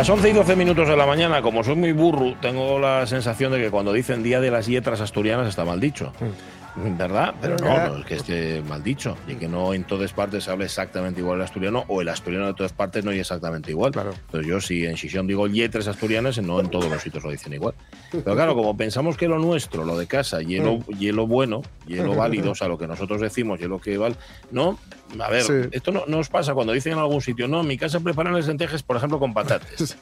Las 0.00 0.08
11 0.08 0.30
y 0.30 0.32
12 0.32 0.56
minutos 0.56 0.88
de 0.88 0.96
la 0.96 1.04
mañana, 1.04 1.42
como 1.42 1.62
soy 1.62 1.76
muy 1.76 1.92
burro, 1.92 2.34
tengo 2.40 2.78
la 2.78 3.06
sensación 3.06 3.52
de 3.52 3.60
que 3.60 3.70
cuando 3.70 3.92
dicen 3.92 4.22
Día 4.22 4.40
de 4.40 4.50
las 4.50 4.66
Yetras 4.66 5.02
Asturianas 5.02 5.46
está 5.46 5.62
mal 5.66 5.78
dicho. 5.78 6.14
¿Verdad? 6.76 7.34
Pero 7.40 7.56
no, 7.56 7.88
no 7.88 7.98
es 7.98 8.06
que 8.06 8.14
esté 8.14 8.62
mal 8.62 8.82
dicho. 8.82 9.16
Y 9.26 9.34
que 9.34 9.48
no 9.48 9.74
en 9.74 9.84
todas 9.84 10.12
partes 10.12 10.44
se 10.44 10.50
hable 10.50 10.66
exactamente 10.66 11.20
igual 11.20 11.38
el 11.38 11.44
asturiano, 11.44 11.84
o 11.88 12.00
el 12.00 12.08
asturiano 12.08 12.46
de 12.46 12.54
todas 12.54 12.72
partes 12.72 13.04
no 13.04 13.10
es 13.10 13.18
exactamente 13.20 13.70
igual. 13.70 13.92
Claro. 13.92 14.12
Entonces 14.12 14.46
yo 14.48 14.60
si 14.60 14.86
en 14.86 14.96
Xixón 14.96 15.26
digo 15.26 15.46
yetras 15.48 15.88
asturianas, 15.88 16.38
no 16.38 16.60
en 16.60 16.70
todos 16.70 16.88
los 16.90 17.02
sitios 17.02 17.24
lo 17.24 17.30
dicen 17.30 17.52
igual. 17.52 17.74
Pero 18.12 18.34
claro, 18.34 18.54
como 18.54 18.76
pensamos 18.76 19.16
que 19.16 19.26
lo 19.28 19.38
nuestro, 19.38 19.84
lo 19.84 19.98
de 19.98 20.06
casa, 20.06 20.42
y 20.42 20.58
lo, 20.58 20.78
y 20.98 21.10
lo 21.12 21.26
bueno, 21.26 21.62
y 21.86 21.96
lo 21.96 22.14
válido, 22.16 22.52
o 22.52 22.54
sea, 22.54 22.68
lo 22.68 22.78
que 22.78 22.86
nosotros 22.86 23.20
decimos 23.20 23.60
y 23.60 23.64
lo 23.66 23.80
que 23.80 23.98
vale, 23.98 24.16
no, 24.50 24.78
a 25.18 25.28
ver, 25.28 25.42
Sí. 25.42 25.54
esto 25.72 25.90
no, 25.90 26.04
no 26.06 26.18
os 26.18 26.28
pasa 26.28 26.54
cuando 26.54 26.72
dicen 26.72 26.92
en 26.92 26.98
algún 27.00 27.20
sitio, 27.20 27.48
no, 27.48 27.60
en 27.62 27.66
mi 27.66 27.76
casa 27.76 27.98
preparan 28.00 28.34
las 28.34 28.46
lentejas, 28.46 28.82
por 28.82 28.96
ejemplo, 28.96 29.18
con 29.18 29.34
patates. 29.34 29.96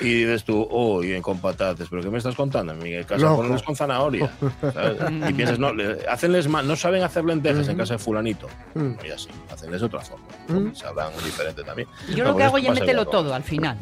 Y 0.00 0.24
dices 0.24 0.44
tú, 0.44 0.66
oh, 0.70 1.02
y 1.02 1.18
con 1.20 1.38
patates, 1.40 1.88
¿pero 1.88 2.02
qué 2.02 2.10
me 2.10 2.18
estás 2.18 2.34
contando? 2.34 2.72
En 2.72 2.78
mi 2.82 3.02
casa 3.04 3.34
ponerles 3.34 3.62
con 3.62 3.74
zanahoria. 3.74 4.30
¿sabes? 4.60 4.98
Y 5.30 5.32
piensas, 5.32 5.58
no, 5.58 5.72
le- 5.74 6.06
hacenles 6.08 6.48
mal, 6.48 6.66
no 6.66 6.76
saben 6.76 7.02
hacer 7.02 7.24
lentejas 7.24 7.66
en 7.68 7.76
casa 7.76 7.94
de 7.94 7.98
fulanito. 7.98 8.46
Mm. 8.74 8.92
Y 9.06 9.10
así, 9.10 9.28
hacenles 9.52 9.82
otra 9.82 10.00
forma. 10.00 10.24
Mm. 10.48 10.74
Sabrán 10.74 11.08
diferente 11.24 11.62
también. 11.62 11.88
Yo 12.14 12.24
No, 12.24 12.30
lo 12.32 12.36
que 12.36 12.44
hago 12.44 12.56
pasa 12.58 12.70
meterlo 12.72 13.02
igual. 13.02 13.10
todo 13.10 13.34
al 13.34 13.42
final. 13.42 13.78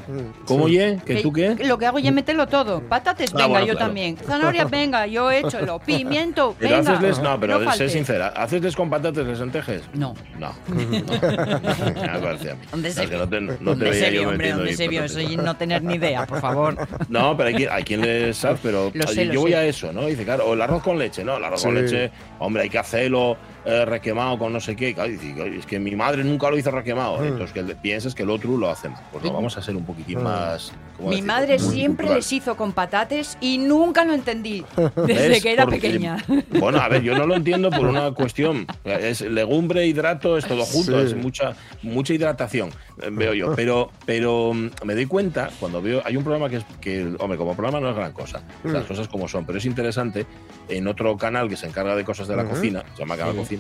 ¿Cómo, 0.47 0.69
ye? 0.69 0.99
¿Que 1.05 1.17
Que- 1.17 1.23
tú 1.23 1.33
qué? 1.33 1.57
Lo 1.65 1.79
que 1.79 1.87
hago 1.87 1.99
es 1.99 2.13
meterlo 2.13 2.47
todo. 2.47 2.81
Patates, 2.81 3.31
Ah, 3.35 3.37
venga, 3.37 3.49
bueno, 3.49 3.67
yo 3.67 3.73
claro. 3.75 3.87
también. 3.87 4.17
Zanahoria, 4.17 4.65
venga, 4.71 5.07
yo 5.07 5.31
he 5.31 5.41
hecho 5.41 5.61
lo. 5.63 5.79
Pimiento, 5.81 6.55
Pero 6.59 6.77
venga. 6.77 6.93
hacesles, 6.93 7.19
no, 7.21 7.39
pero 7.41 7.59
sé 7.59 7.65
falte. 7.65 7.89
sincera, 7.89 8.29
¿hacesles 8.29 8.75
con 8.77 8.89
patates 8.91 9.27
las 9.27 9.41
lentejas? 9.41 9.83
No. 9.95 10.15
No. 10.39 10.53
Ya 11.29 12.55
mí. 12.55 12.61
¿Dónde 12.71 12.91
se, 12.93 13.07
no 13.07 13.29
te, 13.29 13.41
no 13.41 13.53
te 13.57 13.65
¿Dónde 13.65 13.91
veía 13.91 14.05
se 14.07 14.13
yo 14.15 14.21
vio, 14.21 14.29
hombre? 14.29 14.37
metiendo 14.39 14.59
¿Dónde 14.63 14.77
se 14.77 14.89
vio? 14.89 15.01
patates. 15.03 15.17
Eso 15.25 15.33
y 15.33 15.37
no 15.37 15.57
tener 15.57 15.83
ni 15.89 15.95
idea, 15.95 16.27
por 16.27 16.41
favor. 16.41 16.77
No, 17.09 17.37
pero 17.37 17.49
hay, 17.49 17.55
quien- 17.55 17.71
hay 17.71 17.83
quien 17.85 18.01
le 18.03 18.33
sabe, 18.35 18.59
pero 18.63 18.91
Lo 18.95 19.07
sé, 19.09 19.27
yo 19.27 19.33
lo 19.35 19.41
voy 19.41 19.51
sé. 19.53 19.57
a 19.57 19.65
eso, 19.65 19.93
¿no? 19.93 20.07
Dice, 20.07 20.25
claro, 20.25 20.47
o 20.47 20.55
el 20.55 20.63
arroz 20.63 20.83
con 20.83 20.99
leche, 20.99 21.25
¿no? 21.25 21.37
El 21.39 21.45
arroz 21.45 21.63
con 21.63 21.75
leche, 21.75 22.11
hombre, 22.39 22.63
hay 22.65 22.69
que 22.71 22.79
hacerlo 22.79 23.37
eh, 23.69 23.85
requemado 23.85 24.39
con 24.39 24.53
no 24.53 24.61
sé 24.61 24.75
qué. 24.75 24.95
Claro, 24.95 25.11
dice, 25.11 25.35
"Oye, 25.41 25.59
es 25.59 25.67
que 25.67 25.79
mi 25.79 25.95
madre 25.95 26.25
nunca 26.25 26.49
lo 26.51 26.57
hizo 26.57 26.71
requemado. 26.71 27.19
Mm. 27.19 27.25
Entonces, 27.25 27.53
que 27.53 27.63
piensas 27.75 28.15
que 28.15 28.23
el 28.23 28.31
otro 28.31 28.57
lo 28.57 28.71
hace 28.71 28.89
mal. 28.89 29.03
Pues 29.13 29.23
no, 29.25 29.33
vamos 29.33 29.57
a 29.59 29.63
ser 29.63 29.77
un 29.77 29.85
poquitín 29.85 30.21
Mm. 30.21 30.23
más. 30.25 30.73
¿cómo 30.97 31.11
Mi 31.11 31.23
madre 31.23 31.59
siempre 31.61 32.07
Cultural. 32.07 32.17
les 32.17 32.33
hizo 32.33 32.57
con 32.57 32.73
patates 32.73 33.39
y 33.41 33.59
nunca 33.59 34.05
lo 34.05 34.15
entendí. 34.15 34.65
Desde 35.07 35.29
¿Ves? 35.29 35.43
que 35.43 35.53
era 35.53 35.65
Porque- 35.65 35.81
pequeña. 35.81 36.17
Bueno, 36.59 36.79
a 36.81 36.89
ver, 36.89 37.03
yo 37.03 37.17
no 37.17 37.27
lo 37.27 37.37
entiendo 37.37 37.71
por 37.71 37.87
una 37.87 38.11
cuestión. 38.13 38.67
Es 38.85 39.21
legumbre, 39.21 39.87
hidrato, 39.87 40.37
es 40.39 40.47
todo 40.47 40.65
junto, 40.65 40.99
Sí. 41.01 41.07
es 41.07 41.15
mucha, 41.15 41.55
mucha 41.83 42.15
hidratación, 42.15 42.71
eh, 43.03 43.11
veo 43.13 43.33
yo. 43.35 43.55
Pero, 43.55 43.91
pero 44.07 44.53
mm, 44.55 44.71
me 44.85 44.95
doy 44.95 45.07
cuenta 45.07 45.51
cuando 45.61 45.81
veo. 45.83 46.03
Hay 46.05 46.17
un 46.17 46.25
programa 46.25 46.49
que 46.49 46.57
es. 46.57 46.65
que 46.81 47.15
Hombre, 47.21 47.37
como 47.39 47.55
programa 47.55 47.81
no 47.81 47.91
es 47.91 47.97
gran 47.97 48.13
cosa, 48.13 48.41
las 48.65 48.85
Mm. 48.85 48.87
cosas 48.89 49.09
como 49.09 49.29
son, 49.29 49.45
pero 49.45 49.59
es 49.59 49.65
interesante 49.67 50.27
en 50.69 50.87
otro 50.89 51.17
canal 51.17 51.49
que 51.49 51.57
se 51.57 51.67
encarga 51.67 51.95
de 51.97 52.05
cosas 52.05 52.27
de 52.29 52.37
la 52.37 52.45
cocina, 52.45 52.83
se 52.95 53.01
llama 53.01 53.17
Canal 53.17 53.37
Cocina. 53.37 53.58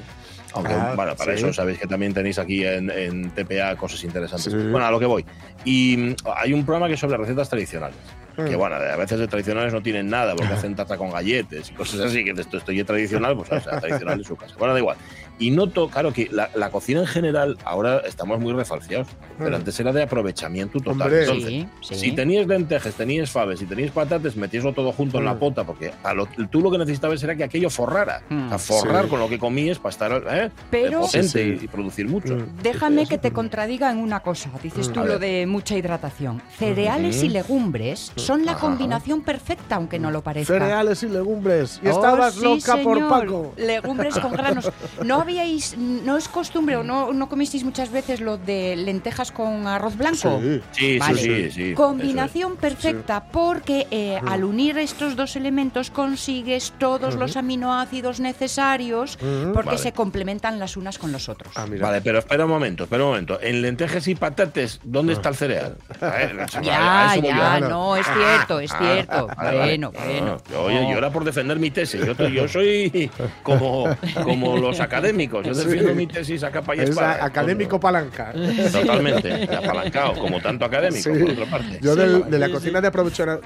Aunque, 0.55 0.73
Ah, 0.73 0.95
bueno, 0.97 1.15
para 1.15 1.33
sí. 1.37 1.41
eso 1.45 1.53
sabéis 1.53 1.79
que 1.79 1.87
también 1.87 2.15
tenéis 2.15 2.39
aquí 2.39 2.65
en, 2.65 2.91
en 2.91 3.31
TPA 3.31 3.77
cosas 3.77 4.03
interesantes. 4.05 4.51
Sí. 4.53 4.59
Bueno, 4.71 4.87
a 4.87 4.91
lo 4.91 4.99
que 4.99 5.07
voy. 5.07 5.25
Y 5.65 5.97
mm, 5.97 6.17
hay 6.37 6.53
un 6.55 6.65
programa 6.65 6.89
que 6.89 6.95
es 6.95 7.01
sobre 7.01 7.17
recetas 7.19 7.49
tradicionales. 7.49 7.97
Que 8.37 8.55
Mm. 8.55 8.59
bueno, 8.59 8.77
a 8.77 8.97
veces 8.97 9.19
de 9.19 9.27
tradicionales 9.27 9.73
no 9.75 9.83
tienen 9.83 10.09
nada, 10.09 10.35
porque 10.37 10.53
hacen 10.55 10.75
tarta 10.77 10.97
con 10.97 11.11
galletes 11.11 11.71
y 11.71 11.75
cosas 11.75 12.01
así, 12.01 12.25
que 12.25 12.31
esto 12.31 12.57
estoy 12.59 12.83
tradicional, 12.85 13.37
pues 13.37 13.51
o 13.53 13.61
sea, 13.61 13.81
tradicional 13.81 14.19
en 14.21 14.25
su 14.25 14.37
casa. 14.37 14.55
Bueno, 14.59 14.73
da 14.75 14.79
igual. 14.81 14.97
Y 15.39 15.51
noto, 15.53 15.89
claro, 15.89 16.13
que 16.13 16.29
la, 16.33 16.51
la 16.55 16.71
cocina 16.71 17.01
en 17.01 17.07
general, 17.07 17.57
ahora 17.65 17.99
estamos 18.01 18.41
muy 18.41 18.53
refalciados, 18.53 19.07
pero 19.39 19.51
Mm. 19.51 19.55
antes 19.55 19.79
era 19.81 19.93
de 19.93 20.03
aprovechamiento 20.03 20.81
total. 20.81 21.03
Hombre. 21.03 21.21
Entonces, 21.23 21.49
Sí, 21.49 21.69
sí. 21.81 21.95
si 21.95 22.13
tenías 22.13 22.47
lentejas, 22.47 22.95
tenías 22.95 23.31
faves, 23.31 23.61
si 23.61 23.67
tenías 23.67 23.91
patates, 23.93 24.37
metíaslo 24.37 24.73
todo 24.73 24.91
junto 24.93 25.19
en 25.19 25.25
la 25.25 25.35
Mm. 25.35 25.39
pota, 25.39 25.65
porque 25.65 25.93
a 26.03 26.13
lo- 26.15 26.27
tú 26.51 26.61
lo 26.61 26.71
que 26.71 26.79
necesitabas 26.79 27.23
era 27.23 27.37
que 27.37 27.45
aquello 27.45 27.71
forrara. 27.71 28.23
Mm. 28.29 28.47
O 28.47 28.49
sea, 28.49 28.59
forrar 28.59 29.05
Sí. 29.05 29.11
con 29.11 29.21
lo 29.21 29.29
que 29.29 29.39
comías 29.39 29.79
para 29.79 29.91
estar 29.91 30.25
¿eh? 30.31 30.51
Pero- 30.71 31.01
potente 31.03 31.29
Sí, 31.29 31.57
sí. 31.59 31.65
Y, 31.65 31.69
producir 31.69 32.09
mucho. 32.09 32.35
Mm. 32.35 32.63
Déjame 32.63 33.07
que 33.07 33.19
te 33.19 33.33
contradiga 33.33 33.91
en 33.93 33.99
una 33.99 34.21
cosa. 34.21 34.51
Dices 34.63 34.89
Mm. 34.89 34.93
tú 34.93 35.01
A 35.01 35.05
lo 35.05 35.19
de 35.21 35.47
mucha 35.47 35.77
hidratación. 35.77 36.43
Cereales 36.59 37.23
y 37.23 37.29
legumbres 37.29 38.13
son 38.17 38.45
la 38.45 38.53
Ajá. 38.53 38.61
combinación 38.63 39.23
perfecta, 39.23 39.77
aunque 39.77 39.99
no 39.99 40.11
lo 40.11 40.23
parezca. 40.23 40.55
Cereales 40.55 41.03
y 41.05 41.09
legumbres. 41.09 41.81
Y 41.85 41.89
Oh, 41.89 41.91
estabas 41.93 42.35
sí, 42.35 42.43
loca 42.43 42.77
por. 42.83 43.09
Paco. 43.09 43.53
Legumbres 43.57 44.19
con 44.19 44.33
granos. 44.33 44.71
¿No 45.05 45.25
habíais, 45.29 45.77
no 45.77 46.17
es 46.17 46.27
costumbre 46.29 46.77
o 46.77 46.83
no, 46.83 47.13
no 47.13 47.29
comisteis 47.29 47.63
muchas 47.63 47.91
veces 47.91 48.21
lo 48.21 48.39
de 48.39 48.77
lentejas 48.77 49.31
con 49.31 49.67
arroz 49.67 49.97
blanco? 49.97 50.41
Sí. 50.43 50.61
Sí, 50.73 50.99
Vale. 50.99 51.21
sí, 51.21 51.29
sí, 51.29 51.51
sí. 51.51 51.75
Combinación 51.75 52.57
perfecta 52.57 53.25
porque 53.31 53.87
eh, 53.91 54.19
al 54.27 54.45
unir 54.45 54.79
estos 54.79 55.17
dos 55.17 55.37
elementos 55.37 55.91
consigues 55.91 56.73
todos 56.79 57.15
los 57.17 57.37
aminoácidos 57.37 58.21
necesarios 58.21 59.19
porque 59.53 59.67
Vale. 59.71 59.79
se 59.79 59.93
complementan 59.93 60.59
las 60.59 60.77
unas 60.77 60.97
con 60.99 61.13
los 61.13 61.29
otros. 61.29 61.53
Ah. 61.57 61.67
Vale, 61.69 62.01
pero 62.01 62.19
espera 62.21 62.45
un 62.45 62.51
momento, 62.51 62.85
espera 62.85 63.05
un 63.05 63.11
momento. 63.11 63.39
En 63.43 63.61
lentejas 63.61 64.09
y 64.09 64.15
patates, 64.15 64.81
¿dónde 64.83 65.13
está 65.13 65.29
el 65.29 65.37
cereal? 65.37 65.77
A 66.01 66.07
ver, 66.07 66.47
Ya, 66.63 67.15
ya, 67.23 67.61
no, 67.61 67.97
es 67.97 68.07
cierto, 68.07 68.61
es 68.61 68.73
Ah, 68.73 68.79
cierto. 68.81 69.29
Bueno, 69.37 69.93
bueno. 69.93 70.39
Ah, 70.55 70.59
Oye, 70.61 70.89
yo 70.91 70.97
era 70.99 71.11
por 71.11 71.25
defender 71.25 71.59
mi 71.59 71.71
tesis. 71.71 72.01
Yo, 72.05 72.15
yo 72.29 72.49
soy 72.49 73.11
como, 73.43 73.87
como 74.25 74.57
los 74.57 74.81
académicos. 74.81 75.18
Yo 75.27 75.55
defiendo 75.55 75.91
Sí. 75.91 75.97
mi 75.97 76.07
tesis 76.07 76.43
a 76.45 76.51
capa 76.51 76.77
y 76.77 76.81
Es 76.81 76.97
académico 76.99 77.81
palanca. 77.81 78.33
Totalmente, 78.73 79.45
apalancado, 79.57 80.15
como 80.15 80.41
tanto 80.41 80.65
académico, 80.65 81.15
Sí. 81.15 81.21
por 81.21 81.31
otra 81.31 81.47
parte. 81.47 81.79
Yo 81.83 81.95
Sí, 81.95 82.01
del- 82.01 82.31
de 82.31 82.39
la 82.39 82.47
sí, 82.47 82.53
cocina 82.53 82.81
de, 82.81 82.91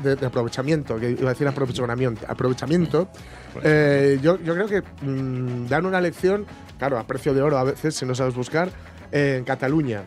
de- 0.02 0.16
de 0.16 0.26
aprovechamiento, 0.26 0.98
que 0.98 1.10
iba 1.12 1.30
a 1.30 1.32
decir 1.32 1.46
aprovechamiento, 1.48 2.24
aprovechamiento 2.28 3.08
eh, 3.62 4.18
yo, 4.22 4.38
yo 4.42 4.54
creo 4.54 4.66
que 4.66 4.82
mm, 5.04 5.68
dan 5.68 5.86
una 5.86 6.00
lección, 6.00 6.46
claro, 6.78 6.98
a 6.98 7.06
precio 7.06 7.34
de 7.34 7.42
oro 7.42 7.58
a 7.58 7.64
veces, 7.64 7.94
si 7.94 8.04
no 8.06 8.14
sabes 8.14 8.34
buscar, 8.34 8.68
eh, 9.10 9.36
en 9.38 9.44
Cataluña. 9.44 10.02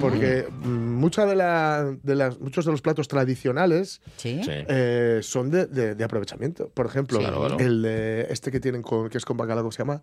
Porque 0.00 0.46
mm, 0.48 0.68
mucha 0.68 1.26
de 1.26 1.34
la- 1.34 1.92
de 2.04 2.14
las, 2.14 2.38
muchos 2.38 2.64
de 2.64 2.70
los 2.70 2.80
platos 2.80 3.08
tradicionales 3.08 4.00
Sí. 4.18 4.40
Eh, 4.46 5.18
son 5.22 5.50
de, 5.50 5.66
de- 5.66 5.96
de 5.96 6.04
aprovechamiento. 6.04 6.68
Por 6.68 6.86
ejemplo, 6.86 7.18
Sí. 7.18 7.24
Claro, 7.24 7.40
claro. 7.40 7.58
el 7.58 7.82
de 7.82 8.26
este 8.30 8.52
que 8.52 8.60
tienen 8.60 8.82
con, 8.82 9.08
que 9.08 9.18
es 9.18 9.24
con 9.24 9.36
bacalao, 9.36 9.64
¿cómo 9.64 9.72
se 9.72 9.78
llama? 9.78 10.00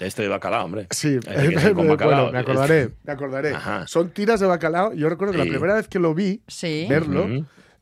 Este 0.00 0.22
de 0.22 0.28
bacalao, 0.28 0.64
hombre. 0.64 0.86
Sí, 0.90 1.18
Ese 1.26 1.48
que 1.48 1.54
es 1.54 1.70
con 1.74 1.88
bacalao. 1.88 2.24
bueno, 2.24 2.32
me 2.32 2.38
acordaré, 2.38 2.90
me 3.04 3.12
acordaré. 3.12 3.54
Ajá. 3.54 3.86
Son 3.86 4.10
tiras 4.10 4.40
de 4.40 4.46
bacalao. 4.46 4.92
Yo 4.94 5.08
recuerdo 5.08 5.32
que 5.32 5.40
Sí. 5.42 5.44
la 5.48 5.50
primera 5.52 5.74
vez 5.74 5.88
que 5.88 5.98
lo 5.98 6.14
vi, 6.14 6.42
Sí. 6.46 6.86
verlo, 6.88 7.26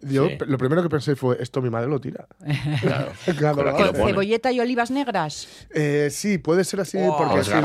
yo 0.01 0.29
Sí. 0.29 0.39
lo 0.47 0.59
primero 0.59 0.83
que 0.83 0.89
pensé 0.89 1.17
fue, 1.17 1.37
esto 1.41 1.61
mi 1.63 1.71
madre 1.71 1.89
lo 1.89 2.01
tira. 2.01 2.27
Claro. 3.39 3.65
Con 3.65 3.65
lo. 3.65 4.07
Cebolleta 4.07 4.53
y 4.53 4.61
olivas 4.61 4.91
negras. 4.91 5.49
Eh, 5.71 6.09
sí, 6.11 6.39
puede 6.39 6.65
ser 6.65 6.81
así 6.81 6.99
Oh. 6.99 7.15
O 7.15 7.19
porque 7.19 7.37
los 7.37 7.47
sí, 7.47 7.53
lo 7.53 7.61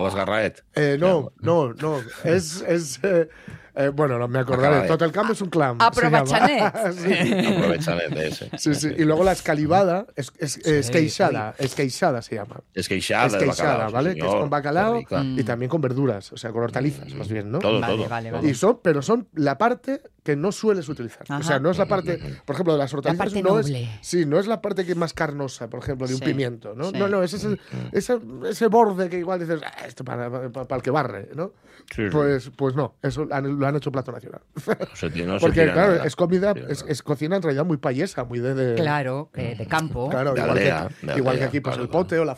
los 0.00 0.14
garraet. 0.14 0.64
Eh, 0.74 0.96
no, 0.98 1.32
no, 1.40 1.72
no. 1.74 2.00
Es, 2.24 2.62
es 2.62 2.98
eh, 3.02 3.28
eh, 3.76 3.88
bueno, 3.88 4.18
no 4.18 4.26
me 4.26 4.38
acordaré. 4.38 4.86
Total 4.88 5.12
Cambio 5.12 5.34
es 5.34 5.40
un 5.42 5.50
clam. 5.50 5.76
Aprovechanet. 5.80 6.94
se 6.94 7.08
llama. 7.08 7.26
sí. 7.46 7.46
Aprovechan 7.56 7.98
de 8.14 8.28
ese. 8.28 8.50
Sí, 8.58 8.74
sí. 8.74 8.88
Y 8.96 9.04
luego 9.04 9.22
la 9.22 9.32
escalivada, 9.32 10.06
es, 10.16 10.32
es, 10.38 10.56
esqueixada, 10.66 11.54
esqueixada 11.58 12.22
se 12.22 12.36
llama. 12.36 12.60
Esqueixada, 12.74 13.28
bacalao. 13.38 13.88
sí, 13.88 13.92
¿vale? 13.94 14.14
Que 14.14 14.20
es 14.20 14.26
con 14.34 14.50
bacalao 14.50 15.00
y 15.00 15.42
también 15.44 15.68
con 15.68 15.80
verduras, 15.80 16.32
o 16.32 16.36
sea, 16.36 16.50
con 16.52 16.62
hortalizas, 16.62 17.12
más 17.14 17.28
bien, 17.28 17.50
¿no? 17.52 17.58
Todo, 17.58 17.80
Vale, 17.80 17.96
todo. 17.96 18.08
vale, 18.08 18.30
vale. 18.30 18.48
Y 18.48 18.54
son, 18.54 18.80
pero 18.82 19.02
son 19.02 19.28
la 19.34 19.58
parte 19.58 20.00
que 20.22 20.34
no 20.34 20.50
sueles 20.50 20.88
utilizar. 20.88 21.24
O 21.30 21.42
sea, 21.42 21.60
no 21.60 21.70
es 21.70 21.78
la 21.78 21.86
parte, 21.86 22.18
por 22.44 22.54
ejemplo, 22.54 22.72
de 22.72 22.78
las 22.80 22.92
hortalizas 22.92 23.26
parte 23.26 23.42
no 23.42 23.50
noble. 23.50 23.82
es, 23.84 23.88
sí, 24.00 24.24
no 24.26 24.40
es 24.40 24.46
la 24.48 24.60
parte 24.60 24.84
que 24.84 24.92
es 24.92 24.96
más 24.98 25.12
carnosa, 25.12 25.68
por 25.70 25.80
ejemplo, 25.80 26.06
de 26.08 26.14
un 26.14 26.18
Sí, 26.20 26.24
pimiento, 26.24 26.74
¿no? 26.74 26.90
sí. 26.90 26.96
No, 26.98 27.08
no, 27.08 27.22
es 27.22 27.32
ese, 27.34 27.58
ese, 27.92 28.18
ese 28.48 28.66
borde 28.66 29.08
que 29.08 29.18
igual 29.18 29.38
dices, 29.38 29.60
"Ah, 29.64 29.86
esto 29.86 30.02
para, 30.04 30.28
para, 30.30 30.50
para 30.50 30.76
el 30.76 30.82
que 30.82 30.90
barre, 30.90 31.28
¿no? 31.36 31.52
Sí, 31.94 32.02
sí. 32.02 32.08
Pues, 32.10 32.50
pues 32.56 32.74
no, 32.74 32.94
eso 33.02 33.24
lo 33.26 33.34
han, 33.36 33.65
lo 33.66 33.70
han 33.70 33.76
hecho 33.76 33.92
plato 33.92 34.12
nacional. 34.12 34.40
No 34.66 34.96
se 34.96 35.10
tiene- 35.10 35.32
no 35.32 35.38
se 35.38 35.46
Porque, 35.46 35.64
claro, 35.72 35.92
nada. 35.94 36.04
es 36.06 36.16
comida, 36.16 36.54
es, 36.68 36.84
es 36.88 37.02
cocina 37.02 37.36
en 37.36 37.42
realidad 37.42 37.64
muy 37.64 37.76
payesa, 37.76 38.24
muy 38.24 38.38
de. 38.40 38.54
de- 38.54 38.74
Claro, 38.76 39.30
que 39.32 39.54
de 39.54 39.66
campo. 39.66 40.08
Claro, 40.08 40.32
De 40.34 40.40
igual, 40.40 40.50
aldea, 40.58 40.88
que, 41.00 41.06
de 41.06 41.16
igual 41.18 41.38
que 41.38 41.44
aquí, 41.44 41.60
pues 41.60 41.74
claro, 41.74 41.82
el 41.84 41.88
pote 41.90 42.18
o 42.18 42.24
la 42.24 42.36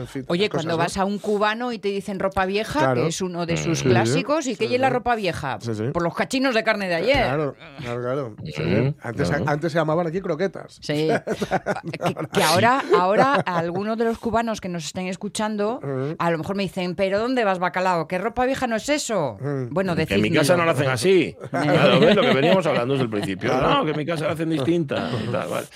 en 0.00 0.06
fin. 0.06 0.24
Oye, 0.28 0.48
cosas, 0.48 0.64
cuando 0.64 0.72
¿no? 0.78 0.84
vas 0.84 0.96
a 0.96 1.04
un 1.04 1.18
cubano 1.18 1.72
y 1.72 1.78
te 1.78 1.88
dicen 1.88 2.18
ropa 2.18 2.46
vieja, 2.46 2.78
Claro. 2.80 3.02
que 3.02 3.08
es 3.08 3.20
uno 3.20 3.46
de 3.46 3.56
sus 3.56 3.80
Sí, 3.80 3.84
clásicos, 3.88 4.46
¿y 4.46 4.50
sí, 4.52 4.56
qué 4.56 4.68
sí. 4.68 4.74
es 4.74 4.80
la 4.80 4.90
ropa 4.90 5.14
vieja? 5.16 5.58
Sí, 5.60 5.74
sí. 5.74 5.84
Por 5.92 6.02
los 6.02 6.14
cachinos 6.14 6.54
de 6.54 6.64
carne 6.64 6.88
de 6.88 6.94
ayer. 6.96 7.16
Claro, 7.24 7.54
claro, 7.80 8.00
claro. 8.02 8.36
Antes, 9.02 9.28
claro. 9.28 9.44
antes 9.46 9.72
se 9.72 9.78
llamaban 9.78 10.06
aquí 10.06 10.20
croquetas. 10.20 10.78
Sí. 10.80 11.08
que, 11.92 12.14
que 12.32 12.42
ahora, 12.42 12.82
ahora 12.98 13.34
algunos 13.34 13.96
de 13.98 14.04
los 14.04 14.18
cubanos 14.18 14.60
que 14.60 14.68
nos 14.68 14.84
estén 14.84 15.06
escuchando, 15.06 15.80
a 16.18 16.30
lo 16.30 16.38
mejor 16.38 16.56
me 16.56 16.62
dicen, 16.62 16.94
¿pero 16.94 17.18
dónde 17.18 17.44
vas, 17.44 17.58
bacalao? 17.58 18.06
¿Qué 18.08 18.18
ropa 18.18 18.44
vieja 18.46 18.66
no 18.66 18.76
es 18.76 18.88
eso? 18.88 19.38
Bueno, 19.70 19.94
Que 19.96 20.14
en 20.14 20.22
mi 20.22 20.30
casa 20.30 20.56
no 20.56 20.64
lo 20.72 20.78
hacen 20.78 20.90
así. 20.90 21.36
Claro, 21.50 22.00
¿ves? 22.00 22.16
Lo 22.16 22.22
que 22.22 22.32
veníamos 22.34 22.66
hablando 22.66 22.94
desde 22.94 23.04
el 23.04 23.10
principio. 23.10 23.52
No, 23.54 23.84
que 23.84 23.90
en 23.90 23.96
mi 23.96 24.06
casa 24.06 24.24
lo 24.26 24.30
hacen 24.32 24.50
distinta. 24.50 25.10
y 25.22 25.30
tal, 25.30 25.48
vale. 25.48 25.66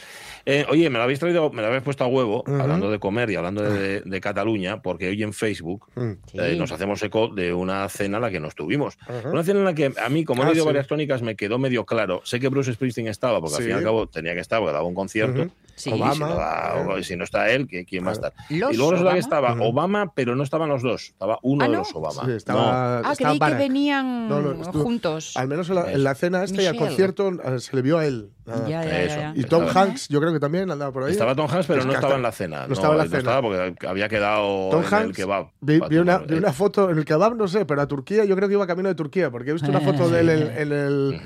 Eh, 0.46 0.66
oye, 0.68 0.90
me 0.90 0.98
lo 0.98 1.04
habéis 1.04 1.18
traído, 1.20 1.50
me 1.50 1.62
lo 1.62 1.68
habéis 1.68 1.82
puesto 1.82 2.04
a 2.04 2.06
huevo, 2.06 2.44
hablando 2.46 2.90
de 2.90 2.98
comer 2.98 3.30
y 3.30 3.36
hablando 3.36 3.62
de, 3.62 4.00
de 4.02 4.20
Cataluña, 4.20 4.82
porque 4.82 5.08
hoy 5.08 5.22
en 5.22 5.32
Facebook 5.32 5.86
Sí. 5.94 6.38
eh, 6.38 6.56
nos 6.58 6.70
hacemos 6.72 7.02
eco 7.02 7.28
de 7.28 7.54
una 7.54 7.88
cena 7.88 8.18
a 8.18 8.20
la 8.20 8.30
que 8.30 8.40
nos 8.40 8.54
tuvimos. 8.54 8.98
Una 9.24 9.42
cena 9.42 9.60
en 9.60 9.64
la 9.64 9.74
que 9.74 9.92
a 9.98 10.08
mí, 10.08 10.24
como 10.24 10.42
he 10.42 10.46
Ah, 10.46 10.48
leído 10.50 10.64
sí. 10.64 10.66
varias 10.66 10.86
crónicas, 10.86 11.22
me 11.22 11.34
quedó 11.36 11.58
medio 11.58 11.84
claro. 11.86 12.20
Sé 12.24 12.40
que 12.40 12.48
Bruce 12.48 12.72
Springsteen 12.74 13.08
estaba, 13.08 13.40
porque 13.40 13.56
al 13.56 13.62
fin 13.62 13.70
y 13.70 13.74
al 13.74 13.82
cabo 13.84 14.06
tenía 14.06 14.34
que 14.34 14.40
estar, 14.40 14.58
porque 14.60 14.72
daba 14.74 14.84
un 14.86 14.94
concierto. 14.94 15.44
Y 15.76 15.80
si, 15.80 15.92
Obama. 15.92 16.28
no 16.28 16.34
da- 16.36 17.00
y 17.00 17.02
si 17.02 17.16
no 17.16 17.24
está 17.24 17.50
él, 17.50 17.66
¿qui- 17.66 17.84
¿quién 17.84 18.04
va 18.06 18.10
a 18.10 18.12
estar? 18.12 18.32
Y 18.48 18.58
luego 18.58 18.92
resulta 18.92 19.12
que 19.14 19.18
estaba 19.18 19.56
Obama, 19.60 20.12
pero 20.14 20.36
no 20.36 20.44
estaban 20.44 20.68
los 20.68 20.82
dos. 20.82 21.06
Estaba 21.08 21.40
uno 21.42 21.64
Ah, 21.64 21.68
de 21.68 21.74
los 21.76 21.92
Obama. 21.94 22.22
Sí, 22.26 22.44
No. 22.46 22.54
Ah, 22.58 23.02
estaba 23.12 23.36
creí 23.38 23.38
que 23.52 23.58
venían 23.58 24.28
No, 24.28 24.40
no, 24.40 24.62
estuvo- 24.62 24.84
juntos. 24.84 25.36
Al 25.36 25.48
menos 25.48 25.68
en 25.70 25.74
la, 25.74 25.90
en 25.92 26.04
la 26.04 26.14
cena 26.14 26.44
esta 26.44 26.62
y 26.62 26.66
al 26.66 26.76
concierto 26.76 27.28
eh, 27.42 27.58
se 27.58 27.74
le 27.74 27.82
vio 27.82 27.98
a 27.98 28.06
él. 28.06 28.30
nada. 28.46 28.68
Ya, 28.68 28.84
ya, 28.84 29.02
Eso. 29.02 29.16
ya, 29.16 29.34
ya. 29.34 29.40
Y 29.40 29.44
Tom 29.44 29.64
Hanks, 29.74 30.08
yo 30.08 30.20
creo 30.20 30.33
que 30.34 30.40
también 30.40 30.70
andaba 30.70 30.92
por 30.92 31.04
ahí. 31.04 31.12
Estaba 31.12 31.34
Tom 31.34 31.48
Hanks, 31.50 31.66
pero 31.66 31.80
Es 31.80 31.86
no 31.86 31.92
estaba 31.92 32.08
hasta- 32.08 32.16
en 32.16 32.22
la 32.22 32.32
cena. 32.32 32.66
no 32.66 32.74
estaba 32.74 32.94
en 32.94 32.98
la 32.98 33.04
cena. 33.06 33.18
estaba 33.18 33.42
porque 33.42 33.86
había 33.86 34.08
quedado 34.08 34.68
Tom 34.70 34.84
en 34.92 35.06
el 35.06 35.12
kebab. 35.14 35.46
vi, 35.60 35.80
vi 35.88 35.96
una, 35.96 36.18
vi 36.18 36.34
una 36.34 36.52
foto 36.52 36.90
en 36.90 36.98
el 36.98 37.04
kebab, 37.04 37.36
no 37.36 37.48
sé, 37.48 37.64
pero 37.64 37.80
a 37.80 37.86
Turquía, 37.88 38.24
yo 38.24 38.36
creo 38.36 38.48
que 38.48 38.54
iba 38.54 38.66
camino 38.66 38.88
de 38.88 38.94
Turquía, 38.94 39.30
porque 39.30 39.50
he 39.50 39.52
visto 39.54 39.70
una 39.70 39.80
foto 39.80 40.08
de 40.10 40.20
él 40.20 40.28
en, 40.30 40.42
en 40.58 40.72
el, 40.72 41.20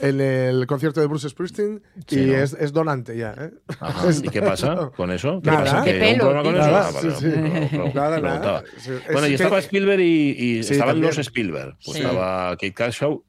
en 0.00 0.20
el 0.20 0.66
concierto 0.66 1.00
de 1.00 1.06
Bruce 1.06 1.28
Springsteen 1.28 1.82
y 1.96 2.14
Sí, 2.14 2.26
¿no? 2.26 2.36
es, 2.36 2.52
es 2.54 2.72
donante 2.72 3.16
ya. 3.16 3.34
¿eh? 3.38 3.50
Ajá. 3.80 4.08
¿Y 4.22 4.28
qué 4.28 4.42
pasa 4.42 4.90
con 4.96 5.10
eso? 5.10 5.40
¿Qué 5.42 5.50
Nada. 5.50 5.64
pasa? 5.64 5.84
¿Que 5.84 5.92
pelo? 5.94 6.42
Nada, 6.52 6.88
Ah, 6.88 6.90
vale, 6.92 7.10
sí, 7.10 7.16
sí. 7.20 7.26
no, 7.36 7.84
no, 7.84 7.84
no, 7.88 7.94
Nada, 7.94 8.20
preguntaba. 8.20 8.38
nada. 8.40 8.64
Sí, 8.78 8.90
Bueno, 9.12 9.26
y 9.28 9.34
estaba 9.34 9.58
Spielberg 9.58 10.00
y, 10.00 10.30
y 10.30 10.62
Sí, 10.62 10.72
estaban 10.74 10.94
también. 10.94 11.08
los 11.14 11.18
Spielberg. 11.18 11.76
Pues 11.84 11.96
Sí. 11.98 12.02
Estaba 12.02 12.50
Kate 12.52 12.72
Cashaw, 12.74 13.22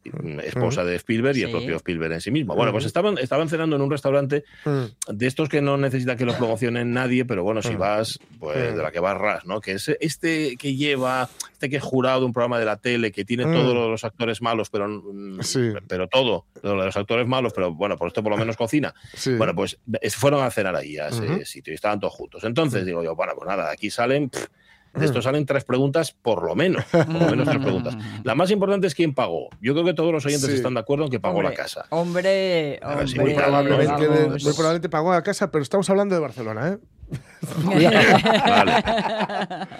esposa 0.44 0.83
de 0.83 0.95
Spielberg, 0.95 1.38
y 1.38 1.44
el 1.44 1.51
propio 1.51 1.75
Spielberg 1.77 2.13
en 2.13 2.21
sí 2.21 2.31
mismo. 2.31 2.56
Bueno, 2.56 2.71
pues 2.71 2.85
estaban, 2.85 3.18
estaban 3.18 3.50
cenando 3.50 3.75
en 3.75 3.81
un 3.81 3.91
restaurante 3.91 4.44
Mm. 4.65 4.83
De 5.23 5.27
estos 5.29 5.47
que 5.47 5.61
no 5.61 5.77
necesita 5.77 6.17
que 6.17 6.25
los 6.25 6.35
promocionen 6.35 6.91
nadie, 6.91 7.23
pero 7.23 7.43
bueno, 7.43 7.61
si 7.61 7.75
vas, 7.75 8.19
pues 8.39 8.57
Mm. 8.73 8.75
de 8.75 8.83
la 8.83 8.91
que 8.91 8.99
vas 8.99 9.17
ras, 9.17 9.45
¿no? 9.45 9.61
Que 9.61 9.71
es 9.71 9.87
este 10.01 10.57
que 10.57 10.75
lleva, 10.75 11.29
este 11.53 11.69
que 11.69 11.77
es 11.77 11.81
jurado 11.83 12.19
de 12.19 12.25
un 12.25 12.33
programa 12.33 12.59
de 12.59 12.65
la 12.65 12.75
tele, 12.75 13.13
que 13.13 13.23
tiene 13.23 13.45
Mm. 13.45 13.53
todos 13.53 13.73
los 13.89 14.03
actores 14.03 14.41
malos, 14.41 14.69
pero, 14.69 14.89
mm, 14.89 15.39
Sí. 15.41 15.71
pero 15.87 16.09
todo, 16.09 16.45
los 16.61 16.97
actores 16.97 17.25
malos, 17.25 17.53
pero 17.55 17.73
bueno, 17.73 17.95
por 17.95 18.09
esto 18.09 18.21
por 18.21 18.31
lo 18.33 18.37
menos 18.37 18.57
cocina. 18.57 18.93
Sí. 19.13 19.33
Bueno, 19.35 19.55
pues 19.55 19.77
es- 20.01 20.15
fueron 20.17 20.43
a 20.43 20.51
cenar 20.51 20.75
ahí 20.75 20.97
a 20.97 21.07
ese 21.07 21.45
sitio 21.45 21.71
y 21.71 21.75
estaban 21.75 22.01
todos 22.01 22.13
juntos. 22.13 22.43
Entonces 22.43 22.85
digo 22.85 23.01
yo, 23.01 23.15
bueno, 23.15 23.31
pues 23.37 23.47
nada, 23.47 23.71
aquí 23.71 23.89
salen, 23.89 24.29
pff, 24.29 24.43
Mm. 24.43 24.62
De 24.94 25.06
esto 25.06 25.22
salen 25.22 25.45
tres 25.45 25.63
preguntas 25.63 26.12
por 26.12 26.44
lo 26.44 26.56
menos, 26.56 26.84
por 26.86 27.07
lo 27.07 27.30
menos 27.31 27.48
tres 27.50 27.62
preguntas. 27.62 27.98
La 28.24 28.36
más 28.36 28.51
importante 28.51 28.88
es 28.88 28.95
quién 28.95 29.13
pagó. 29.13 29.50
Yo 29.62 29.74
creo 29.74 29.86
que 29.86 29.94
todos 29.94 30.12
los 30.12 30.25
oyentes 30.25 30.50
Sí. 30.50 30.56
están 30.56 30.74
de 30.75 30.80
acuerdo 30.81 31.06
en 31.06 31.12
que 31.12 31.19
pagó 31.19 31.38
Hombre, 31.40 31.50
la 31.50 31.56
casa. 31.56 31.86
Hombre, 31.90 32.80
muy 33.18 33.34
probablemente, 33.34 34.07
muy 34.44 34.54
probablemente 34.54 34.90
pagó 34.90 35.13
a 35.13 35.22
casa, 35.24 35.50
pero 35.51 35.63
estamos 35.63 35.90
hablando 35.90 36.16
de 36.16 36.22
Barcelona, 36.22 36.69
¿eh? 36.69 36.78
Vale. 37.65 37.89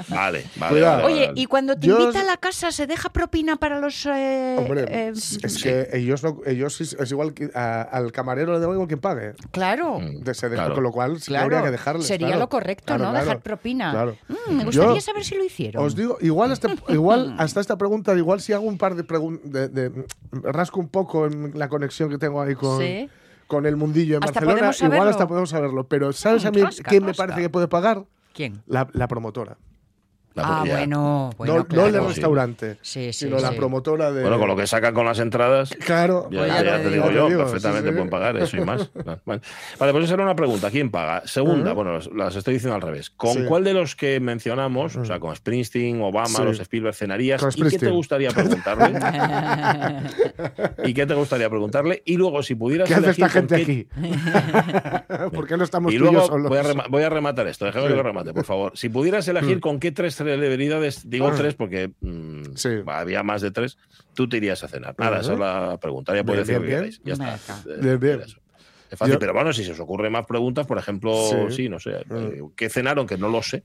Vale, 0.10 0.44
vale. 0.58 0.70
Cuidado. 0.70 1.02
vale, 1.04 1.14
Oye, 1.14 1.32
y 1.36 1.46
cuando 1.46 1.76
te 1.78 1.88
Yo- 1.88 2.00
invita 2.00 2.22
a 2.22 2.24
la 2.24 2.38
casa, 2.38 2.72
¿se 2.72 2.88
deja 2.88 3.10
propina 3.10 3.56
para 3.56 3.80
los... 3.80 4.06
eh, 4.06 4.56
Hombre, 4.60 4.86
eh, 4.90 5.12
es 5.14 5.64
que 5.64 5.88
ellos, 5.94 6.24
no, 6.24 6.40
ellos 6.46 6.80
es, 6.82 6.94
es 6.94 7.12
igual 7.12 7.34
que 7.34 7.50
a- 7.56 7.82
al 7.84 8.12
camarero 8.12 8.54
le 8.54 8.60
da 8.60 8.72
igual 8.72 8.88
quien 8.88 9.00
pague. 9.00 9.34
Claro. 9.52 10.00
De- 10.02 10.34
se 10.34 10.50
deja- 10.50 10.64
Claro. 10.64 10.76
Con 10.76 10.84
lo 10.84 10.92
cual, 10.92 11.20
sí 11.22 11.28
Claro, 11.28 11.46
habría 11.46 11.64
que 11.64 11.72
dejarles. 11.72 12.06
sería 12.08 12.28
claro. 12.28 12.42
lo 12.42 12.50
correcto, 12.50 12.84
Claro, 12.86 13.04
¿no? 13.06 13.10
claro. 13.12 13.26
Dejar 13.26 13.42
propina. 13.42 13.92
Claro. 13.92 14.18
Mm, 14.28 14.54
me 14.56 14.66
gustaría 14.66 14.94
Yo- 14.96 15.02
saber 15.02 15.24
si 15.24 15.36
lo 15.36 15.44
hicieron. 15.46 15.84
Os 15.86 15.96
digo, 15.96 16.18
igual 16.22 16.52
hasta, 16.52 16.68
igual 16.90 17.36
hasta 17.40 17.60
esta 17.62 17.78
pregunta, 17.78 18.14
igual 18.16 18.42
si 18.42 18.54
hago 18.54 18.66
un 18.66 18.78
par 18.78 18.96
de 18.96 19.04
preguntas, 19.04 19.50
de, 19.52 19.70
de- 19.70 20.06
rasco 20.44 20.80
un 20.80 20.90
poco 20.90 21.26
en 21.28 21.52
la 21.58 21.70
conexión 21.70 22.10
que 22.10 22.18
tengo 22.18 22.42
ahí 22.42 22.56
con, 22.56 22.80
Sí. 22.80 23.10
Con 23.54 23.66
el 23.68 23.76
mundillo 23.76 24.18
en 24.18 24.24
Hasta 24.24 24.40
Barcelona, 24.44 24.74
igual 24.96 25.08
hasta 25.08 25.28
podemos 25.28 25.50
saberlo. 25.52 25.88
Pero 25.88 26.12
¿sabes 26.12 26.44
Mm, 26.44 26.48
a 26.48 26.52
mí 26.52 26.62
quién 26.86 27.06
me 27.06 27.14
parece 27.14 27.40
que 27.42 27.50
puede 27.50 27.68
pagar? 27.68 28.04
¿Quién? 28.34 28.64
La, 28.66 28.88
la 28.94 29.08
promotora. 29.08 29.58
La- 30.36 30.44
ah, 30.62 30.64
bueno, 30.66 31.30
bueno, 31.38 31.54
no, 31.54 31.60
no 31.60 31.66
claro. 31.68 31.88
el 32.00 32.08
restaurante, 32.08 32.78
Sí, 32.82 33.14
sí, 33.14 33.26
sino 33.28 33.40
la 33.40 33.50
sí. 33.52 33.56
promotora 33.56 34.12
de. 34.12 34.22
Bueno, 34.24 34.40
con 34.40 34.48
lo 34.48 34.56
que 34.56 34.66
sacan 34.66 34.94
con 34.94 35.06
las 35.06 35.20
entradas. 35.20 35.70
Claro, 35.86 36.28
Ya, 36.32 36.40
Pues 36.40 36.52
ya 36.52 36.64
ya 36.64 36.82
te 36.82 36.90
digo 36.90 37.10
digo, 37.10 37.30
yo, 37.30 37.38
perfectamente 37.38 37.90
sí. 37.90 37.94
pueden 37.94 38.10
pagar 38.10 38.38
eso 38.38 38.58
y 38.58 38.62
más. 38.62 38.90
Vale, 39.26 39.92
pues 39.92 40.06
esa 40.06 40.14
era 40.16 40.24
una 40.24 40.36
pregunta. 40.36 40.72
¿Quién 40.72 40.90
paga? 40.90 41.22
Segunda, 41.26 41.74
bueno, 41.74 42.00
las- 42.16 42.36
estoy 42.36 42.56
diciendo 42.56 42.76
al 42.76 42.82
revés. 42.82 43.12
¿Con 43.12 43.34
Sí. 43.34 43.44
cuál 43.48 43.64
de 43.64 43.74
los 43.74 43.96
que 43.96 44.20
mencionamos, 44.20 44.96
o 44.96 45.06
sea, 45.06 45.20
con 45.20 45.36
Springsteen, 45.36 46.02
Obama, 46.02 46.28
Sí. 46.30 46.44
los 46.44 46.60
Spielberg, 46.60 46.96
cenarías? 46.96 47.40
Con 47.42 47.52
¿Y 47.56 47.70
qué 47.70 47.78
te 47.78 47.90
gustaría 47.92 48.30
preguntarle? 48.32 49.00
¿Y 50.86 50.94
qué 50.94 51.06
te 51.06 51.14
gustaría 51.14 51.50
preguntarle? 51.50 52.02
Y 52.06 52.18
luego, 52.18 52.42
si 52.44 52.56
pudieras 52.56 52.88
¿Qué 52.88 52.96
hace 52.96 53.12
esta 53.12 53.30
gente 53.30 53.56
qué- 53.58 53.62
aquí? 53.62 53.88
¿Por 55.36 55.48
qué 55.48 55.58
no 55.58 55.64
estamos 55.64 55.94
Y 55.94 55.98
tú 55.98 56.04
y 56.04 56.08
yo 56.08 56.12
luego 56.14 56.28
solos? 56.28 56.50
voy 56.50 56.58
a, 56.58 56.64
rema- 56.64 56.86
voy 56.90 57.04
a 57.04 57.10
rematar 57.10 57.48
esto, 57.48 57.66
déjame 57.66 57.88
que 57.88 57.96
lo 57.96 58.04
remate, 58.04 58.34
por 58.34 58.46
favor. 58.46 58.72
Si 58.76 58.90
pudieras 58.90 59.28
elegir 59.28 59.60
con 59.60 59.80
qué 59.80 59.92
tres 59.92 60.16
celebridades, 60.24 61.10
digo 61.10 61.28
Ah. 61.28 61.36
tres 61.38 61.54
porque 61.56 61.92
mm, 62.02 62.56
Sí. 62.56 62.70
había 62.88 63.24
más 63.24 63.42
de 63.42 63.52
tres, 63.52 63.78
tú 64.14 64.28
te 64.30 64.38
irías 64.38 64.64
a 64.64 64.68
cenar. 64.68 64.96
Nada, 64.98 65.14
Ajá. 65.18 65.22
esa 65.22 65.34
es 65.34 65.40
la 65.40 65.78
pregunta. 65.82 66.16
Ya 66.16 66.24
puedes 66.24 66.48
decir 66.48 66.56
lo 66.56 66.62
que 66.62 66.68
bien, 66.68 66.78
queráis. 66.80 67.02
Ya 67.04 67.16
bien. 67.16 67.30
está. 67.36 67.64
Eh, 67.70 67.78
Bien, 67.82 68.00
bien. 68.00 68.22
Es 68.92 69.00
fácil, 69.00 69.14
Yo- 69.16 69.20
pero 69.20 69.34
bueno, 69.34 69.52
si 69.54 69.64
se 69.64 69.72
os 69.72 69.80
ocurren 69.80 70.12
más 70.12 70.28
preguntas, 70.28 70.68
por 70.68 70.78
ejemplo, 70.78 71.16
Sí. 71.50 71.56
Sí, 71.56 71.70
no 71.70 71.80
sé, 71.80 72.06
eh, 72.12 72.44
¿qué 72.56 72.70
cenaron? 72.70 73.08
Que 73.08 73.18
no 73.18 73.28
lo 73.28 73.42
sé. 73.42 73.64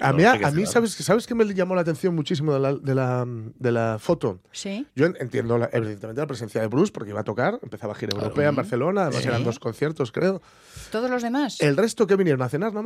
A 0.00 0.10
No 0.12 0.16
mí, 0.16 0.22
sé 0.22 0.28
a, 0.28 0.32
a 0.48 0.50
mí. 0.52 0.64
¿sabes, 0.64 0.92
¿sabes 0.92 1.26
qué 1.26 1.34
me 1.34 1.44
llamó 1.52 1.74
la 1.74 1.82
atención 1.82 2.14
muchísimo 2.14 2.54
de 2.54 2.60
la, 2.60 2.74
de 2.74 2.94
la, 2.94 3.26
de 3.26 3.72
la 3.72 3.98
foto? 4.00 4.40
Sí. 4.52 4.86
Yo 4.96 5.04
en- 5.04 5.18
entiendo 5.20 5.58
la- 5.58 5.68
evidentemente 5.74 6.22
la 6.22 6.26
presencia 6.26 6.62
de 6.62 6.68
Bruce 6.68 6.92
porque 6.92 7.10
iba 7.10 7.20
a 7.20 7.24
tocar, 7.24 7.58
empezaba 7.62 7.92
a 7.92 7.96
gira 7.96 8.16
europea 8.16 8.48
en 8.48 8.56
Barcelona, 8.56 9.02
además 9.02 9.20
Sí. 9.22 9.28
eran 9.28 9.44
dos 9.44 9.58
conciertos, 9.58 10.12
creo. 10.12 10.40
¿Todos 10.90 11.10
los 11.10 11.22
demás? 11.22 11.60
¿El 11.60 11.76
resto 11.76 12.06
que 12.06 12.16
vinieron 12.16 12.40
a 12.40 12.48
cenar 12.48 12.72
nada 12.72 12.82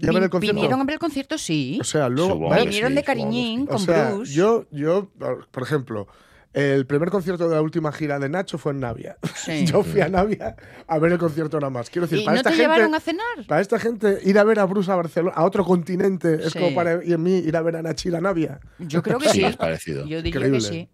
más? 0.00 0.04
¿Y 0.04 0.08
a 0.08 0.12
ver 0.12 0.20
Vin- 0.22 0.24
el 0.24 0.30
concierto? 0.30 0.54
¿Vinieron 0.54 0.80
a 0.80 0.84
ver 0.84 0.92
el 0.94 0.98
concierto? 0.98 1.38
Sí. 1.38 1.78
O 1.80 1.84
sea, 1.84 2.08
luego. 2.08 2.50
Vinieron 2.54 2.90
sí, 2.90 2.96
de 2.96 3.02
cariñín 3.04 3.62
o 3.62 3.66
con 3.66 3.78
sea, 3.80 4.10
Bruce. 4.12 4.32
yo, 4.32 4.66
yo, 4.70 5.10
por 5.50 5.62
ejemplo, 5.62 6.06
el 6.52 6.84
primer 6.84 7.10
concierto 7.10 7.48
de 7.48 7.54
la 7.54 7.62
última 7.62 7.92
gira 7.92 8.18
de 8.18 8.28
Nacho 8.28 8.58
fue 8.58 8.72
en 8.72 8.80
Navia. 8.80 9.16
Sí. 9.36 9.66
Yo 9.66 9.84
fui 9.84 10.00
a 10.00 10.08
Navia 10.08 10.56
a 10.88 10.98
ver 10.98 11.12
el 11.12 11.18
concierto 11.18 11.60
nada 11.60 11.70
más. 11.70 11.88
Quiero 11.90 12.08
decir, 12.08 12.22
¿Y 12.22 12.24
para 12.24 12.34
no 12.34 12.38
esta 12.40 12.50
te 12.50 12.56
gente. 12.56 12.72
llevaron 12.72 12.92
a 12.94 12.98
cenar? 13.00 13.46
Para 13.46 13.60
esta 13.60 13.78
gente, 13.78 14.18
ir 14.24 14.36
a 14.36 14.42
ver 14.42 14.58
a 14.58 14.64
Bruce 14.64 14.90
a 14.90 14.96
Barcelona, 14.96 15.32
a 15.36 15.44
otro 15.44 15.64
continente, 15.64 16.34
es 16.44 16.52
Sí. 16.52 16.58
como 16.58 16.74
para 16.74 17.04
y 17.04 17.12
en 17.12 17.22
mí 17.22 17.36
ir 17.36 17.56
a 17.56 17.62
ver 17.62 17.76
a 17.76 17.82
Nachila 17.82 18.18
a 18.18 18.20
Navia. 18.20 18.58
Yo 18.80 19.00
creo 19.00 19.18
que 19.20 19.28
Sí, 19.28 19.38
sí. 19.38 19.44
es 19.44 19.56
parecido. 19.56 20.00
Yo 20.06 20.22
diría 20.22 20.28
Increíble. 20.46 20.58
que 20.58 20.64
sí. 20.64 20.88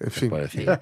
En 0.00 0.10
fin. 0.10 0.30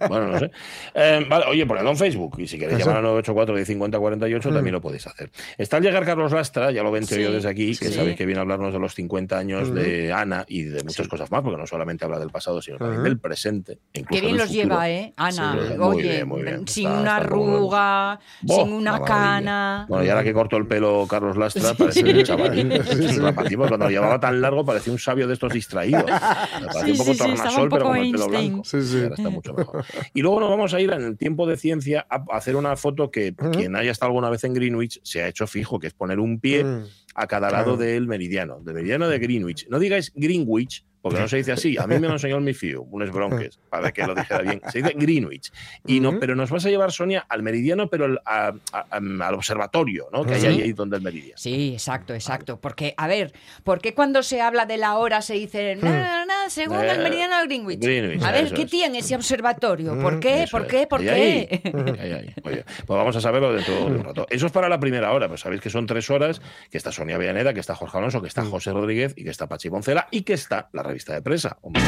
Bueno, 0.08 0.28
no 0.28 0.38
sé. 0.38 0.50
Eh, 0.94 1.26
vale, 1.28 1.44
oye, 1.46 1.66
ponedlo 1.66 1.90
en 1.90 1.96
Facebook. 1.96 2.36
Y 2.38 2.46
si 2.46 2.58
queréis 2.58 2.78
llamar 2.80 2.98
al 3.04 3.04
984-1050-48, 3.24 4.52
también 4.52 4.72
lo 4.72 4.80
podéis 4.80 5.06
hacer. 5.06 5.30
Está 5.56 5.76
al 5.78 5.82
llegar 5.82 6.04
Carlos 6.04 6.32
Lastra, 6.32 6.70
ya 6.70 6.82
lo 6.82 6.90
ven 6.90 7.04
Sí, 7.06 7.20
yo 7.22 7.32
desde 7.32 7.48
aquí, 7.48 7.68
que 7.76 7.88
sí. 7.88 7.92
sabéis 7.94 8.16
que 8.16 8.26
viene 8.26 8.38
a 8.38 8.42
hablarnos 8.42 8.72
de 8.72 8.78
los 8.78 8.94
50 8.94 9.38
años 9.38 9.74
de 9.74 10.12
Ana 10.12 10.44
y 10.48 10.62
de 10.64 10.82
muchas 10.84 11.08
cosas 11.08 11.30
más, 11.30 11.42
porque 11.42 11.56
no 11.58 11.66
solamente 11.66 12.04
habla 12.04 12.18
del 12.18 12.30
pasado, 12.30 12.60
sino 12.62 12.78
también 12.78 13.02
del 13.02 13.18
presente. 13.18 13.78
incluso 13.92 14.08
Qué 14.20 14.20
bien 14.26 14.36
los 14.36 14.46
futuro. 14.48 14.62
lleva, 14.64 14.90
¿eh? 14.90 15.12
Ana, 15.16 15.58
Sí, 15.68 15.76
muy 15.78 15.86
oye, 15.96 16.02
bien, 16.02 16.28
muy 16.28 16.42
bien. 16.42 16.68
sin 16.68 16.86
Está- 16.88 17.00
una 17.00 17.16
arruga, 17.16 18.20
sin 18.46 18.72
una 18.72 19.02
cana. 19.02 19.86
Bueno, 19.88 20.04
y 20.04 20.08
ahora 20.08 20.24
que 20.24 20.32
cortó 20.32 20.56
el 20.56 20.66
pelo 20.66 21.06
Carlos 21.08 21.36
Lastra, 21.36 21.74
parece 21.74 22.04
un 22.04 22.22
chavalín. 22.24 22.72
Sí, 22.84 23.08
sí. 23.08 23.56
Cuando 23.56 23.76
lo 23.78 23.90
llevaba 23.90 24.18
tan 24.20 24.40
largo 24.40 24.64
parecía 24.64 24.92
un 24.92 24.98
sabio 24.98 25.26
de 25.26 25.34
estos 25.34 25.52
distraídos. 25.52 26.04
Parecía 26.04 26.84
Sí, 26.84 26.90
un 26.92 26.98
poco 26.98 27.12
sí, 27.14 27.18
sí, 27.18 27.30
estaba 27.30 27.30
un 27.30 27.36
tornasol, 27.36 27.68
pero 27.68 27.82
poco 27.82 27.88
con 27.94 27.96
el 27.98 28.12
pelo 28.12 28.24
Einstein. 28.24 28.50
blanco. 28.52 28.64
Sí, 28.68 28.82
sí. 28.82 29.07
Está 29.16 29.30
mucho 29.30 29.54
mejor. 29.54 29.84
Y 30.14 30.22
luego 30.22 30.40
nos 30.40 30.50
vamos 30.50 30.74
a 30.74 30.80
ir 30.80 30.90
en 30.92 31.02
el 31.02 31.16
tiempo 31.16 31.46
de 31.46 31.56
ciencia 31.56 32.06
a 32.08 32.24
hacer 32.32 32.56
una 32.56 32.76
foto 32.76 33.10
que 33.10 33.34
quien 33.52 33.76
haya 33.76 33.90
estado 33.90 34.10
alguna 34.10 34.30
vez 34.30 34.44
en 34.44 34.54
Greenwich 34.54 35.00
se 35.02 35.22
ha 35.22 35.28
hecho 35.28 35.46
fijo, 35.46 35.78
que 35.78 35.86
es 35.88 35.94
poner 35.94 36.18
un 36.20 36.40
pie 36.40 36.64
Mm. 36.64 36.84
A 37.20 37.26
cada 37.26 37.50
lado 37.50 37.76
del 37.76 38.06
meridiano, 38.06 38.60
del 38.60 38.74
meridiano 38.74 39.08
de 39.08 39.18
Greenwich. 39.18 39.66
No 39.68 39.78
digáis 39.78 40.12
Greenwich, 40.14 40.84
porque 41.00 41.20
no 41.20 41.28
se 41.28 41.36
dice 41.36 41.52
así. 41.52 41.76
A 41.78 41.86
mí 41.86 41.96
me 41.98 42.08
lo 42.08 42.14
enseñó 42.14 42.36
el 42.36 42.42
Mifiu, 42.42 42.82
unos 42.90 43.10
bronques, 43.12 43.58
para 43.70 43.92
que 43.92 44.04
lo 44.04 44.14
dijera 44.16 44.42
bien. 44.42 44.60
Se 44.70 44.82
dice 44.82 44.94
Greenwich. 44.96 45.52
Y 45.86 46.00
no, 46.00 46.18
pero 46.18 46.34
nos 46.34 46.50
vas 46.50 46.66
a 46.66 46.70
llevar, 46.70 46.90
Sonia, 46.92 47.24
al 47.28 47.42
meridiano, 47.42 47.88
pero 47.88 48.06
al, 48.06 48.20
a- 48.26 48.52
a- 48.72 48.86
al 48.96 49.34
observatorio, 49.34 50.08
¿no? 50.12 50.24
Que 50.24 50.34
hay 50.34 50.46
ahí, 50.46 50.62
ahí 50.62 50.72
donde 50.72 50.96
el 50.96 51.02
meridiano. 51.02 51.38
Sí, 51.38 51.70
exacto, 51.72 52.14
exacto. 52.14 52.60
Porque, 52.60 52.94
a 52.96 53.06
ver, 53.06 53.32
¿por 53.62 53.80
qué 53.80 53.94
cuando 53.94 54.22
se 54.24 54.40
habla 54.40 54.66
de 54.66 54.76
la 54.76 54.96
hora 54.98 55.22
se 55.22 55.34
dice, 55.34 55.76
no, 55.76 55.88
no, 55.88 56.26
no, 56.26 56.50
según 56.50 56.80
el 56.80 56.98
Eh, 56.98 57.02
meridiano 57.02 57.38
de 57.38 57.46
Greenwich? 57.46 57.80
Greenwich, 57.80 58.22
a 58.24 58.32
ver, 58.32 58.52
¿qué 58.52 58.62
es. 58.62 58.70
tiene 58.70 58.98
ese 58.98 59.14
observatorio? 59.14 59.98
¿Por 60.00 60.18
qué? 60.18 60.42
Eso 60.42 60.58
¿Por 60.58 60.62
es. 60.66 60.72
qué? 60.72 60.86
¿Por 60.88 61.00
qué? 61.00 61.10
Ahí, 61.10 62.12
ahí. 62.12 62.34
Oye, 62.42 62.64
pues 62.86 62.98
vamos 62.98 63.14
a 63.16 63.20
saberlo 63.20 63.52
dentro 63.54 63.72
de 63.74 63.82
un 63.84 64.04
rato. 64.04 64.26
Eso 64.28 64.46
es 64.46 64.52
para 64.52 64.68
la 64.68 64.80
primera 64.80 65.12
hora, 65.12 65.28
pues 65.28 65.40
sabéis 65.42 65.60
que 65.62 65.70
son 65.70 65.86
tres 65.86 66.10
horas, 66.10 66.42
que 66.70 66.76
está 66.76 66.90
Sonia 67.08 67.16
Villaneda, 67.16 67.54
que 67.54 67.60
está 67.60 67.74
Jorge 67.74 67.96
Alonso, 67.96 68.20
que 68.20 68.28
está 68.28 68.44
José 68.44 68.70
Rodríguez 68.70 69.14
y 69.16 69.24
que 69.24 69.30
está 69.30 69.46
Pachi 69.46 69.70
Poncela 69.70 70.08
y 70.10 70.24
que 70.24 70.34
está 70.34 70.68
la 70.74 70.82
revista 70.82 71.14
de 71.14 71.22
presa. 71.22 71.56
Hombre. 71.62 71.82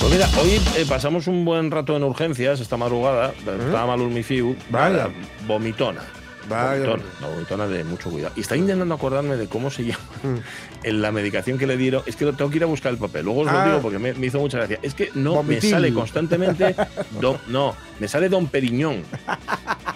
Pues 0.00 0.12
mira, 0.12 0.28
hoy 0.38 0.60
eh, 0.76 0.84
pasamos 0.86 1.26
un 1.26 1.46
buen 1.46 1.70
rato 1.70 1.96
en 1.96 2.02
urgencias 2.02 2.60
esta 2.60 2.76
madrugada. 2.76 3.30
Estaba 3.30 3.86
mal 3.86 4.02
un 4.02 4.12
Mifiu. 4.12 4.54
Vaya. 4.68 5.08
Vomitona. 5.46 6.02
Vaya. 6.46 6.90
Vomitona, 6.90 7.02
vomitona 7.22 7.66
de 7.68 7.84
mucho 7.84 8.10
cuidado. 8.10 8.34
Y 8.36 8.40
está 8.42 8.54
intentando 8.54 8.94
acordarme 8.94 9.36
de 9.36 9.48
cómo 9.48 9.70
se 9.70 9.86
llama 9.86 10.04
en 10.24 10.42
la 10.84 11.12
medicación 11.12 11.58
que 11.58 11.66
le 11.66 11.76
dieron. 11.76 12.02
Es 12.06 12.16
que 12.16 12.24
lo 12.24 12.32
tengo 12.32 12.50
que 12.50 12.56
ir 12.56 12.62
a 12.62 12.66
buscar 12.66 12.92
el 12.92 12.98
papel. 12.98 13.24
Luego 13.24 13.40
os 13.40 13.46
lo 13.52 13.58
Ah. 13.58 13.64
digo 13.66 13.80
porque 13.80 13.98
me, 13.98 14.12
me 14.14 14.26
hizo 14.26 14.38
mucha 14.38 14.58
gracia. 14.58 14.78
Es 14.82 14.94
que 14.94 15.10
no 15.14 15.34
Vomitil. 15.34 15.62
me 15.64 15.70
sale 15.70 15.92
constantemente. 15.94 16.74
don- 17.20 17.38
no, 17.48 17.74
me 18.00 18.08
sale 18.08 18.28
Don 18.28 18.46
Periñón. 18.48 19.02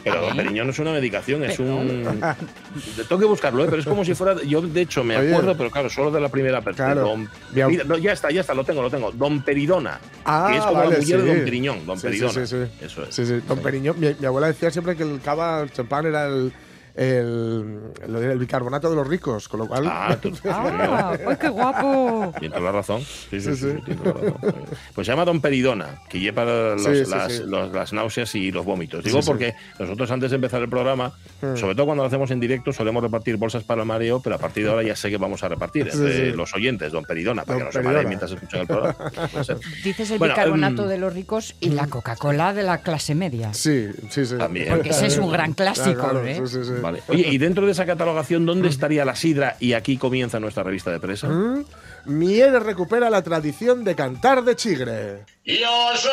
Pero 0.04 0.20
Don 0.22 0.36
Periñón 0.36 0.66
no 0.68 0.72
es 0.72 0.78
una 0.78 0.92
medicación, 0.92 1.42
es 1.44 1.58
un. 1.58 2.20
Tengo 3.08 3.18
que 3.20 3.26
buscarlo, 3.26 3.64
¿eh? 3.64 3.66
pero 3.68 3.80
es 3.80 3.86
como 3.86 4.04
si 4.04 4.14
fuera. 4.14 4.40
Yo, 4.42 4.60
de 4.62 4.80
hecho, 4.82 5.02
me 5.02 5.16
Oye. 5.16 5.30
acuerdo, 5.32 5.56
pero 5.56 5.70
claro, 5.70 5.90
solo 5.90 6.10
de 6.10 6.20
la 6.20 6.28
primera 6.28 6.60
persona. 6.60 6.92
Claro. 6.92 7.08
Don- 7.08 7.28
Mira, 7.52 7.84
no, 7.84 7.96
ya 7.98 8.12
está, 8.12 8.30
ya 8.30 8.42
está, 8.42 8.54
lo 8.54 8.64
tengo, 8.64 8.82
lo 8.82 8.90
tengo. 8.90 9.10
Don 9.12 9.42
Peridona. 9.42 9.98
Ah, 10.24 10.48
que 10.50 10.58
es 10.58 10.62
como 10.64 10.74
vale, 10.74 10.90
la 10.90 10.98
mujer 10.98 11.04
sí. 11.04 11.12
de 11.24 11.34
Don 11.34 11.44
Periñón. 11.44 11.86
Don 11.86 11.96
Sí, 11.96 12.00
sí, 12.02 12.06
Peridona. 12.08 12.32
sí, 12.32 12.46
sí. 12.46 12.84
Eso 12.84 13.02
es. 13.02 13.14
Sí, 13.14 13.26
sí, 13.26 13.40
Don 13.48 13.58
Periñón. 13.58 13.98
Mi, 13.98 14.14
mi 14.18 14.26
abuela 14.26 14.46
decía 14.48 14.70
siempre 14.70 14.94
que 14.96 15.02
el 15.02 15.20
cava, 15.20 15.66
champán 15.72 16.06
era 16.06 16.26
el, 16.26 16.52
el, 16.96 18.38
bicarbonato 18.38 18.88
de 18.90 18.96
los 18.96 19.06
ricos, 19.06 19.48
con 19.48 19.60
lo 19.60 19.66
cual. 19.66 19.86
Ah, 19.86 20.16
¡Ah! 20.50 21.16
¡Ay, 21.26 21.36
qué 21.40 21.48
guapo! 21.48 22.32
Tiene 22.38 22.54
toda 22.54 22.66
la 22.66 22.72
razón. 22.72 23.00
Sí, 23.02 23.40
sí, 23.40 23.40
Sí, 23.40 23.50
sí, 23.50 23.56
sí. 23.56 23.72
sí, 23.76 23.82
tiene 23.84 24.00
toda 24.02 24.14
la 24.22 24.30
razón. 24.30 24.54
Pues 24.94 25.06
se 25.06 25.12
llama 25.12 25.24
Don 25.24 25.40
Peridona, 25.40 26.02
que 26.08 26.18
lleva 26.20 26.44
los- 26.44 26.82
Sí, 26.82 27.04
sí, 27.04 27.10
las, 27.10 27.32
sí. 27.32 27.42
los- 27.46 27.72
las 27.72 27.92
náuseas 27.92 28.34
y 28.34 28.50
los 28.50 28.64
vómitos. 28.64 29.04
Digo 29.04 29.18
Sí, 29.18 29.22
sí. 29.22 29.28
porque 29.30 29.54
nosotros 29.78 30.10
antes 30.10 30.30
de 30.30 30.36
empezar 30.36 30.62
el 30.62 30.68
programa, 30.68 31.12
Hmm. 31.42 31.56
sobre 31.56 31.74
todo 31.74 31.86
cuando 31.86 32.02
lo 32.02 32.08
hacemos 32.08 32.30
en 32.30 32.40
directo, 32.40 32.72
solemos 32.72 33.02
repartir 33.02 33.36
bolsas 33.36 33.62
para 33.64 33.82
el 33.82 33.86
mareo, 33.86 34.20
pero 34.20 34.36
a 34.36 34.38
partir 34.38 34.64
de 34.64 34.70
ahora 34.70 34.82
ya 34.82 34.96
sé 34.96 35.10
que 35.10 35.18
vamos 35.18 35.42
a 35.44 35.48
repartir 35.48 35.88
entre 35.92 36.30
sí. 36.30 36.36
los 36.36 36.54
oyentes, 36.54 36.92
Don 36.92 37.04
Peridona, 37.04 37.44
para 37.44 37.58
Don 37.58 37.68
que 37.68 37.78
no 37.78 37.82
se 37.82 37.86
mareen 37.86 38.08
mientras 38.08 38.32
escuchan 38.32 38.60
el 38.62 38.66
programa. 38.66 38.96
Dices 39.84 40.10
el 40.10 40.18
Bueno, 40.18 40.34
bicarbonato 40.34 40.82
em, 40.84 40.88
de 40.88 40.98
los 40.98 41.12
ricos 41.12 41.54
y 41.60 41.70
la 41.70 41.86
Coca-Cola 41.86 42.54
de 42.54 42.62
la 42.62 42.78
clase 42.78 43.14
media. 43.14 43.52
Sí, 43.52 43.88
sí, 44.10 44.24
sí. 44.26 44.36
También. 44.36 44.68
Porque 44.70 44.90
ese 44.90 45.06
es 45.06 45.18
un 45.18 45.30
gran 45.30 45.52
clásico, 45.54 45.94
Claro, 45.94 46.20
claro, 46.22 46.26
¿eh? 46.26 46.40
sí, 46.46 46.46
sí, 46.46 46.64
sí. 46.64 46.72
Vale. 46.86 47.02
Oye, 47.08 47.26
y 47.32 47.38
dentro 47.38 47.66
de 47.66 47.72
esa 47.72 47.84
catalogación. 47.84 48.46
¿dónde 48.46 48.68
estaría 48.68 49.04
la 49.04 49.16
sidra? 49.16 49.56
Y 49.58 49.72
aquí 49.72 49.96
comienza 49.96 50.38
nuestra 50.38 50.62
revista 50.62 50.92
de 50.92 51.00
presa. 51.00 51.26
¿Mm? 51.28 51.64
Mieres 52.04 52.62
recupera 52.62 53.10
la 53.10 53.22
tradición 53.22 53.82
de 53.82 53.96
cantar 53.96 54.44
de 54.44 54.54
chigre. 54.54 55.24
Yo 55.44 55.96
soy 55.96 56.12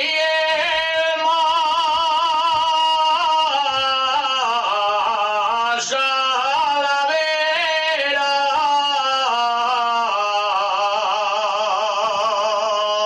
el 0.00 1.22
más. 1.22 1.54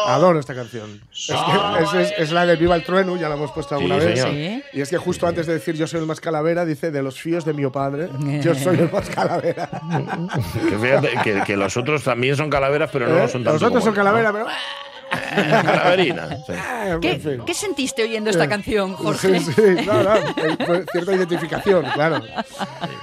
Adoro 0.06 0.40
esta 0.40 0.54
canción. 0.54 0.97
Es, 1.18 1.26
que 1.26 1.98
es, 2.00 2.10
es- 2.12 2.18
es 2.18 2.32
la 2.32 2.46
de 2.46 2.54
Viva 2.56 2.76
el 2.76 2.84
Trueno, 2.84 3.16
ya 3.16 3.28
la 3.28 3.34
hemos 3.34 3.50
puesto 3.50 3.74
alguna 3.74 3.98
Sí, 4.00 4.06
vez. 4.06 4.22
Sí. 4.22 4.62
Y 4.72 4.80
es 4.80 4.88
que 4.88 4.96
justo 4.98 5.26
antes 5.26 5.46
de 5.46 5.54
decir 5.54 5.74
yo 5.74 5.86
soy 5.88 5.98
el 6.00 6.06
más 6.06 6.20
calavera, 6.20 6.64
dice 6.64 6.90
de 6.92 7.02
los 7.02 7.20
fíos 7.20 7.44
de 7.44 7.52
mi 7.54 7.66
padre, 7.70 8.08
yo 8.40 8.54
soy 8.54 8.78
el 8.78 8.90
más 8.92 9.08
calavera. 9.10 9.68
Que 10.68 10.78
fíjate 10.78 11.10
que, 11.24 11.42
que 11.44 11.56
los 11.56 11.76
otros 11.76 12.04
también 12.04 12.36
son 12.36 12.48
calaveras, 12.50 12.90
pero 12.92 13.08
no 13.08 13.16
¿Eh? 13.16 13.22
lo 13.22 13.28
son 13.28 13.42
tanto 13.42 13.54
Los 13.54 13.62
otros 13.62 13.82
son 13.84 13.92
él, 13.94 13.98
¿no? 13.98 14.04
calavera, 14.04 14.32
pero. 14.32 14.46
Calaverina. 15.62 16.28
sí. 16.46 16.52
Ah, 16.56 16.98
¿Qué, 17.00 17.40
qué 17.46 17.54
sentiste 17.54 18.02
oyendo 18.04 18.30
esta 18.30 18.48
canción, 18.48 18.94
Jorge? 18.94 19.40
Sí, 19.40 19.52
sí, 19.52 19.62
no, 19.86 20.02
no, 20.02 20.14
eh, 20.16 20.56
fue 20.66 20.84
cierta 20.92 21.12
identificación, 21.14 21.84
claro. 21.94 22.20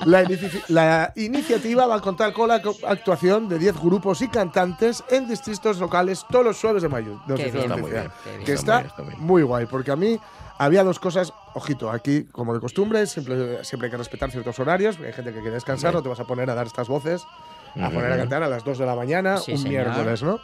La, 0.05 0.23
inici- 0.23 0.63
la 0.69 1.11
iniciativa 1.15 1.85
va 1.87 1.95
a 1.95 2.01
contar 2.01 2.33
con 2.33 2.49
la 2.49 2.55
actuación 2.87 3.47
de 3.49 3.59
10 3.59 3.79
grupos 3.81 4.21
y 4.21 4.27
cantantes 4.27 5.03
en 5.09 5.27
distritos 5.27 5.79
locales 5.79 6.25
todos 6.29 6.45
los 6.45 6.59
jueves 6.59 6.83
de 6.83 6.89
mayo. 6.89 7.19
nos 7.27 7.39
Qué 7.39 7.51
bien. 7.51 7.63
Está 7.63 7.77
muy 7.77 7.91
bien, 7.91 8.11
qué 8.23 8.29
bien. 8.31 8.45
Que 8.45 8.53
Está 8.53 8.53
está, 8.53 8.73
muy 8.73 8.81
bien, 8.81 8.89
está 8.89 9.03
muy 9.03 9.15
muy, 9.27 9.41
bien. 9.41 9.47
guay, 9.47 9.65
porque 9.67 9.91
a 9.91 9.95
mí 9.95 10.19
había 10.57 10.83
dos 10.83 10.99
cosas, 10.99 11.33
ojito, 11.53 11.89
aquí 11.91 12.23
como 12.31 12.53
de 12.53 12.59
costumbre, 12.59 13.05
siempre, 13.07 13.63
siempre 13.63 13.87
hay 13.87 13.91
que 13.91 13.97
respetar 13.97 14.31
ciertos 14.31 14.57
horarios, 14.59 14.97
hay 15.05 15.11
gente 15.13 15.31
que 15.33 15.39
quiere 15.39 15.51
descansar, 15.55 15.93
no 15.93 16.01
te 16.01 16.09
vas 16.09 16.19
a 16.19 16.23
poner 16.25 16.49
a 16.49 16.55
dar 16.55 16.65
estas 16.67 16.87
voces, 16.87 17.23
a 17.79 17.89
poner 17.89 18.11
a 18.13 18.17
cantar 18.17 18.41
a 18.43 18.47
las 18.47 18.63
2 18.63 18.77
de 18.77 18.85
la 18.85 18.95
mañana, 18.95 19.37
Sí, 19.37 19.51
un 19.51 19.57
señor. 19.57 19.85
miércoles, 19.87 20.23
¿no? 20.23 20.39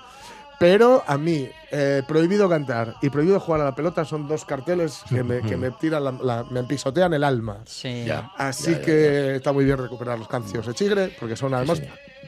Pero 0.62 1.04
a 1.08 1.18
mí, 1.18 1.50
eh, 1.72 2.04
prohibido 2.08 2.48
cantar 2.48 2.96
y 3.02 3.10
prohibido 3.10 3.40
jugar 3.40 3.62
a 3.62 3.64
la 3.66 3.74
pelota 3.76 4.06
son 4.06 4.28
dos 4.28 4.46
carteles 4.46 5.02
que 5.10 5.24
me, 5.24 5.42
que 5.42 5.58
me 5.58 5.72
tiran, 5.72 6.04
la- 6.04 6.12
la- 6.12 6.44
me 6.52 6.64
pisotean 6.64 7.14
el 7.16 7.24
alma. 7.24 7.58
Sí. 7.66 8.04
Ya. 8.06 8.30
Así 8.38 8.72
Ya, 8.74 8.78
ya, 8.78 8.86
que 8.86 9.36
está 9.38 9.52
muy 9.54 9.66
bien 9.66 9.78
recuperar 9.80 10.20
los 10.20 10.28
cancios 10.28 10.68
de 10.68 10.74
Chigre, 10.76 11.16
porque 11.20 11.36
son 11.36 11.56
además 11.56 11.82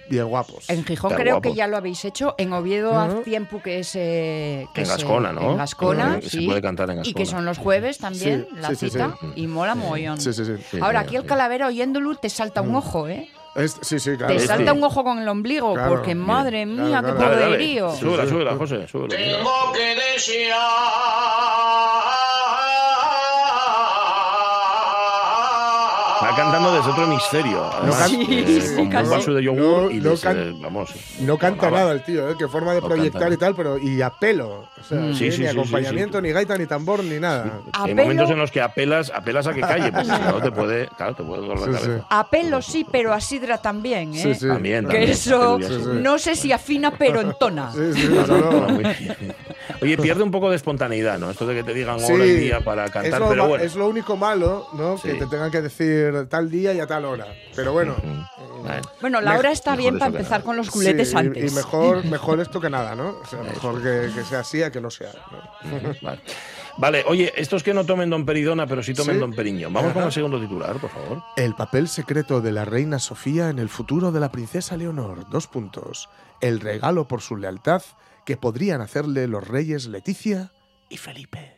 bien 0.09 0.25
guapos. 0.25 0.67
En 0.67 0.83
Gijón 0.83 1.11
Está 1.11 1.21
creo 1.21 1.35
guapo. 1.35 1.49
que 1.51 1.55
ya 1.55 1.67
lo 1.67 1.77
habéis 1.77 2.03
hecho. 2.05 2.33
En 2.39 2.53
Oviedo 2.53 2.99
hace 2.99 3.17
tiempo 3.21 3.61
que 3.61 3.77
es. 3.79 3.91
eh, 3.95 4.65
que 4.73 4.81
En 4.81 4.87
es, 4.87 4.89
eh, 4.89 4.93
Gascona, 4.93 5.31
¿no? 5.31 5.51
En 5.51 5.57
Gascona, 5.57 6.19
se 6.21 6.29
sí. 6.31 6.45
puede 6.47 6.61
cantar 6.63 6.89
en 6.89 6.99
Y 7.05 7.13
que 7.13 7.19
Gascona. 7.23 7.25
son 7.37 7.45
los 7.45 7.57
jueves 7.59 7.99
también, 7.99 8.47
Sí, 8.49 8.55
la 8.59 8.69
sí, 8.69 8.75
sí, 8.77 8.89
cita. 8.89 9.15
sí. 9.21 9.27
Y 9.35 9.45
mola 9.45 9.75
mogollón. 9.75 10.19
Sí, 10.19 10.33
sí, 10.33 10.43
sí. 10.43 10.53
Sí, 10.71 10.79
Ahora, 10.81 11.01
sí, 11.01 11.05
aquí 11.05 11.15
el 11.17 11.25
calavera 11.25 11.67
oyéndolo 11.67 12.15
te 12.15 12.29
salta 12.29 12.61
un 12.61 12.73
ojo, 12.73 13.07
¿eh? 13.07 13.29
Es- 13.55 13.77
sí, 13.81 13.99
sí, 13.99 14.17
claro. 14.17 14.33
Te 14.33 14.37
Este. 14.37 14.47
salta 14.47 14.73
un 14.73 14.83
ojo 14.83 15.03
con 15.03 15.19
el 15.19 15.27
ombligo, 15.27 15.73
Claro. 15.75 15.89
porque 15.91 16.15
madre 16.15 16.63
Claro, 16.65 16.87
mía, 16.89 16.99
claro. 17.01 17.17
qué 17.19 17.23
poderío. 17.45 17.95
Súbela, 17.95 18.27
súbela, 18.27 18.55
José, 18.55 18.87
súbela. 18.87 19.15
Tengo 19.15 19.71
que 19.73 19.95
desear. 20.13 20.59
Está 26.33 26.43
cantando 26.43 26.73
desde 26.75 26.89
otro 26.91 27.03
hemisferio. 27.05 27.63
Además, 27.71 27.97
can- 28.01 28.21
eh, 28.21 28.43
Sí, 28.47 28.61
sí, 28.61 28.75
con 28.75 28.89
casi. 28.89 29.03
un 29.05 29.09
vaso 29.11 29.33
de 29.33 29.43
yogur 29.43 29.83
No, 29.83 29.91
y 29.91 29.99
no 29.99 30.09
les, 30.11 30.25
eh, 30.25 30.53
vamos. 30.61 30.89
No 31.19 31.37
canta 31.37 31.69
nada 31.71 31.91
el 31.93 32.03
tío, 32.03 32.29
¿eh? 32.29 32.35
Que 32.37 32.47
forma 32.47 32.73
de 32.73 32.81
No 32.81 32.87
proyectar 32.87 33.21
canta. 33.21 33.35
y 33.35 33.37
tal, 33.37 33.55
pero 33.55 33.77
y 33.77 34.01
a 34.01 34.09
pelo. 34.09 34.65
O 34.79 34.83
sea, 34.87 34.99
Mm. 34.99 35.13
Sí, 35.13 35.25
ni 35.25 35.31
sí, 35.31 35.37
sí, 35.37 35.43
sí, 35.43 35.47
acompañamiento, 35.47 36.17
sí. 36.19 36.23
ni 36.23 36.31
gaita, 36.31 36.57
ni 36.57 36.65
tambor, 36.65 37.03
ni 37.03 37.19
nada. 37.19 37.61
Hay 37.73 37.93
pelo- 37.93 38.01
momentos 38.03 38.29
en 38.31 38.37
los 38.39 38.51
que 38.51 38.61
apelas, 38.61 39.11
apelas 39.15 39.47
a 39.47 39.53
que 39.53 39.61
calle, 39.61 39.91
porque 39.91 40.05
si 40.05 40.11
no 40.21 40.41
te 40.41 40.51
puede, 40.51 40.87
claro, 40.97 41.15
te 41.15 41.23
puede 41.23 41.41
doler 41.47 41.59
la 41.59 41.65
cabeza. 41.79 42.05
A 42.09 42.29
pelo 42.29 42.61
sí, 42.61 42.85
pero 42.91 43.13
a 43.13 43.21
sidra 43.21 43.57
también, 43.59 44.13
¿eh? 44.13 44.21
Sí, 44.23 44.35
sí. 44.35 44.47
También, 44.47 44.85
Que 44.85 44.91
también. 44.91 45.09
eso 45.11 45.57
Sí, 45.59 45.65
sí. 45.67 45.89
no 46.01 46.17
sé 46.19 46.35
si 46.35 46.51
afina, 46.51 46.91
pero 46.91 47.21
entona. 47.21 47.71
No, 47.73 48.27
no, 48.27 48.67
no. 48.67 48.89
Oye, 49.81 49.97
pierde 49.97 50.23
un 50.23 50.31
poco 50.31 50.49
de 50.49 50.55
espontaneidad, 50.57 51.17
¿no? 51.19 51.29
Esto 51.29 51.45
de 51.45 51.55
que 51.55 51.63
te 51.63 51.73
digan 51.73 51.99
Sí, 51.99 52.11
hora 52.11 52.25
y 52.25 52.31
día 52.31 52.59
para 52.61 52.85
cantar, 52.89 53.13
es 53.13 53.19
lo, 53.19 53.29
pero 53.29 53.47
bueno. 53.47 53.63
es 53.63 53.75
lo 53.75 53.87
único 53.87 54.15
malo, 54.17 54.67
¿no? 54.73 54.97
Sí. 54.97 55.09
Que 55.09 55.13
te 55.15 55.25
tengan 55.27 55.51
que 55.51 55.61
decir 55.61 56.22
tal 56.27 56.49
día 56.49 56.73
y 56.73 56.79
a 56.79 56.87
tal 56.87 57.05
hora. 57.05 57.27
Pero 57.55 57.73
bueno. 57.73 57.95
Bueno, 58.61 58.81
Bueno, 59.01 59.21
la 59.21 59.37
hora 59.37 59.51
está 59.51 59.75
bien 59.75 59.97
para 59.99 60.07
empezar 60.11 60.31
nada. 60.39 60.43
con 60.43 60.55
los 60.57 60.69
culetes 60.69 61.09
sí, 61.11 61.17
antes. 61.17 61.51
Y 61.51 61.55
mejor, 61.55 62.05
mejor 62.09 62.39
esto 62.39 62.61
que 62.61 62.69
nada, 62.69 62.95
¿no? 62.95 63.17
O 63.21 63.25
sea, 63.25 63.41
mejor 63.43 63.81
que, 63.83 64.09
que 64.13 64.23
sea 64.23 64.39
así 64.39 64.63
a 64.63 64.71
que 64.71 64.79
no 64.81 64.89
sea. 64.89 65.11
¿no? 65.63 65.93
Vale. 66.01 66.21
Vale, 66.77 67.03
oye, 67.07 67.31
estos 67.35 67.61
que 67.61 67.73
no 67.73 67.85
tomen 67.85 68.09
Don 68.09 68.25
Peridona, 68.25 68.65
pero 68.65 68.81
sí 68.81 68.93
tomen 68.95 69.15
Sí. 69.15 69.19
Don 69.19 69.31
Periño. 69.33 69.69
Vamos 69.69 69.93
con 69.93 70.03
el 70.03 70.11
segundo 70.11 70.39
titular, 70.41 70.77
por 70.77 70.89
favor. 70.89 71.21
El 71.35 71.53
papel 71.53 71.87
secreto 71.87 72.41
de 72.41 72.51
la 72.51 72.65
reina 72.65 72.97
Sofía 72.97 73.49
en 73.49 73.59
el 73.59 73.69
futuro 73.69 74.11
de 74.11 74.19
la 74.19 74.31
princesa 74.31 74.75
Leonor. 74.75 75.29
Dos 75.29 75.45
puntos. 75.47 76.09
El 76.41 76.59
regalo 76.61 77.07
por 77.07 77.21
su 77.21 77.37
lealtad 77.37 77.83
que 78.25 78.37
podrían 78.37 78.81
hacerle 78.81 79.27
los 79.27 79.47
reyes 79.47 79.85
Leticia 79.85 80.51
y 80.89 80.97
Felipe. 80.97 81.57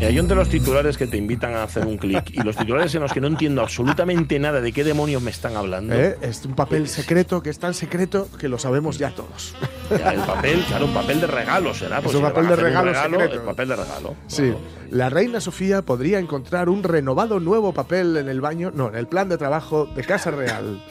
Mira, 0.00 0.12
yo 0.12 0.20
entre 0.22 0.34
los 0.34 0.48
titulares 0.48 0.96
que 0.96 1.06
te 1.06 1.18
invitan 1.18 1.52
a 1.54 1.62
hacer 1.64 1.86
un 1.86 1.98
clic 1.98 2.30
y 2.32 2.42
los 2.42 2.56
titulares 2.56 2.94
en 2.94 3.02
los 3.02 3.12
que 3.12 3.20
no 3.20 3.26
entiendo 3.26 3.60
absolutamente 3.60 4.38
nada 4.38 4.62
de 4.62 4.72
qué 4.72 4.82
demonios 4.82 5.20
me 5.20 5.30
están 5.30 5.56
hablando. 5.56 5.94
¿Eh? 5.94 6.16
Es 6.22 6.42
un 6.46 6.54
papel 6.54 6.88
secreto 6.88 7.42
que 7.42 7.50
es 7.50 7.58
tan 7.58 7.74
secreto 7.74 8.26
que 8.38 8.48
lo 8.48 8.58
sabemos 8.58 8.96
ya 8.96 9.10
todos. 9.10 9.54
Ya, 9.90 10.14
el 10.14 10.20
papel, 10.20 10.64
claro, 10.66 10.86
un 10.86 10.94
papel 10.94 11.20
de 11.20 11.26
regalo 11.26 11.74
será. 11.74 12.00
pues 12.00 12.14
un 12.14 12.22
si 12.22 12.26
papel 12.28 12.46
de 12.46 12.54
un 12.54 12.60
regalo 12.60 12.94
secreto. 12.94 13.34
El 13.34 13.40
papel 13.42 13.68
de 13.68 13.76
regalo. 13.76 14.14
Sí, 14.26 14.54
la 14.90 15.10
reina 15.10 15.38
Sofía 15.38 15.82
podría 15.82 16.18
encontrar 16.18 16.70
un 16.70 16.82
renovado 16.82 17.38
nuevo 17.38 17.74
papel 17.74 18.16
en 18.16 18.30
el 18.30 18.40
baño, 18.40 18.72
no, 18.74 18.88
en 18.88 18.94
el 18.94 19.06
plan 19.06 19.28
de 19.28 19.36
trabajo 19.36 19.84
de 19.84 20.02
Casa 20.02 20.30
Real. 20.30 20.82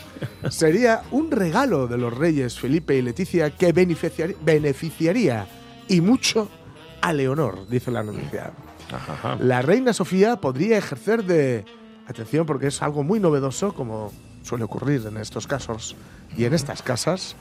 Sería 0.52 1.02
un 1.10 1.32
regalo 1.32 1.88
de 1.88 1.98
los 1.98 2.16
reyes 2.16 2.60
Felipe 2.60 2.96
y 2.96 3.02
Leticia 3.02 3.50
que 3.50 3.74
beneficiar- 3.74 4.36
beneficiaría 4.42 5.48
y 5.88 6.00
mucho 6.02 6.48
a 7.02 7.12
Leonor, 7.12 7.68
dice 7.68 7.90
la 7.90 8.04
noticia. 8.04 8.52
Ajá. 8.98 9.38
La 9.40 9.62
reina 9.62 9.94
Sofía 9.94 10.36
podría 10.38 10.78
ejercer 10.78 11.24
de... 11.24 11.66
Atención, 12.08 12.46
porque 12.48 12.68
es 12.68 12.82
algo 12.82 13.04
muy 13.04 13.20
novedoso, 13.20 13.74
como 13.74 14.12
suele 14.44 14.64
ocurrir 14.64 15.06
en 15.06 15.18
estos 15.18 15.46
casos 15.46 15.96
y 16.36 16.46
en 16.46 16.54
estas 16.56 16.82
casas. 16.82 17.36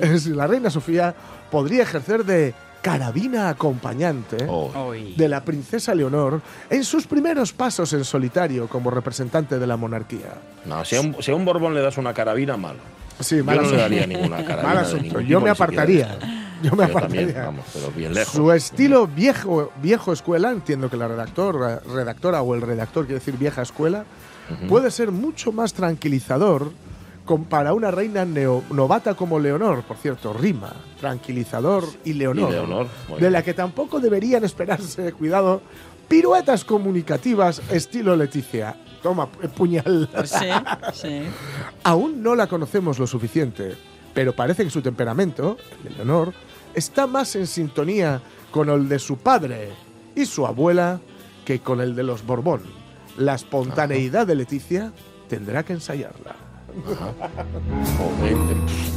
Es- 0.00 0.26
la 0.26 0.46
reina 0.46 0.70
Sofía 0.70 1.14
podría 1.50 1.82
ejercer 1.82 2.24
de 2.24 2.54
carabina 2.80 3.48
acompañante 3.50 4.36
Oh, 4.48 4.92
de 4.94 5.28
la 5.28 5.42
princesa 5.44 5.94
Leonor 5.94 6.40
en 6.70 6.84
sus 6.84 7.06
primeros 7.06 7.52
pasos 7.52 7.92
en 7.94 8.04
solitario 8.04 8.66
como 8.68 8.90
representante 8.90 9.58
de 9.58 9.66
la 9.66 9.76
monarquía. 9.76 10.34
no, 10.66 10.84
si 10.84 10.96
a, 10.96 11.00
un, 11.02 11.16
si 11.22 11.30
a 11.30 11.34
un 11.34 11.44
Borbón 11.44 11.74
le 11.74 11.80
das 11.82 11.96
una 11.98 12.12
carabina, 12.14 12.56
malo. 12.56 12.78
Sí, 13.20 13.36
Yo 13.36 13.44
no 13.44 13.62
le 13.62 13.76
daría 13.76 14.06
ninguna 14.06 14.44
carabina. 14.44 14.62
Mal 14.74 14.78
asunto. 14.78 15.20
Yo 15.20 15.40
me 15.40 15.50
apartaría. 15.50 16.18
Yo 16.62 16.70
me 16.72 16.86
Yo 16.86 16.92
también, 16.92 17.24
apartaría. 17.30 17.44
vamos, 17.44 17.64
pero 17.72 17.90
bien 17.90 18.14
lejos. 18.14 18.32
Su 18.32 18.50
estilo 18.52 19.06
viejo, 19.06 19.70
viejo 19.82 20.12
escuela, 20.12 20.50
entiendo 20.50 20.88
que 20.88 20.96
la 20.96 21.08
redactor, 21.08 21.82
redactora 21.92 22.42
o 22.42 22.54
el 22.54 22.62
redactor 22.62 23.04
quiere 23.06 23.18
decir 23.20 23.36
vieja 23.36 23.62
escuela, 23.62 24.04
puede 24.68 24.90
ser 24.90 25.10
mucho 25.10 25.52
más 25.52 25.74
tranquilizador 25.74 26.70
para 27.48 27.72
una 27.72 27.90
reina 27.90 28.24
neo- 28.24 28.62
novata 28.70 29.14
como 29.14 29.38
Leonor, 29.38 29.82
por 29.84 29.96
cierto, 29.96 30.32
rima, 30.32 30.72
tranquilizador 31.00 31.84
y 32.04 32.12
Leonor, 32.14 32.50
Y 32.50 32.52
Leonor, 32.52 32.86
de 33.08 33.16
bien. 33.18 33.32
la 33.32 33.42
que 33.42 33.54
tampoco 33.54 33.98
deberían 34.00 34.44
esperarse, 34.44 35.12
cuidado, 35.18 35.62
piruetas 36.08 36.64
comunicativas 36.64 37.62
estilo 37.70 38.14
Leticia. 38.16 38.76
Toma, 39.02 39.28
eh, 39.42 39.48
puñal. 39.48 40.08
Sí, 40.24 40.46
sí. 40.94 41.22
Aún 41.82 42.22
no 42.22 42.34
la 42.34 42.46
conocemos 42.46 42.98
lo 42.98 43.06
suficiente, 43.06 43.74
pero 44.12 44.34
parece 44.34 44.64
que 44.64 44.70
su 44.70 44.82
temperamento, 44.82 45.56
el 45.82 45.90
de 45.90 45.96
Leonor, 45.96 46.32
está 46.74 47.06
más 47.06 47.36
en 47.36 47.46
sintonía 47.46 48.20
con 48.50 48.68
el 48.68 48.88
de 48.88 48.98
su 48.98 49.16
padre 49.18 49.70
y 50.14 50.26
su 50.26 50.46
abuela 50.46 51.00
que 51.44 51.60
con 51.60 51.80
el 51.80 51.94
de 51.96 52.02
los 52.02 52.24
Borbón. 52.26 52.62
La 53.16 53.34
espontaneidad 53.34 54.26
de 54.26 54.34
Leticia 54.34 54.92
tendrá 55.28 55.62
que 55.64 55.72
ensayarla. 55.74 56.34
Joder. 57.98 58.36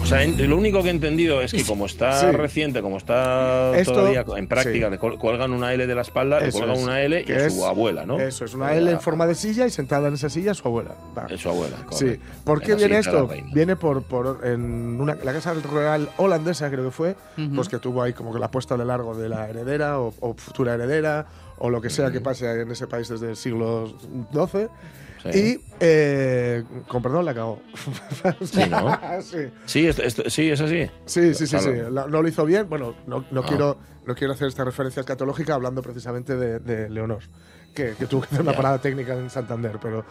O 0.01 0.05
sea, 0.05 0.23
en- 0.23 0.49
lo 0.49 0.57
único 0.57 0.81
que 0.81 0.87
he 0.89 0.91
entendido 0.91 1.41
es 1.41 1.51
que 1.51 1.63
como 1.63 1.85
está 1.85 2.19
Sí. 2.19 2.31
reciente, 2.35 2.81
como 2.81 2.97
está 2.97 3.77
Esto- 3.77 3.93
todavía 3.93 4.23
en 4.37 4.47
práctica, 4.47 4.87
sí. 4.87 4.91
le 4.91 4.97
cuelgan 5.17 5.51
una 5.51 5.73
L 5.73 5.85
de 5.85 5.95
la 5.95 6.01
espalda, 6.01 6.39
le 6.39 6.47
Eso 6.49 6.59
cuelgan 6.59 6.77
es, 6.77 6.83
una 6.83 7.01
L 7.01 7.25
y 7.27 7.31
es- 7.31 7.53
su 7.53 7.65
abuela, 7.65 8.05
¿no? 8.05 8.19
Eso, 8.19 8.45
es 8.45 8.53
una 8.53 8.73
L 8.75 8.89
en 8.91 9.01
forma 9.01 9.27
de 9.27 9.35
silla 9.35 9.65
y 9.65 9.69
sentada 9.69 10.07
en 10.07 10.13
esa 10.15 10.29
silla 10.29 10.53
su 10.53 10.67
abuela. 10.67 10.91
Va. 11.17 11.27
Es 11.29 11.41
su 11.41 11.49
abuela. 11.49 11.77
Sí. 11.91 12.05
correcto. 12.05 12.25
¿Por 12.45 12.61
qué 12.61 12.75
viene 12.75 12.97
esto? 12.99 13.29
Viene 13.53 13.75
por, 13.75 14.03
por 14.03 14.45
en 14.45 14.99
una, 14.99 15.15
la 15.15 15.33
casa 15.33 15.53
real 15.53 16.09
holandesa, 16.17 16.69
creo 16.69 16.85
que 16.85 16.91
fue, 16.91 17.15
pues 17.55 17.67
que 17.69 17.77
tuvo 17.79 18.01
ahí 18.01 18.13
como 18.13 18.33
que 18.33 18.39
la 18.39 18.49
puesta 18.49 18.77
de 18.77 18.85
largo 18.85 19.15
de 19.15 19.29
la 19.29 19.49
heredera 19.49 19.99
o, 19.99 20.13
o 20.19 20.33
futura 20.35 20.73
heredera 20.75 21.25
o 21.59 21.69
lo 21.69 21.81
que 21.81 21.89
sea 21.89 22.11
que 22.11 22.21
pase 22.21 22.61
en 22.61 22.71
ese 22.71 22.87
país 22.87 23.09
desde 23.09 23.29
el 23.31 23.35
siglo 23.35 23.91
XII. 24.31 24.67
Sí. 25.33 25.59
Y, 25.61 25.65
eh, 25.79 26.63
con 26.87 27.01
perdón, 27.01 27.25
la 27.25 27.33
cagó. 27.33 27.61
Sí, 28.41 28.61
¿no? 28.69 28.99
sí. 29.21 29.37
Sí, 29.65 29.87
esto- 29.87 30.03
esto- 30.03 30.29
sí, 30.29 30.49
es 30.49 30.61
así. 30.61 30.89
Sí, 31.05 31.33
sí, 31.33 31.47
sí, 31.47 31.59
sí. 31.59 31.69
La- 31.91 32.07
no 32.07 32.21
lo 32.21 32.27
hizo 32.27 32.45
bien. 32.45 32.67
Bueno, 32.69 32.95
no, 33.07 33.25
no 33.31 33.41
Ah. 33.41 33.45
quiero, 33.47 33.77
no 34.05 34.15
quiero 34.15 34.33
hacer 34.33 34.47
esta 34.47 34.63
referencia 34.63 34.99
escatológica 35.01 35.53
hablando 35.55 35.81
precisamente 35.81 36.35
de, 36.35 36.59
de 36.59 36.89
Leonor, 36.89 37.19
que, 37.75 37.93
que 37.97 38.05
tuvo 38.05 38.21
que 38.21 38.27
hacer 38.27 38.41
una 38.41 38.53
parada 38.53 38.79
técnica 38.79 39.13
en 39.13 39.29
Santander, 39.29 39.77
pero 39.81 40.05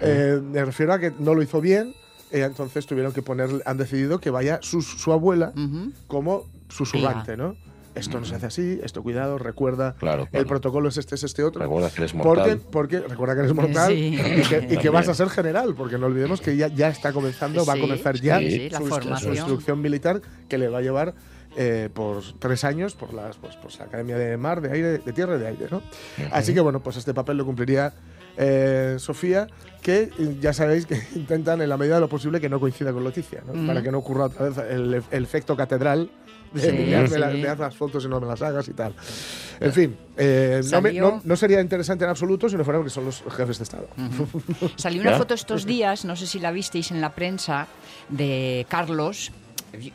eh, 0.00 0.40
me 0.42 0.64
refiero 0.64 0.92
a 0.92 0.98
que 0.98 1.12
no 1.18 1.34
lo 1.34 1.42
hizo 1.42 1.60
bien. 1.60 1.94
eh, 2.30 2.42
entonces 2.42 2.84
tuvieron 2.86 3.12
que 3.12 3.22
poner, 3.22 3.48
han 3.64 3.76
decidido 3.78 4.20
que 4.20 4.30
vaya 4.30 4.58
su, 4.62 4.82
su 4.82 5.12
abuela 5.12 5.52
Ujú. 5.56 5.92
como 6.06 6.44
susurrante, 6.68 7.36
¿no? 7.36 7.56
Esto 7.98 8.18
no 8.20 8.26
se 8.26 8.36
hace 8.36 8.46
así, 8.46 8.80
esto 8.82 9.02
cuidado, 9.02 9.38
recuerda. 9.38 9.94
Claro, 9.98 10.22
El 10.24 10.28
claro. 10.28 10.46
protocolo 10.46 10.88
es 10.88 10.96
este, 10.96 11.14
es 11.16 11.24
este 11.24 11.42
otro. 11.44 11.60
Recuerda 11.62 11.90
que 11.90 11.96
eres 12.02 12.12
Porque, 12.12 12.26
mortal. 12.40 12.60
porque 12.70 13.00
recuerda 13.00 13.34
que 13.34 13.40
eres 13.40 13.54
mortal 13.54 13.92
Sí. 13.92 14.18
y, 14.18 14.42
que, 14.48 14.74
y 14.74 14.76
que 14.78 14.88
vas 14.90 15.08
a 15.08 15.14
ser 15.14 15.28
general, 15.30 15.74
porque 15.76 15.98
no 15.98 16.06
olvidemos 16.06 16.40
que 16.40 16.56
ya, 16.56 16.68
ya 16.68 16.88
está 16.88 17.12
comenzando, 17.12 17.64
va 17.66 17.72
a 17.74 17.76
Sí, 17.76 17.82
comenzar 17.82 18.16
ya 18.20 18.38
sí, 18.38 18.50
sí, 18.50 18.70
la 18.70 18.78
su, 18.78 19.18
su 19.20 19.28
instrucción 19.34 19.80
militar 19.80 20.20
que 20.48 20.58
le 20.58 20.68
va 20.68 20.78
a 20.78 20.82
llevar 20.82 21.14
eh, 21.56 21.88
por 21.92 22.22
tres 22.38 22.62
años 22.64 22.94
por 22.94 23.12
las 23.14 23.36
pues, 23.36 23.56
pues, 23.56 23.78
la 23.78 23.86
Academia 23.86 24.16
de 24.16 24.36
Mar, 24.36 24.60
de 24.60 24.70
Aire, 24.72 24.98
de 24.98 25.12
Tierra 25.12 25.36
y 25.36 25.38
de 25.40 25.46
Aire, 25.48 25.66
¿no? 25.70 25.82
Así 26.30 26.54
que 26.54 26.60
bueno, 26.60 26.80
pues 26.80 26.96
este 26.96 27.14
papel 27.14 27.36
lo 27.38 27.44
cumpliría 27.46 27.94
eh, 28.36 28.96
Sofía, 28.98 29.48
que 29.82 30.10
ya 30.40 30.52
sabéis 30.52 30.86
que 30.86 31.00
intentan 31.16 31.60
en 31.60 31.68
la 31.68 31.76
medida 31.76 31.96
de 31.96 32.00
lo 32.02 32.08
posible 32.08 32.40
que 32.40 32.48
no 32.48 32.60
coincida 32.60 32.92
con 32.92 33.02
Leticia, 33.02 33.42
¿no? 33.46 33.54
Mm. 33.54 33.66
Para 33.66 33.82
que 33.82 33.90
no 33.90 33.98
ocurra 33.98 34.26
otra 34.26 34.48
vez 34.48 34.58
el, 34.70 35.02
el 35.10 35.24
efecto 35.24 35.56
catedral 35.56 36.10
de, 36.52 36.60
Sí, 36.60 37.18
la- 37.18 37.30
sí. 37.32 37.40
de 37.40 37.48
haz 37.48 37.58
las 37.58 37.76
fotos 37.76 38.04
y 38.04 38.08
no 38.08 38.20
me 38.20 38.26
las 38.26 38.40
hagas 38.42 38.68
y 38.68 38.72
tal. 38.72 38.94
En 39.60 39.72
fin, 39.72 39.96
eh, 40.16 40.60
no, 40.70 40.80
me- 40.80 40.92
no- 40.92 41.20
no 41.24 41.36
sería 41.36 41.60
interesante 41.60 42.04
en 42.04 42.10
absoluto 42.10 42.48
si 42.48 42.56
no 42.56 42.64
fuera 42.64 42.78
porque 42.78 42.90
son 42.90 43.04
los 43.04 43.22
jefes 43.36 43.58
de 43.58 43.64
Estado. 43.64 43.88
Salió 44.76 45.02
una 45.02 45.12
¿Ya? 45.12 45.18
foto 45.18 45.34
estos 45.34 45.64
días, 45.66 46.04
no 46.04 46.16
sé 46.16 46.26
si 46.26 46.38
la 46.38 46.50
visteis 46.52 46.90
en 46.90 47.00
la 47.00 47.14
prensa, 47.14 47.66
de 48.08 48.66
Carlos. 48.68 49.32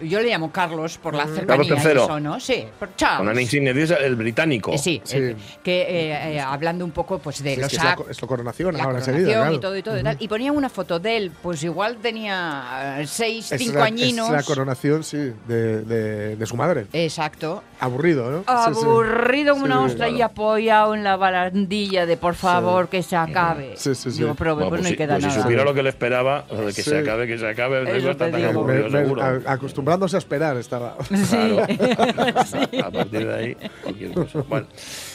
Yo 0.01 0.21
le 0.21 0.29
llamo 0.29 0.51
Carlos 0.51 0.97
por 0.97 1.15
la 1.15 1.25
cercanía 1.25 1.47
Carlos 1.47 1.67
y 1.67 1.87
III. 1.87 1.91
eso, 2.03 2.19
¿no? 2.19 2.39
Sí, 2.39 2.65
por 2.79 2.95
Charles. 2.95 3.17
Con 3.19 3.27
una 3.29 3.41
insignia, 3.41 3.71
el 3.71 4.15
británico. 4.15 4.71
Eh, 4.71 4.77
sí, 4.77 5.01
Sí. 5.03 5.17
eh, 5.17 5.35
que 5.63 5.81
eh, 5.81 6.35
eh, 6.35 6.39
hablando 6.39 6.85
un 6.85 6.91
poco 6.91 7.17
pues 7.19 7.41
de 7.43 7.55
Sí, 7.55 7.55
es 7.55 7.61
los 7.61 7.69
que 7.71 7.77
es 7.77 7.83
la, 7.83 7.97
es 8.11 8.21
la 8.21 8.27
coronación 8.27 8.73
la 8.77 8.83
ahora 8.83 8.99
coronación 8.99 9.15
enseguida. 9.15 9.39
claro. 9.41 9.55
y 9.55 9.59
todo 9.59 9.77
y 9.77 9.83
todo 9.83 9.99
y 9.99 10.03
tal. 10.03 10.17
Y 10.19 10.27
ponían 10.27 10.55
una 10.55 10.69
foto 10.69 10.99
de 10.99 11.17
él, 11.17 11.31
pues 11.41 11.63
igual 11.63 11.97
tenía 11.97 12.97
eh, 12.99 13.07
seis, 13.07 13.51
Es 13.51 13.61
cinco 13.61 13.79
la, 13.79 13.85
añinos. 13.85 14.27
Es 14.27 14.33
la 14.33 14.43
coronación, 14.43 15.03
sí, 15.03 15.33
de, 15.47 15.81
de- 15.83 16.35
de 16.35 16.45
su 16.45 16.55
madre. 16.55 16.85
Exacto. 16.93 17.63
Aburrido, 17.79 18.29
¿no? 18.29 18.43
Aburrido 18.47 19.53
como 19.55 19.65
Sí, 19.65 19.71
una 19.71 19.79
sí, 19.87 19.91
ostra 19.91 20.09
y 20.09 20.15
claro. 20.15 20.25
apoyado 20.31 20.95
en 20.95 21.03
la 21.03 21.15
barandilla 21.17 22.05
de 22.05 22.15
por 22.17 22.35
favor 22.35 22.87
que 22.89 23.03
se 23.03 23.15
acabe. 23.15 23.73
Sí, 23.75 23.95
sí, 23.95 24.11
sí. 24.11 24.19
Digo, 24.19 24.35
pero 24.35 24.55
Bueno, 24.55 24.69
pues 24.69 24.81
no 24.81 24.87
si, 24.87 24.93
hay 24.93 24.97
que 24.97 25.07
dar 25.07 25.17
pues 25.19 25.23
si 25.25 25.37
nada. 25.37 25.41
supiera 25.43 25.63
lo 25.63 25.73
que 25.73 25.83
le 25.83 25.89
esperaba, 25.89 26.45
lo 26.49 26.61
de 26.67 26.73
que 26.73 26.83
Sí. 26.83 26.89
se 26.89 26.99
acabe, 26.99 27.27
que 27.27 27.37
se 27.37 27.47
acabe, 27.47 27.83
no 27.83 28.11
está 28.11 28.29
tan 28.31 28.45
aburrido, 28.45 28.89
seguro. 28.89 29.23
Acostumbrándose 29.63 30.15
a 30.17 30.19
esperar 30.19 30.57
estaba. 30.57 30.95
Claro. 31.29 31.57
A 32.83 32.91
partir 32.91 33.27
de 33.27 33.33
ahí, 33.33 33.57
cualquier 33.81 34.11
cosa. 34.13 34.43
Bueno, 34.47 34.67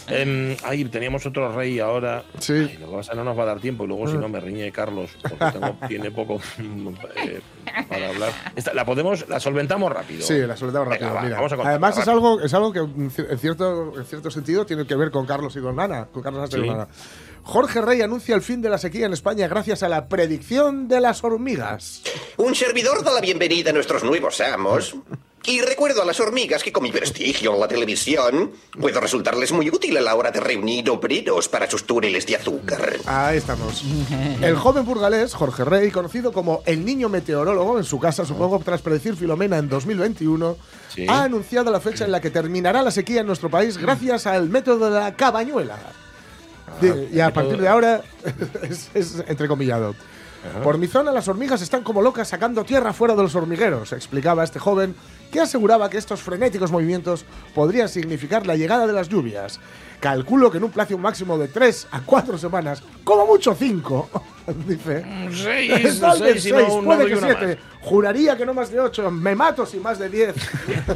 em, 0.09 0.57
ahí 0.65 0.85
teníamos 0.87 1.25
otro 1.27 1.53
rey 1.53 1.79
ahora. 1.79 2.23
Sí. 2.39 2.53
Ay, 2.55 2.79
lo 2.81 2.87
que 2.91 2.97
pasa 2.97 3.13
es 3.13 3.17
no 3.17 3.25
nos 3.25 3.39
va 3.39 3.43
a 3.43 3.47
dar 3.47 3.61
tiempo 3.61 3.85
y 3.85 3.89
luego 3.89 4.09
si 4.09 4.17
no 4.17 4.29
me 4.29 4.41
riñe 4.41 4.71
Carlos, 4.73 5.11
porque 5.23 5.45
tengo- 5.59 5.77
tiene 5.87 6.11
poco 6.11 6.41
eh, 7.17 7.41
para 7.89 8.09
hablar. 8.09 8.33
Esta- 8.57 8.75
la 8.75 8.85
podemos, 8.85 9.29
la 9.29 9.39
solventamos 9.41 9.93
rápido. 9.93 10.23
Sí, 10.23 10.39
la 10.39 10.57
Venga, 10.85 10.97
rápido. 11.09 11.15
va, 11.15 11.23
mira. 11.23 11.37
vamos 11.37 11.53
a 11.53 11.57
Además, 11.69 11.99
es 11.99 12.07
rápido. 12.07 12.13
algo, 12.29 12.41
es 12.41 12.55
algo 12.55 12.73
que 12.73 12.79
en 12.81 13.11
ci- 13.11 13.27
en 13.31 13.39
cierto, 13.39 13.93
en 13.99 14.05
cierto 14.05 14.31
sentido 14.31 14.65
tiene 14.67 14.87
que 14.87 14.95
ver 14.97 15.11
con 15.11 15.27
Carlos 15.27 15.55
y 15.57 15.61
con 15.61 15.79
Ana. 15.79 16.07
Con 16.07 16.23
Carlos 16.23 16.49
y 16.51 16.55
Sí. 16.55 16.61
con 16.61 16.71
Ana. 16.71 16.89
Jorge 17.43 17.81
Rey 17.81 18.03
anuncia 18.03 18.35
el 18.35 18.43
fin 18.43 18.61
de 18.61 18.69
la 18.69 18.79
sequía 18.79 19.07
en 19.07 19.13
España 19.13 19.49
gracias 19.49 19.83
a 19.83 19.89
la 19.89 20.09
predicción 20.09 20.89
de 20.89 21.01
las 21.01 21.25
hormigas. 21.25 22.03
Un 22.37 22.55
servidor 22.55 23.03
da 23.05 23.13
la 23.13 23.21
bienvenida 23.21 23.71
a 23.71 23.73
nuestros 23.73 24.05
nuevos 24.05 24.41
amos. 24.41 24.95
Y 25.45 25.63
recuerdo 25.63 26.03
a 26.03 26.05
las 26.05 26.21
hormigas 26.21 26.63
que 26.63 26.73
con 26.73 26.83
mi 26.83 26.91
prestigio 26.93 27.55
en 27.55 27.61
la 27.61 27.69
televisión 27.69 28.51
puedo 28.79 29.01
resultarles 29.01 29.51
muy 29.53 29.71
útil 29.71 29.97
a 29.97 30.03
la 30.03 30.15
hora 30.15 30.31
de 30.31 30.41
reunir 30.41 30.91
obreros 30.91 31.49
para 31.49 31.71
sus 31.71 31.85
túneles 31.87 32.27
de 32.27 32.37
azúcar. 32.37 32.97
Ahí 33.07 33.39
estamos. 33.39 33.83
El 34.43 34.57
joven 34.57 34.85
burgalés, 34.85 35.33
Jorge 35.35 35.65
Rey, 35.65 35.91
conocido 35.91 36.33
como 36.33 36.63
el 36.67 36.85
niño 36.85 37.09
meteorólogo 37.09 37.79
en 37.79 37.85
su 37.85 37.99
casa, 37.99 38.27
supongo, 38.27 38.59
tras 38.63 38.83
predecir 38.83 39.17
Filomena 39.17 39.57
en 39.57 39.69
2021, 39.71 40.57
Sí. 40.95 41.07
ha 41.09 41.23
anunciado 41.23 41.71
la 41.71 41.81
fecha 41.81 42.05
en 42.05 42.13
la 42.13 42.21
que 42.21 42.31
terminará 42.31 42.83
la 42.83 42.91
sequía 42.91 43.21
en 43.21 43.27
nuestro 43.27 43.49
país 43.49 43.79
gracias 43.79 44.27
al 44.27 44.49
método 44.51 44.91
de 44.91 45.01
la 45.01 45.15
cabañuela. 45.17 45.79
De- 46.81 47.09
y 47.13 47.21
a 47.21 47.33
partir 47.33 47.59
de 47.61 47.69
ahora 47.69 48.03
es, 48.63 48.91
es 48.95 49.23
entrecomillado. 49.27 49.95
Por 50.63 50.79
mi 50.79 50.87
zona 50.87 51.11
las 51.11 51.27
hormigas 51.27 51.61
están 51.63 51.83
como 51.83 52.01
locas 52.01 52.29
sacando 52.29 52.65
tierra 52.65 52.93
fuera 52.93 53.17
de 53.17 53.23
los 53.23 53.35
hormigueros, 53.35 53.93
explicaba 53.93 54.45
este 54.45 54.61
joven, 54.61 54.95
que 55.33 55.41
aseguraba 55.41 55.91
que 55.91 55.99
estos 55.99 56.23
frenéticos 56.23 56.71
movimientos 56.71 57.25
podrían 57.57 57.89
significar 57.89 58.47
la 58.47 58.55
llegada 58.55 58.87
de 58.87 58.93
las 58.93 59.09
lluvias. 59.09 59.59
Calculo 59.99 60.49
que 60.51 60.59
en 60.59 60.65
un 60.65 60.71
plazo 60.71 60.97
máximo 60.97 61.37
de 61.39 61.49
3 61.49 61.89
a 61.91 62.01
4 62.03 62.39
semanas, 62.39 62.83
como 63.03 63.27
mucho 63.27 63.53
5, 63.53 64.11
dice. 64.69 65.05
Seis, 65.33 65.99
Tal 65.99 66.23
vez 66.23 66.35
seis, 66.35 66.43
si 66.45 66.53
no, 66.53 66.59
seis, 66.61 66.73
un 66.73 66.85
puede 66.85 66.99
nodo 66.99 67.09
y 67.09 67.11
que 67.11 67.19
una 67.19 67.27
siete. 67.27 67.59
Juraría 67.83 68.37
que 68.37 68.47
no 68.47 68.55
más 68.55 68.71
de 68.71 68.79
8. 68.79 69.11
Me 69.11 69.35
mato 69.35 69.67
sin 69.67 69.83
más 69.83 69.99
de 69.99 70.09
10. 70.09 70.35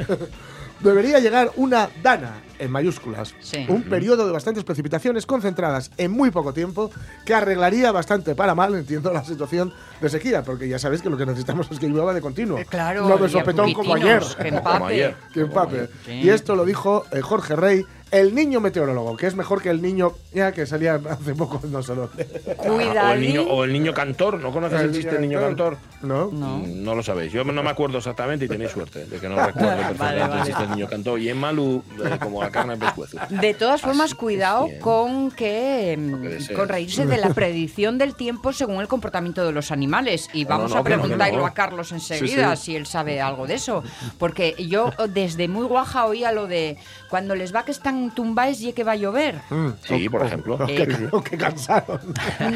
Debería 0.80 1.18
llegar 1.18 1.50
una 1.56 1.88
dana 2.02 2.42
en 2.62 2.70
mayúsculas. 2.70 3.34
Sí. 3.40 3.64
Un 3.68 3.82
periodo 3.82 4.26
de 4.26 4.32
bastantes 4.32 4.64
precipitaciones 4.64 5.26
concentradas 5.26 5.90
en 5.96 6.10
muy 6.12 6.30
poco 6.30 6.52
tiempo 6.52 6.90
que 7.24 7.34
arreglaría 7.34 7.92
bastante 7.92 8.34
para 8.34 8.54
mal, 8.54 8.74
entiendo, 8.74 9.12
la 9.12 9.24
situación 9.24 9.72
de 10.00 10.08
sequía, 10.08 10.42
porque 10.42 10.68
ya 10.68 10.78
sabéis 10.78 11.02
que 11.02 11.10
lo 11.10 11.16
que 11.16 11.26
necesitamos 11.26 11.68
es 11.70 11.78
que 11.78 11.88
llueva 11.88 12.14
de 12.14 12.20
continuo. 12.20 12.58
Eh, 12.58 12.66
Claro, 12.68 13.08
No 13.08 13.18
de 13.18 13.28
sopetón 13.28 13.72
como 13.74 13.94
ayer. 13.94 14.22
Que 14.40 14.48
empape. 14.48 15.14
Que 15.32 15.40
empape. 15.40 15.88
Sí. 16.06 16.12
Y 16.12 16.28
esto 16.30 16.54
lo 16.56 16.64
dijo 16.64 17.04
eh, 17.12 17.20
Jorge 17.20 17.56
Rey, 17.56 17.84
el 18.12 18.34
niño 18.34 18.60
meteorólogo, 18.60 19.16
que 19.16 19.26
es 19.26 19.34
mejor 19.34 19.62
que 19.62 19.70
el 19.70 19.80
niño 19.80 20.12
ya 20.34 20.52
que 20.52 20.66
salía 20.66 21.00
hace 21.08 21.34
poco, 21.34 21.60
no 21.66 21.82
sé 21.82 21.94
dónde. 21.94 22.26
O 22.58 22.64
el, 22.64 22.78
niño, 22.78 22.90
Cuidadín. 22.90 23.46
o 23.50 23.64
el 23.64 23.72
niño 23.72 23.94
cantor, 23.94 24.38
¿no 24.38 24.52
conoces 24.52 24.80
el 24.82 24.92
chiste 24.92 25.12
del 25.12 25.22
niño 25.22 25.40
cantor? 25.40 25.78
¿No? 26.02 26.30
No. 26.30 26.58
Mm, 26.58 26.84
No 26.84 26.94
lo 26.94 27.02
sabéis. 27.02 27.32
Yo 27.32 27.42
no 27.42 27.62
me 27.62 27.70
acuerdo 27.70 27.98
exactamente 27.98 28.44
y 28.44 28.48
tenéis 28.48 28.70
suerte 28.70 29.06
de 29.06 29.18
que 29.18 29.28
no 29.28 29.36
recuerdo 29.46 29.76
perfectamente 29.76 30.38
el 30.38 30.44
chiste 30.44 30.60
del 30.62 30.70
niño 30.72 30.88
cantor. 30.88 31.20
Y 31.20 31.28
en 31.30 31.38
Malú, 31.38 31.82
eh, 32.04 32.18
como 32.20 32.42
la 32.42 32.50
carne 32.50 32.74
en 32.74 32.80
pescuezo. 32.80 33.18
De 33.30 33.54
todas 33.54 33.80
formas, 33.80 34.02
Así 34.12 34.14
cuidado 34.16 34.68
con 34.80 35.30
que 35.30 35.96
mm, 35.98 36.54
con 36.54 36.68
reírse 36.68 37.06
de 37.06 37.16
la 37.16 37.30
predicción 37.30 37.96
del 37.96 38.14
tiempo 38.14 38.52
según 38.52 38.80
el 38.82 38.88
comportamiento 38.88 39.44
de 39.46 39.52
los 39.52 39.70
animales. 39.70 40.28
Y 40.34 40.44
vamos 40.44 40.70
no, 40.70 40.76
a 40.76 40.78
no, 40.80 40.84
preguntarlo 40.84 41.38
no. 41.38 41.46
a 41.46 41.54
Carlos 41.54 41.92
enseguida 41.92 42.56
Sí, 42.56 42.64
si 42.64 42.76
él 42.76 42.84
sabe 42.86 43.22
algo 43.22 43.46
de 43.46 43.54
eso. 43.54 43.82
Porque 44.18 44.54
yo 44.58 44.90
desde 45.08 45.48
muy 45.48 45.64
guaja 45.66 46.04
oía 46.06 46.30
lo 46.32 46.46
de 46.46 46.76
cuando 47.12 47.34
les 47.34 47.54
va 47.54 47.62
que 47.62 47.72
están 47.72 48.10
tumbáis 48.14 48.58
y 48.62 48.72
que 48.72 48.84
va 48.84 48.92
a 48.92 48.96
llover. 48.96 49.38
Sí, 49.86 50.08
por 50.08 50.24
ejemplo. 50.24 50.54
O 50.54 50.66
que, 50.66 51.08
o 51.12 51.22
que 51.22 51.36
cansaron. 51.36 52.00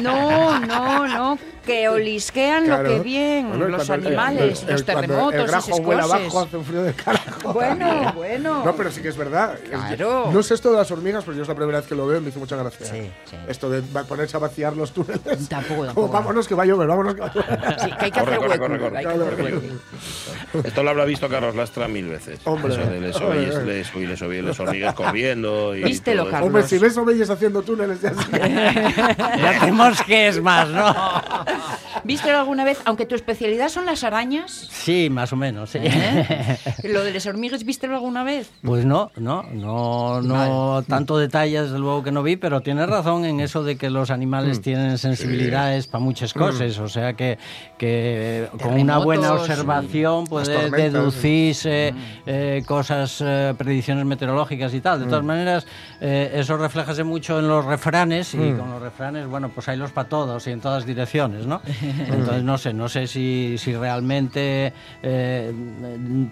No, 0.01 0.59
no, 0.59 1.07
no, 1.07 1.37
que 1.63 1.87
olisquean 1.89 2.65
Claro. 2.65 2.81
lo 2.83 2.89
que 2.89 2.99
bien 3.01 3.49
Bueno, 3.49 3.67
los 3.67 3.87
animales, 3.91 4.63
el- 4.63 4.69
el- 4.69 4.73
los 4.73 4.83
terremotos, 4.83 5.33
El 5.41 5.47
grajo 5.47 5.69
esas 5.71 5.85
vuela 5.85 6.01
cosas. 6.01 6.19
abajo, 6.21 6.39
hace 6.41 6.57
un 6.57 6.65
frío 6.65 6.81
de 6.81 6.93
carajo. 6.93 7.53
Bueno, 7.53 8.13
bueno. 8.15 8.65
No, 8.65 8.75
pero 8.75 8.91
sí 8.91 8.99
que 9.03 9.09
es 9.09 9.15
verdad. 9.17 9.53
Es- 9.63 9.69
Claro. 9.69 10.31
no 10.33 10.41
sé 10.41 10.55
esto 10.55 10.71
de 10.71 10.77
las 10.77 10.89
hormigas, 10.89 11.23
pero 11.23 11.37
yo 11.37 11.43
es 11.43 11.47
la 11.47 11.53
primera 11.53 11.77
vez 11.77 11.87
que 11.87 11.93
lo 11.93 12.07
veo 12.07 12.17
y 12.17 12.21
me 12.21 12.29
hizo 12.29 12.39
mucha 12.39 12.55
gracia. 12.55 12.83
Sí, 12.87 13.11
sí. 13.29 13.35
Esto 13.47 13.69
de 13.69 13.83
ponerse 14.05 14.37
a 14.37 14.39
vaciar 14.39 14.75
los 14.75 14.91
túneles. 14.91 15.47
Tampoco, 15.49 15.75
Como, 15.75 15.85
tampoco. 15.85 16.07
vámonos 16.13 16.47
que 16.47 16.55
va 16.55 16.63
a 16.63 16.65
llover, 16.65 16.87
vámonos 16.87 17.13
que 17.13 17.21
va 17.21 17.27
a 17.27 17.33
llover. 17.33 17.75
Sí, 17.79 17.91
que 17.99 18.05
hay 18.05 18.11
que 18.11 18.19
Corre, 18.21 18.35
hacer 18.37 18.57
corre, 18.59 18.73
hueco. 18.79 18.89
corre, 18.89 19.35
corre. 19.35 19.53
hueco. 19.53 20.67
Esto 20.67 20.81
lo 20.83 20.89
habrá 20.89 21.05
visto 21.05 21.29
Carlos 21.29 21.55
Lastra 21.55 21.87
mil 21.87 22.07
veces. 22.07 22.39
Hombre. 22.45 22.73
Eso 22.73 22.89
de 22.89 22.99
les 23.01 23.15
oyes, 23.21 23.55
les 23.63 23.95
oyes, 23.95 24.09
les 24.09 24.21
oyes, 24.23 24.45
les 24.47 24.59
hormigas 24.59 24.93
corriendo. 24.95 25.75
Y 25.75 25.83
Vístelo, 25.83 26.23
todo. 26.23 26.31
Carlos. 26.31 26.47
Hombre, 26.47 26.63
si 26.63 26.77
ves 26.77 27.29
haciendo 27.29 27.61
túneles, 27.61 28.01
ya. 28.01 28.13
Ya 29.37 29.59
tenemos 29.59 30.01
que 30.03 30.27
es 30.27 30.41
más, 30.41 30.67
¿no? 30.69 30.93
¿Viste 32.03 32.31
alguna 32.31 32.63
vez, 32.63 32.79
aunque 32.85 33.05
tu 33.05 33.15
especialidad 33.15 33.69
son 33.69 33.85
las 33.85 34.03
arañas? 34.03 34.67
Sí, 34.71 35.09
más 35.09 35.33
o 35.33 35.35
menos, 35.35 35.71
sí. 35.71 35.79
¿eh? 35.81 36.57
Lo 36.83 37.03
de 37.03 37.11
las 37.13 37.25
hormigas, 37.25 37.63
¿viste 37.63 37.87
alguna 37.87 38.23
vez? 38.23 38.49
Pues 38.61 38.85
no, 38.85 39.11
no, 39.17 39.43
no, 39.43 40.21
no 40.21 40.83
tanto 40.87 41.17
detalle 41.17 41.61
desde 41.63 41.77
luego 41.79 42.03
que 42.03 42.11
no 42.11 42.23
vi, 42.23 42.37
pero 42.37 42.61
tienes 42.61 42.87
razón 42.87 43.25
en 43.25 43.39
eso 43.39 43.63
de 43.63 43.77
que 43.77 43.89
los 43.89 44.09
Mm. 44.09 44.13
animales 44.13 44.61
tienen 44.61 44.97
sensibilidades 44.97 45.87
para 45.87 46.03
muchas 46.03 46.33
cosas, 46.33 46.77
o 46.79 46.87
sea 46.87 47.13
que, 47.13 47.37
que 47.77 48.47
con 48.61 48.73
una 48.79 48.99
buena 48.99 49.33
observación 49.33 50.25
puedes 50.25 50.71
deducirse 50.71 51.93
eh, 52.25 52.63
cosas, 52.65 53.21
eh, 53.25 53.53
predicciones 53.57 54.05
meteorológicas 54.05 54.36
y 54.73 54.81
tal. 54.81 54.99
De 54.99 55.05
todas 55.05 55.23
maneras, 55.23 55.65
eh, 55.99 56.31
eso 56.35 56.57
reflejase 56.57 57.03
mucho 57.03 57.39
en 57.39 57.47
los 57.47 57.65
refranes 57.65 58.33
y 58.33 58.53
con 58.53 58.69
los 58.69 58.81
refranes, 58.81 59.27
bueno, 59.27 59.49
pues 59.49 59.67
hay 59.67 59.77
los 59.77 59.91
para 59.91 60.07
todos 60.07 60.45
y 60.47 60.51
en 60.51 60.61
todas 60.61 60.85
direcciones, 60.85 61.45
¿no? 61.47 61.61
Entonces 61.81 62.43
no 62.43 62.57
sé, 62.57 62.73
no 62.73 62.87
sé 62.89 63.07
si, 63.07 63.55
si 63.57 63.75
realmente 63.75 64.73
eh, 65.03 65.51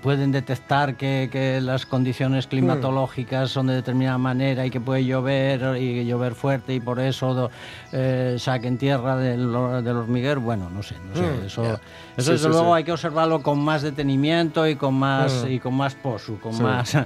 pueden 0.02 0.32
detectar 0.32 0.96
que, 0.96 1.30
que 1.32 1.62
las 1.62 1.86
condiciones 1.86 2.48
climatológicas 2.48 3.50
son 3.50 3.68
de 3.68 3.76
determinada 3.76 4.18
manera 4.18 4.66
y 4.66 4.70
que 4.70 4.80
puede 4.80 5.06
llover 5.06 5.78
y 5.82 6.06
llover 6.06 6.36
fuerte 6.36 6.74
y 6.74 6.80
por 6.80 7.00
eso 7.00 7.50
eh, 7.92 8.36
saquen 8.38 8.78
tierra 8.78 9.18
del, 9.18 9.52
del 9.84 9.98
hormiguero. 9.98 10.42
Bueno, 10.42 10.70
no 10.70 10.84
sé, 10.84 10.96
no 11.10 11.16
sé. 11.16 11.46
Eso, 11.48 11.64
eso 11.64 11.80
Sí, 12.18 12.32
desde 12.32 12.38
sí, 12.38 12.48
luego 12.48 12.68
sí. 12.68 12.78
hay 12.78 12.84
que 12.84 12.92
observarlo 12.94 13.42
con 13.42 13.60
más 13.60 13.82
detenimiento 13.82 14.68
y 14.68 14.76
con 14.76 14.94
más, 14.94 15.46
y 15.50 15.60
con 15.60 15.74
más 15.76 15.96
posu, 15.96 16.40
con 16.40 16.62
más 16.62 16.98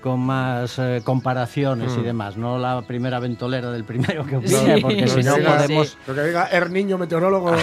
con 0.00 0.20
más 0.20 0.78
eh, 0.78 1.00
comparaciones 1.04 1.96
y 1.98 2.02
demás, 2.02 2.36
no 2.36 2.58
la 2.58 2.82
primera 2.82 3.18
ventolera 3.20 3.70
del 3.70 3.84
primero 3.84 4.24
que 4.24 4.36
opine, 4.36 4.76
Sí. 4.76 4.80
porque 4.80 5.06
si 5.08 5.22
no 5.22 5.36
podemos... 5.36 5.98
Lo 6.06 6.14
que 6.14 6.22
diga 6.24 6.46
er 6.46 6.70
niño 6.70 6.96
meteorólogo. 6.98 7.52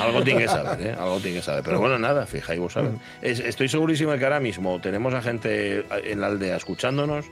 Algo 0.00 0.22
tiene 0.22 0.42
que 0.42 0.48
saber, 0.48 0.86
¿eh? 0.86 0.94
Algo 0.98 1.18
tiene 1.18 1.38
que 1.38 1.42
saber. 1.42 1.62
Pero 1.64 1.80
bueno, 1.80 1.98
nada, 1.98 2.26
fijáis 2.26 2.60
vos 2.60 2.72
sabes. 2.72 2.92
Es- 3.22 3.40
estoy 3.40 3.68
segurísimo 3.68 4.12
de 4.12 4.18
que 4.18 4.24
ahora 4.24 4.40
mismo 4.40 4.80
tenemos 4.80 5.14
a 5.14 5.22
gente 5.22 5.84
en 6.04 6.20
la 6.20 6.28
aldea 6.28 6.56
escuchándonos 6.56 7.26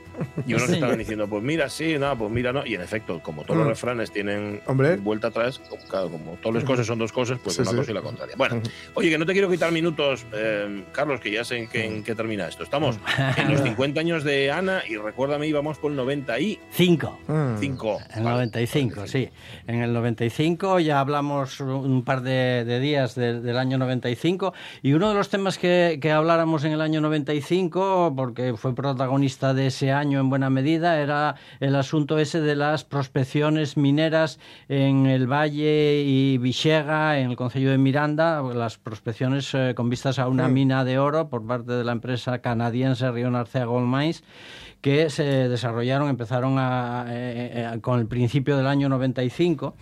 y 0.45 0.53
unos 0.53 0.69
estaban 0.69 0.97
diciendo, 0.97 1.27
pues 1.27 1.43
mira, 1.43 1.69
sí, 1.69 1.97
no, 1.97 2.17
pues 2.17 2.31
mira, 2.31 2.51
no. 2.53 2.65
Y 2.65 2.75
en 2.75 2.81
efecto, 2.81 3.19
como 3.21 3.43
todos 3.43 3.57
los 3.59 3.67
refranes 3.67 4.11
tienen 4.11 4.61
Hombre. 4.65 4.97
vuelta 4.97 5.27
atrás, 5.27 5.59
como, 5.69 5.81
claro, 5.83 6.09
como 6.09 6.31
todas 6.41 6.55
las 6.55 6.63
cosas 6.63 6.85
son 6.85 6.99
dos 6.99 7.11
cosas, 7.11 7.39
pues 7.43 7.55
Sí, 7.55 7.61
una 7.61 7.71
sí. 7.71 7.77
cosa 7.77 7.91
y 7.91 7.93
la 7.93 8.01
contraria. 8.01 8.35
Bueno, 8.37 8.61
oye, 8.93 9.09
que 9.09 9.17
no 9.17 9.25
te 9.25 9.33
quiero 9.33 9.49
quitar 9.49 9.71
minutos, 9.71 10.25
eh, 10.33 10.83
Carlos, 10.91 11.19
que 11.19 11.31
ya 11.31 11.43
sé 11.43 11.57
en 11.57 11.67
qué, 11.67 11.85
en 11.85 12.03
qué 12.03 12.15
termina 12.15 12.47
esto. 12.57 12.63
Estamos 12.63 12.99
en 13.37 13.51
los 13.51 13.61
50 13.63 13.99
años 13.99 14.23
de 14.23 14.51
Ana 14.51 14.81
y 14.87 14.97
recuérdame, 14.97 15.47
íbamos 15.47 15.77
por 15.77 15.91
el 15.91 15.97
95. 15.97 16.67
Cinco. 16.71 17.19
Mm. 17.27 18.13
En 18.13 18.17
el 18.19 18.23
Vale, 18.23 18.35
95, 18.37 19.07
sí. 19.07 19.29
En 19.67 19.81
el 19.81 19.93
95 19.93 20.79
ya 20.79 20.99
hablamos 20.99 21.59
un 21.59 22.03
par 22.03 22.21
de, 22.21 22.63
de 22.65 22.79
días 22.79 23.15
de- 23.15 23.39
del 23.41 23.57
año 23.57 23.77
95 23.77 24.53
y 24.81 24.93
uno 24.93 25.09
de 25.09 25.15
los 25.15 25.29
temas 25.29 25.57
que, 25.57 25.99
que 26.01 26.11
habláramos 26.11 26.63
en 26.63 26.71
el 26.71 26.81
año 26.81 27.01
95, 27.01 28.13
porque 28.15 28.55
fue 28.57 28.73
protagonista 28.75 29.53
de 29.53 29.67
ese 29.67 29.91
año 29.91 30.19
en 30.19 30.29
buena 30.29 30.49
medida, 30.49 30.99
era 30.99 31.35
el 31.59 31.75
asunto 31.75 32.17
ese 32.19 32.41
de 32.41 32.55
las 32.55 32.83
prospecciones 32.83 33.77
mineras 33.77 34.39
en 34.69 35.05
el 35.05 35.27
Valle 35.31 36.01
y 36.05 36.37
Vixega, 36.37 37.19
en 37.19 37.29
el 37.31 37.35
Concello 37.35 37.71
de 37.71 37.77
Miranda, 37.77 38.41
las 38.41 38.77
prospecciones 38.77 39.53
eh, 39.53 39.73
con 39.75 39.89
vistas 39.89 40.19
a 40.19 40.27
una 40.27 40.47
mina 40.47 40.83
de 40.83 40.99
oro 40.99 41.29
por 41.29 41.45
parte 41.45 41.71
de 41.73 41.83
la 41.83 41.91
empresa 41.91 42.39
canadiense 42.47 43.11
Rion 43.11 43.35
Arcea 43.35 43.65
Golmais 43.65 44.23
que 44.81 45.09
se 45.09 45.23
desarrollaron, 45.23 46.09
empezaron 46.09 46.57
a, 46.59 47.05
eh, 47.09 47.73
eh, 47.73 47.81
con 47.81 47.99
el 47.99 48.07
principio 48.07 48.57
del 48.57 48.67
año 48.67 48.89
95 48.89 49.75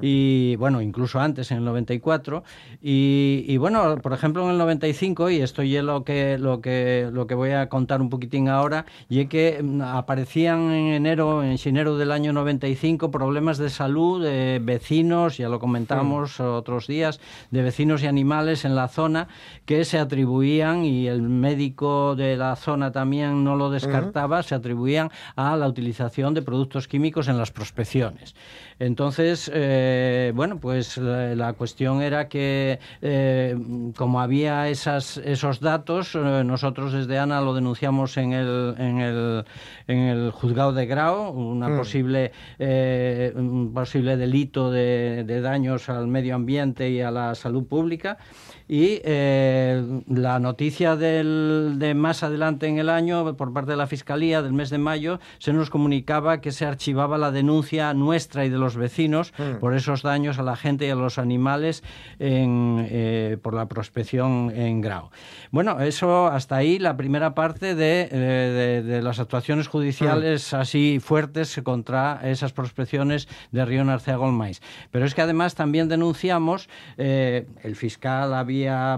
y 0.00 0.56
bueno, 0.56 0.80
incluso 0.80 1.20
antes, 1.20 1.50
en 1.50 1.58
el 1.58 1.64
94. 1.64 2.44
Y, 2.82 3.44
y, 3.48 3.56
bueno, 3.56 3.96
por 4.02 4.12
ejemplo, 4.12 4.44
en 4.44 4.50
el 4.50 4.58
95, 4.58 5.30
y 5.30 5.40
esto 5.40 5.62
es 5.62 5.82
lo 5.82 6.04
que, 6.04 6.38
lo, 6.38 6.60
que, 6.60 7.08
lo 7.12 7.26
que 7.26 7.34
voy 7.34 7.50
a 7.50 7.68
contar 7.68 8.00
un 8.00 8.10
poquitín 8.10 8.48
ahora, 8.48 8.86
y 9.08 9.20
es 9.20 9.28
que 9.28 9.60
mm, 9.62 9.80
aparecían 9.80 10.70
en 10.70 10.92
enero, 10.92 11.42
en 11.42 11.56
enero 11.64 11.96
del 11.96 12.12
año 12.12 12.32
95, 12.32 13.10
problemas 13.10 13.58
de 13.58 13.70
salud 13.70 14.22
de 14.22 14.60
vecinos, 14.62 15.38
ya 15.38 15.48
lo 15.48 15.58
comentamos 15.58 16.40
otros 16.40 16.86
días, 16.86 17.20
de 17.50 17.62
vecinos 17.62 18.02
y 18.02 18.06
animales 18.06 18.64
en 18.64 18.74
la 18.74 18.88
zona 18.88 19.28
que 19.64 19.84
se 19.84 19.98
atribuían, 19.98 20.84
y 20.84 21.06
el 21.06 21.22
médico 21.22 22.14
de 22.14 22.36
la 22.36 22.56
zona 22.56 22.92
también 22.92 23.44
no 23.44 23.56
lo 23.56 23.70
descartaba, 23.70 24.33
se 24.42 24.54
atribuían 24.54 25.10
a 25.36 25.56
la 25.56 25.68
utilización 25.68 26.34
de 26.34 26.42
productos 26.42 26.88
químicos 26.88 27.28
en 27.28 27.38
las 27.38 27.50
prospecciones. 27.50 28.34
Entonces, 28.78 29.50
eh, 29.54 30.32
bueno, 30.34 30.58
pues 30.58 30.96
la, 30.98 31.34
la 31.34 31.52
cuestión 31.52 32.02
era 32.02 32.28
que 32.28 32.80
eh, 33.02 33.56
como 33.96 34.20
había 34.20 34.68
esas, 34.68 35.18
esos 35.18 35.60
datos, 35.60 36.14
eh, 36.14 36.42
nosotros 36.44 36.92
desde 36.92 37.18
ANA 37.18 37.40
lo 37.40 37.54
denunciamos 37.54 38.16
en 38.16 38.32
el, 38.32 38.74
en 38.78 38.98
el, 39.00 39.44
en 39.86 39.98
el 39.98 40.30
juzgado 40.30 40.72
de 40.72 40.86
Grau, 40.86 41.30
una 41.30 41.76
posible, 41.76 42.32
eh, 42.58 43.32
un 43.36 43.72
posible 43.72 44.16
delito 44.16 44.70
de, 44.70 45.24
de 45.24 45.40
daños 45.40 45.88
al 45.88 46.06
medio 46.06 46.34
ambiente 46.34 46.90
y 46.90 47.00
a 47.00 47.10
la 47.10 47.34
salud 47.34 47.64
pública. 47.66 48.18
Y 48.66 49.00
eh, 49.04 50.02
la 50.08 50.38
noticia 50.38 50.96
del, 50.96 51.74
de 51.76 51.94
más 51.94 52.22
adelante 52.22 52.66
en 52.66 52.78
el 52.78 52.88
año, 52.88 53.36
por 53.36 53.52
parte 53.52 53.72
de 53.72 53.76
la 53.76 53.86
Fiscalía, 53.86 54.40
del 54.40 54.54
mes 54.54 54.70
de 54.70 54.78
mayo, 54.78 55.20
se 55.38 55.52
nos 55.52 55.68
comunicaba 55.68 56.40
que 56.40 56.50
se 56.50 56.64
archivaba 56.64 57.18
la 57.18 57.30
denuncia 57.30 57.92
nuestra 57.92 58.44
y 58.46 58.48
de 58.48 58.58
los 58.58 58.76
vecinos 58.76 59.32
por 59.60 59.74
esos 59.74 60.02
daños 60.02 60.38
a 60.38 60.42
la 60.42 60.56
gente 60.56 60.86
y 60.86 60.90
a 60.90 60.94
los 60.94 61.18
animales 61.18 61.82
en, 62.18 62.86
eh, 62.90 63.36
por 63.42 63.54
la 63.54 63.66
prospección 63.66 64.50
en 64.54 64.80
Grau. 64.80 65.10
Bueno, 65.50 65.80
eso 65.80 66.26
hasta 66.26 66.56
ahí 66.56 66.78
la 66.78 66.96
primera 66.96 67.34
parte 67.34 67.74
de, 67.74 68.08
eh, 68.10 68.16
de, 68.16 68.82
de 68.82 69.02
las 69.02 69.20
actuaciones 69.20 69.68
judiciales 69.68 70.54
así 70.54 71.00
fuertes 71.00 71.60
contra 71.62 72.20
esas 72.24 72.52
prospecciones 72.52 73.28
de 73.52 73.64
Río 73.64 73.84
Narcea 73.84 74.16
Golmais. 74.16 74.62
Pero 74.90 75.04
es 75.04 75.14
que 75.14 75.22
además 75.22 75.54
también 75.54 75.88
denunciamos, 75.88 76.68
eh, 76.96 77.46
el 77.62 77.76
fiscal 77.76 78.32
había 78.34 78.54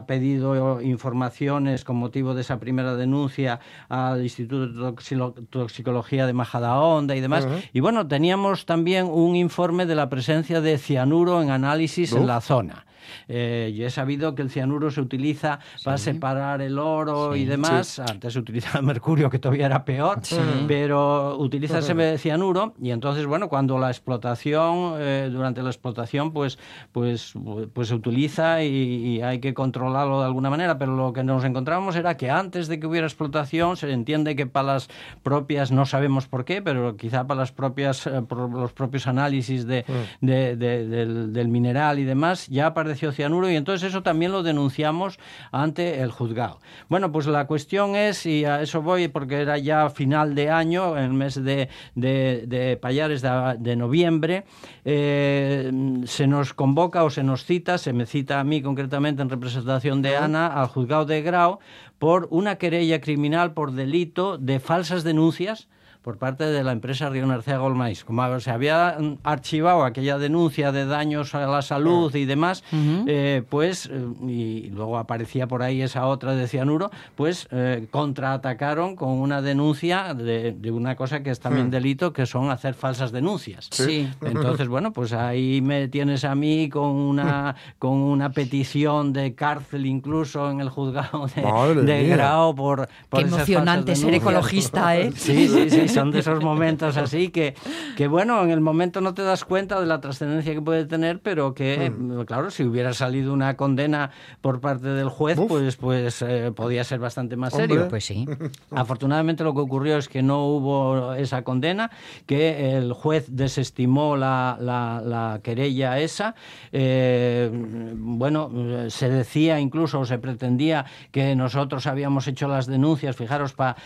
pedido 0.06 0.80
informaciones 0.80 1.84
con 1.84 1.96
motivo 1.96 2.34
de 2.34 2.42
esa 2.42 2.58
primera 2.58 2.94
denuncia 2.96 3.60
al 3.88 4.22
Instituto 4.22 4.92
de 4.92 5.42
Toxicología 5.50 6.26
de 6.26 6.32
Majadahonda 6.32 7.16
y 7.16 7.20
demás. 7.20 7.46
Y 7.72 7.80
bueno, 7.80 8.06
teníamos 8.06 8.66
también 8.66 9.06
un 9.06 9.36
informe 9.36 9.86
de 9.86 9.94
la 9.94 10.08
presencia 10.08 10.60
de 10.60 10.78
cianuro 10.78 11.42
en 11.42 11.50
análisis 11.50 12.12
en 12.12 12.26
la 12.26 12.40
zona. 12.40 12.86
Eh, 13.28 13.74
yo 13.76 13.86
he 13.86 13.90
sabido 13.90 14.34
que 14.34 14.42
el 14.42 14.50
cianuro 14.50 14.90
se 14.90 15.00
utiliza 15.00 15.58
para 15.84 15.96
separar 15.98 16.60
el 16.62 16.78
oro 16.78 17.34
y 17.36 17.44
demás. 17.44 17.98
Antes 17.98 18.32
se 18.32 18.38
utilizaba 18.38 18.80
el 18.80 18.86
mercurio, 18.86 19.30
que 19.30 19.38
todavía 19.38 19.66
era 19.66 19.84
peor, 19.84 20.20
pero 20.66 21.36
utiliza 21.38 21.78
ese 21.78 22.18
cianuro 22.18 22.74
y 22.80 22.90
entonces, 22.90 23.26
bueno, 23.26 23.48
cuando 23.48 23.78
la 23.78 23.90
explotación, 23.90 24.94
eh, 24.98 25.28
durante 25.32 25.62
la 25.62 25.70
explotación, 25.70 26.32
pues, 26.32 26.58
pues, 26.92 27.32
pues 27.72 27.88
se 27.88 27.94
utiliza 27.94 28.62
y, 28.62 28.68
y 28.68 29.20
hay 29.22 29.38
que 29.40 29.54
controlarlo 29.54 30.20
de 30.20 30.26
alguna 30.26 30.50
manera, 30.50 30.78
pero 30.78 30.94
lo 30.96 31.12
que 31.12 31.22
nos 31.22 31.44
encontramos 31.44 31.96
era 31.96 32.16
que 32.16 32.30
antes 32.30 32.68
de 32.68 32.80
que 32.80 32.86
hubiera 32.86 33.06
explotación, 33.06 33.76
se 33.76 33.90
entiende 33.92 34.36
que 34.36 34.46
para 34.46 34.74
las 34.74 34.88
propias, 35.22 35.70
no 35.72 35.86
sabemos 35.86 36.26
por 36.28 36.44
qué, 36.44 36.62
pero 36.62 36.96
quizá 36.96 37.26
para 37.26 37.40
las 37.40 37.52
propias, 37.52 38.06
eh, 38.06 38.22
por 38.26 38.50
los 38.50 38.72
propios 38.72 39.06
análisis 39.06 39.66
de, 39.66 39.84
de- 40.20 40.56
de- 40.56 40.86
del, 40.86 41.32
del 41.32 41.48
mineral 41.48 41.98
y 41.98 42.04
demás, 42.04 42.46
ya 42.48 42.66
apareció 42.66 42.95
y 43.02 43.56
entonces 43.56 43.88
eso 43.88 44.02
también 44.02 44.32
lo 44.32 44.42
denunciamos 44.42 45.18
ante 45.52 46.00
el 46.00 46.10
juzgado. 46.10 46.60
Bueno, 46.88 47.12
pues 47.12 47.26
la 47.26 47.46
cuestión 47.46 47.96
es, 47.96 48.26
y 48.26 48.44
a 48.44 48.62
eso 48.62 48.82
voy 48.82 49.08
porque 49.08 49.40
era 49.40 49.58
ya 49.58 49.88
final 49.90 50.34
de 50.34 50.50
año, 50.50 50.96
en 50.96 51.04
el 51.04 51.12
mes 51.12 51.42
de, 51.42 51.68
de, 51.94 52.44
de 52.46 52.76
Payares 52.76 53.22
de, 53.22 53.56
de 53.58 53.76
noviembre, 53.76 54.44
eh, 54.84 55.70
se 56.04 56.26
nos 56.26 56.54
convoca 56.54 57.04
o 57.04 57.10
se 57.10 57.22
nos 57.22 57.44
cita, 57.44 57.78
se 57.78 57.92
me 57.92 58.06
cita 58.06 58.40
a 58.40 58.44
mí 58.44 58.62
concretamente 58.62 59.22
en 59.22 59.30
representación 59.30 60.02
de 60.02 60.16
Ana, 60.16 60.46
al 60.46 60.68
juzgado 60.68 61.04
de 61.04 61.22
Grau, 61.22 61.58
por 61.98 62.28
una 62.30 62.56
querella 62.56 63.00
criminal 63.00 63.52
por 63.52 63.72
delito 63.72 64.38
de 64.38 64.60
falsas 64.60 65.04
denuncias 65.04 65.68
por 66.06 66.18
parte 66.18 66.44
de 66.44 66.62
la 66.62 66.70
empresa 66.70 67.10
Río 67.10 67.26
Narcea 67.26 67.58
Golmais. 67.58 68.04
Como 68.04 68.38
se 68.38 68.52
había 68.52 68.96
mm, 68.96 69.18
archivado 69.24 69.84
aquella 69.84 70.18
denuncia 70.18 70.70
de 70.70 70.86
daños 70.86 71.34
a 71.34 71.48
la 71.48 71.62
salud 71.62 72.14
y 72.14 72.26
demás, 72.26 72.62
eh, 72.72 73.42
pues, 73.50 73.90
eh, 73.92 74.06
y 74.24 74.70
luego 74.70 74.98
aparecía 74.98 75.48
por 75.48 75.64
ahí 75.64 75.82
esa 75.82 76.06
otra 76.06 76.36
de 76.36 76.46
cianuro, 76.46 76.92
pues 77.16 77.48
eh, 77.50 77.88
contraatacaron 77.90 78.94
con 78.94 79.08
una 79.08 79.42
denuncia 79.42 80.14
de, 80.14 80.52
de 80.52 80.70
una 80.70 80.94
cosa 80.94 81.24
que 81.24 81.30
es 81.30 81.40
también 81.40 81.70
delito, 81.70 82.12
que 82.12 82.24
son 82.24 82.52
hacer 82.52 82.74
falsas 82.74 83.10
denuncias. 83.10 83.66
Sí. 83.72 84.08
Entonces, 84.22 84.68
bueno, 84.68 84.92
pues 84.92 85.12
ahí 85.12 85.60
me 85.60 85.88
tienes 85.88 86.24
a 86.24 86.36
mí 86.36 86.68
con 86.68 86.90
una, 86.90 87.56
con 87.80 87.94
una 87.94 88.30
petición 88.30 89.12
de 89.12 89.34
cárcel 89.34 89.86
incluso 89.86 90.52
en 90.52 90.60
el 90.60 90.68
juzgado 90.68 91.26
de, 91.34 91.82
de. 91.82 92.06
Grau 92.06 92.54
por, 92.54 92.88
por 93.08 93.18
Qué 93.18 93.26
esas 93.26 93.40
emocionante 93.40 93.90
falsas 93.90 94.04
ser 94.04 94.14
ecologista, 94.14 94.96
¿eh? 94.96 95.10
Sí, 95.16 95.48
sí, 95.48 95.68
sí, 95.68 95.95
son 96.00 96.10
de 96.10 96.18
esos 96.20 96.42
momentos 96.42 96.96
así 96.96 97.28
que, 97.28 97.54
que, 97.96 98.08
bueno, 98.08 98.42
en 98.42 98.50
el 98.50 98.60
momento 98.60 99.00
no 99.00 99.14
te 99.14 99.22
das 99.22 99.44
cuenta 99.44 99.80
de 99.80 99.86
la 99.86 100.00
trascendencia 100.00 100.54
que 100.54 100.62
puede 100.62 100.84
tener, 100.86 101.20
pero 101.20 101.54
que, 101.54 101.92
claro, 102.26 102.50
si 102.50 102.64
hubiera 102.64 102.92
salido 102.92 103.32
una 103.32 103.56
condena 103.56 104.10
por 104.40 104.60
parte 104.60 104.88
del 104.88 105.08
juez, 105.08 105.38
Uf. 105.38 105.48
pues, 105.48 105.76
pues 105.76 106.22
eh, 106.22 106.52
podía 106.54 106.84
ser 106.84 106.98
bastante 107.00 107.36
más 107.36 107.52
Hombre. 107.54 107.68
serio. 107.68 107.88
Pues 107.88 108.04
sí. 108.04 108.26
Afortunadamente 108.70 109.44
lo 109.44 109.54
que 109.54 109.60
ocurrió 109.60 109.96
es 109.98 110.08
que 110.08 110.22
no 110.22 110.44
hubo 110.46 111.14
esa 111.14 111.42
condena, 111.42 111.90
que 112.26 112.76
el 112.76 112.92
juez 112.92 113.26
desestimó 113.28 114.16
la, 114.16 114.56
la- 114.60 115.02
la 115.04 115.40
querella 115.42 115.98
esa. 115.98 116.34
Eh, 116.72 117.50
bueno, 117.94 118.50
eh, 118.54 118.86
se 118.90 119.08
decía 119.08 119.58
incluso, 119.60 120.00
o 120.00 120.04
se 120.04 120.18
pretendía 120.18 120.84
que 121.10 121.34
nosotros 121.36 121.86
habíamos 121.86 122.26
hecho 122.28 122.48
las 122.48 122.66
denuncias, 122.66 123.16
fijaros, 123.16 123.52
para 123.52 123.76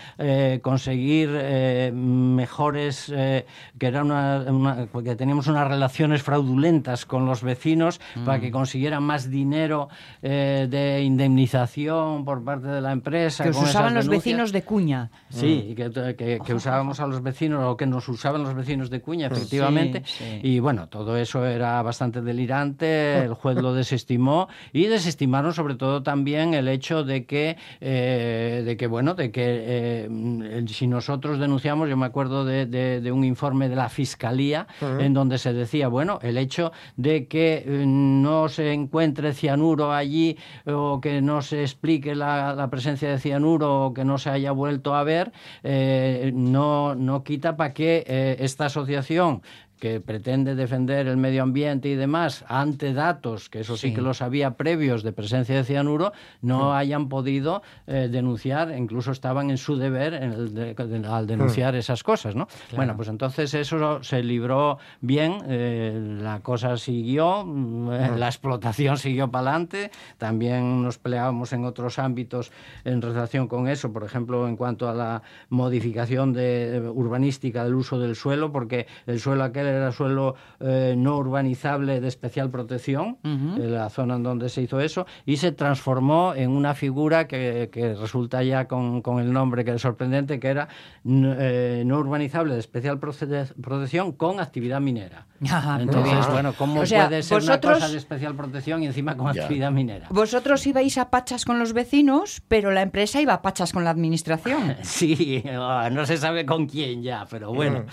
conseguir 0.63 1.31
eh, 1.33 1.93
mejores, 2.01 3.13
eh, 3.15 3.47
que, 3.79 3.87
era 3.87 4.03
una, 4.03 4.45
una- 4.49 4.87
que 5.05 5.17
teníamos 5.17 5.47
unas 5.47 5.69
relaciones 5.69 6.23
fraudulentas 6.23 7.05
con 7.07 7.27
los 7.27 7.43
vecinos 7.43 8.01
para 8.25 8.41
que 8.41 8.51
consiguieran 8.51 9.03
más 9.03 9.31
dinero 9.31 9.89
eh, 10.23 10.67
de 10.71 11.03
indemnización 11.03 12.25
por 12.25 12.43
parte 12.45 12.69
de 12.69 12.81
la 12.81 12.93
empresa. 12.93 13.45
Que 13.45 13.51
os 13.51 13.57
usaban 13.63 13.95
los 13.95 14.09
vecinos 14.09 14.53
de 14.53 14.63
cuña. 14.63 15.11
Sí, 15.29 15.67
y 15.71 15.75
que, 15.75 15.91
que- 16.17 16.41
que 16.45 16.55
usábamos 16.55 17.01
a 17.01 17.07
los 17.07 17.23
vecinos 17.23 17.65
o 17.65 17.77
que 17.77 17.87
nos 17.87 18.09
usaban 18.09 18.43
los 18.43 18.55
vecinos 18.55 18.91
de 18.91 19.01
Cuña, 19.01 19.27
efectivamente. 19.27 20.03
Sí, 20.05 20.25
sí. 20.25 20.41
Y 20.43 20.59
bueno, 20.61 20.89
todo 20.89 21.17
eso 21.17 21.45
era 21.47 21.81
bastante 21.83 22.21
delirante, 22.23 23.19
el 23.25 23.35
juez 23.35 23.57
lo 23.57 23.75
desestimó 23.75 24.49
y 24.73 24.87
desestimaron 24.87 25.53
sobre 25.55 25.75
todo 25.75 26.03
también 26.03 26.55
el 26.55 26.69
hecho 26.69 27.05
de 27.05 27.25
que, 27.27 27.57
eh, 27.81 28.63
de 28.65 28.77
que 28.77 28.87
bueno, 28.87 29.15
de 29.15 29.31
que 29.31 29.43
eh, 29.45 30.09
mm, 30.11 30.67
si 30.69 30.87
nosotros 30.87 31.39
denunciamos, 31.39 31.80
yo 31.87 31.97
me 31.97 32.07
acuerdo 32.07 32.45
de, 32.45 32.67
de- 32.67 33.01
de 33.01 33.13
un 33.13 33.25
informe 33.25 33.69
de 33.69 33.77
la 33.77 33.89
Fiscalía 33.89 34.67
en 35.01 35.15
donde 35.15 35.39
se 35.39 35.53
decía, 35.53 35.89
bueno, 35.89 36.19
el 36.23 36.37
hecho 36.39 36.73
de 36.97 37.27
que 37.27 37.65
eh, 37.67 37.85
no 37.87 38.49
se 38.49 38.73
encuentre 38.73 39.33
cianuro 39.33 39.93
allí 39.93 40.37
o 40.67 41.01
que 41.01 41.21
no 41.23 41.43
se 41.43 41.63
explique 41.63 42.15
la, 42.15 42.55
la 42.55 42.69
presencia 42.71 43.11
de 43.11 43.19
cianuro 43.19 43.87
o 43.87 43.95
que 43.95 44.05
no 44.05 44.19
se 44.19 44.31
haya 44.31 44.53
vuelto 44.53 44.95
a 44.95 45.05
ver, 45.05 45.33
eh, 45.63 46.33
no, 46.35 46.95
no 46.95 47.23
quita 47.25 47.57
para 47.57 47.73
que 47.75 48.05
eh, 48.07 48.37
esta 48.41 48.67
asociación 48.67 49.43
que 49.81 50.01
pretende 50.01 50.55
defender 50.55 51.07
el 51.09 51.17
medio 51.17 51.43
ambiente 51.43 51.89
y 51.89 51.95
demás 51.97 52.45
ante 52.49 52.93
datos, 52.93 53.49
que 53.49 53.61
eso 53.61 53.77
sí, 53.77 53.89
Sí. 53.89 53.95
que 53.95 54.03
los 54.03 54.21
había 54.23 54.53
previos 54.57 55.03
de 55.03 55.13
presencia 55.13 55.57
de 55.57 55.65
cianuro, 55.65 56.13
no 56.43 56.75
hayan 56.75 57.09
podido 57.09 57.63
eh, 57.87 58.09
denunciar, 58.11 58.73
incluso 58.77 59.11
estaban 59.11 59.51
en 59.51 59.57
su 59.59 59.77
deber 59.77 60.15
en 60.15 60.33
el 60.33 60.55
de- 60.55 60.75
de- 60.75 61.07
al 61.09 61.27
denunciar 61.27 61.75
esas 61.75 62.03
cosas, 62.05 62.37
¿no? 62.37 62.47
Bueno, 62.77 62.95
pues 62.95 63.09
entonces 63.09 63.55
eso 63.55 64.03
se 64.03 64.23
libró 64.23 64.79
bien, 65.01 65.39
eh, 65.49 66.19
la 66.23 66.41
cosa 66.41 66.77
siguió, 66.77 67.45
mm, 67.47 67.93
eh, 67.93 68.11
la 68.19 68.27
explotación 68.27 68.99
siguió 68.99 69.31
para 69.31 69.51
adelante, 69.51 69.91
también 70.19 70.83
nos 70.83 70.99
peleábamos 70.99 71.53
en 71.55 71.65
otros 71.65 71.99
ámbitos 71.99 72.53
en 72.85 73.01
relación 73.01 73.49
con 73.49 73.67
eso, 73.67 73.93
por 73.93 74.05
ejemplo, 74.05 74.47
en 74.47 74.57
cuanto 74.57 74.89
a 74.89 74.95
la 74.95 75.23
modificación 75.49 76.33
de, 76.35 76.83
urbanística 76.95 77.65
del 77.65 77.75
uso 77.75 77.99
del 77.99 78.15
suelo, 78.15 78.53
porque 78.53 78.87
el 79.07 79.21
suelo 79.21 79.45
aquel 79.45 79.67
era 79.71 79.93
suelo 79.93 80.35
eh, 80.61 80.95
no 80.97 81.17
urbanizable 81.17 82.01
de 82.01 82.09
especial 82.09 82.51
protección, 82.51 83.19
la 83.23 83.89
zona 83.91 84.17
en 84.17 84.23
donde 84.23 84.49
se 84.49 84.63
hizo 84.63 84.81
eso, 84.81 85.07
y 85.27 85.37
se 85.37 85.53
transformó 85.53 86.35
en 86.35 86.51
una 86.51 86.75
figura 86.75 87.27
que, 87.27 87.69
que 87.73 87.95
resulta 87.95 88.43
ya 88.43 88.67
con, 88.69 89.03
con 89.03 89.21
el 89.21 89.33
nombre 89.33 89.65
que 89.65 89.73
es 89.73 89.83
sorprendente, 89.83 90.39
que 90.41 90.49
era 90.49 90.69
eh, 91.05 91.83
no 91.87 91.99
urbanizable 91.99 92.55
de 92.55 92.61
especial 92.61 92.99
protección 92.99 94.13
con 94.13 94.41
actividad 94.41 94.81
minera. 94.81 95.27
Entonces, 95.41 96.13
bien. 96.13 96.33
bueno, 96.33 96.53
¿cómo 96.57 96.81
O 96.83 96.87
sea, 96.87 97.09
puede 97.09 97.23
ser 97.23 97.39
vosotros- 97.39 97.71
una 97.77 97.81
cosa 97.81 97.89
de 97.93 97.99
especial 97.99 98.35
protección 98.35 98.83
y 98.83 98.87
encima 98.87 99.17
con 99.17 99.33
Ya. 99.33 99.43
actividad 99.43 99.71
minera? 99.71 100.07
Vosotros 100.11 100.67
ibais 100.67 100.99
a 100.99 101.11
pachas 101.11 101.45
con 101.45 101.59
los 101.59 101.73
vecinos, 101.73 102.43
pero 102.49 102.71
la 102.71 102.83
empresa 102.83 103.21
iba 103.21 103.35
a 103.35 103.43
pachas 103.43 103.73
con 103.73 103.85
la 103.85 103.91
administración. 103.91 104.77
Sí, 104.83 105.43
ah, 105.49 105.89
no 105.91 106.05
se 106.05 106.17
sabe 106.17 106.45
con 106.45 106.67
quién 106.67 107.03
ya, 107.03 107.27
pero 107.31 107.53
bueno. 107.55 107.85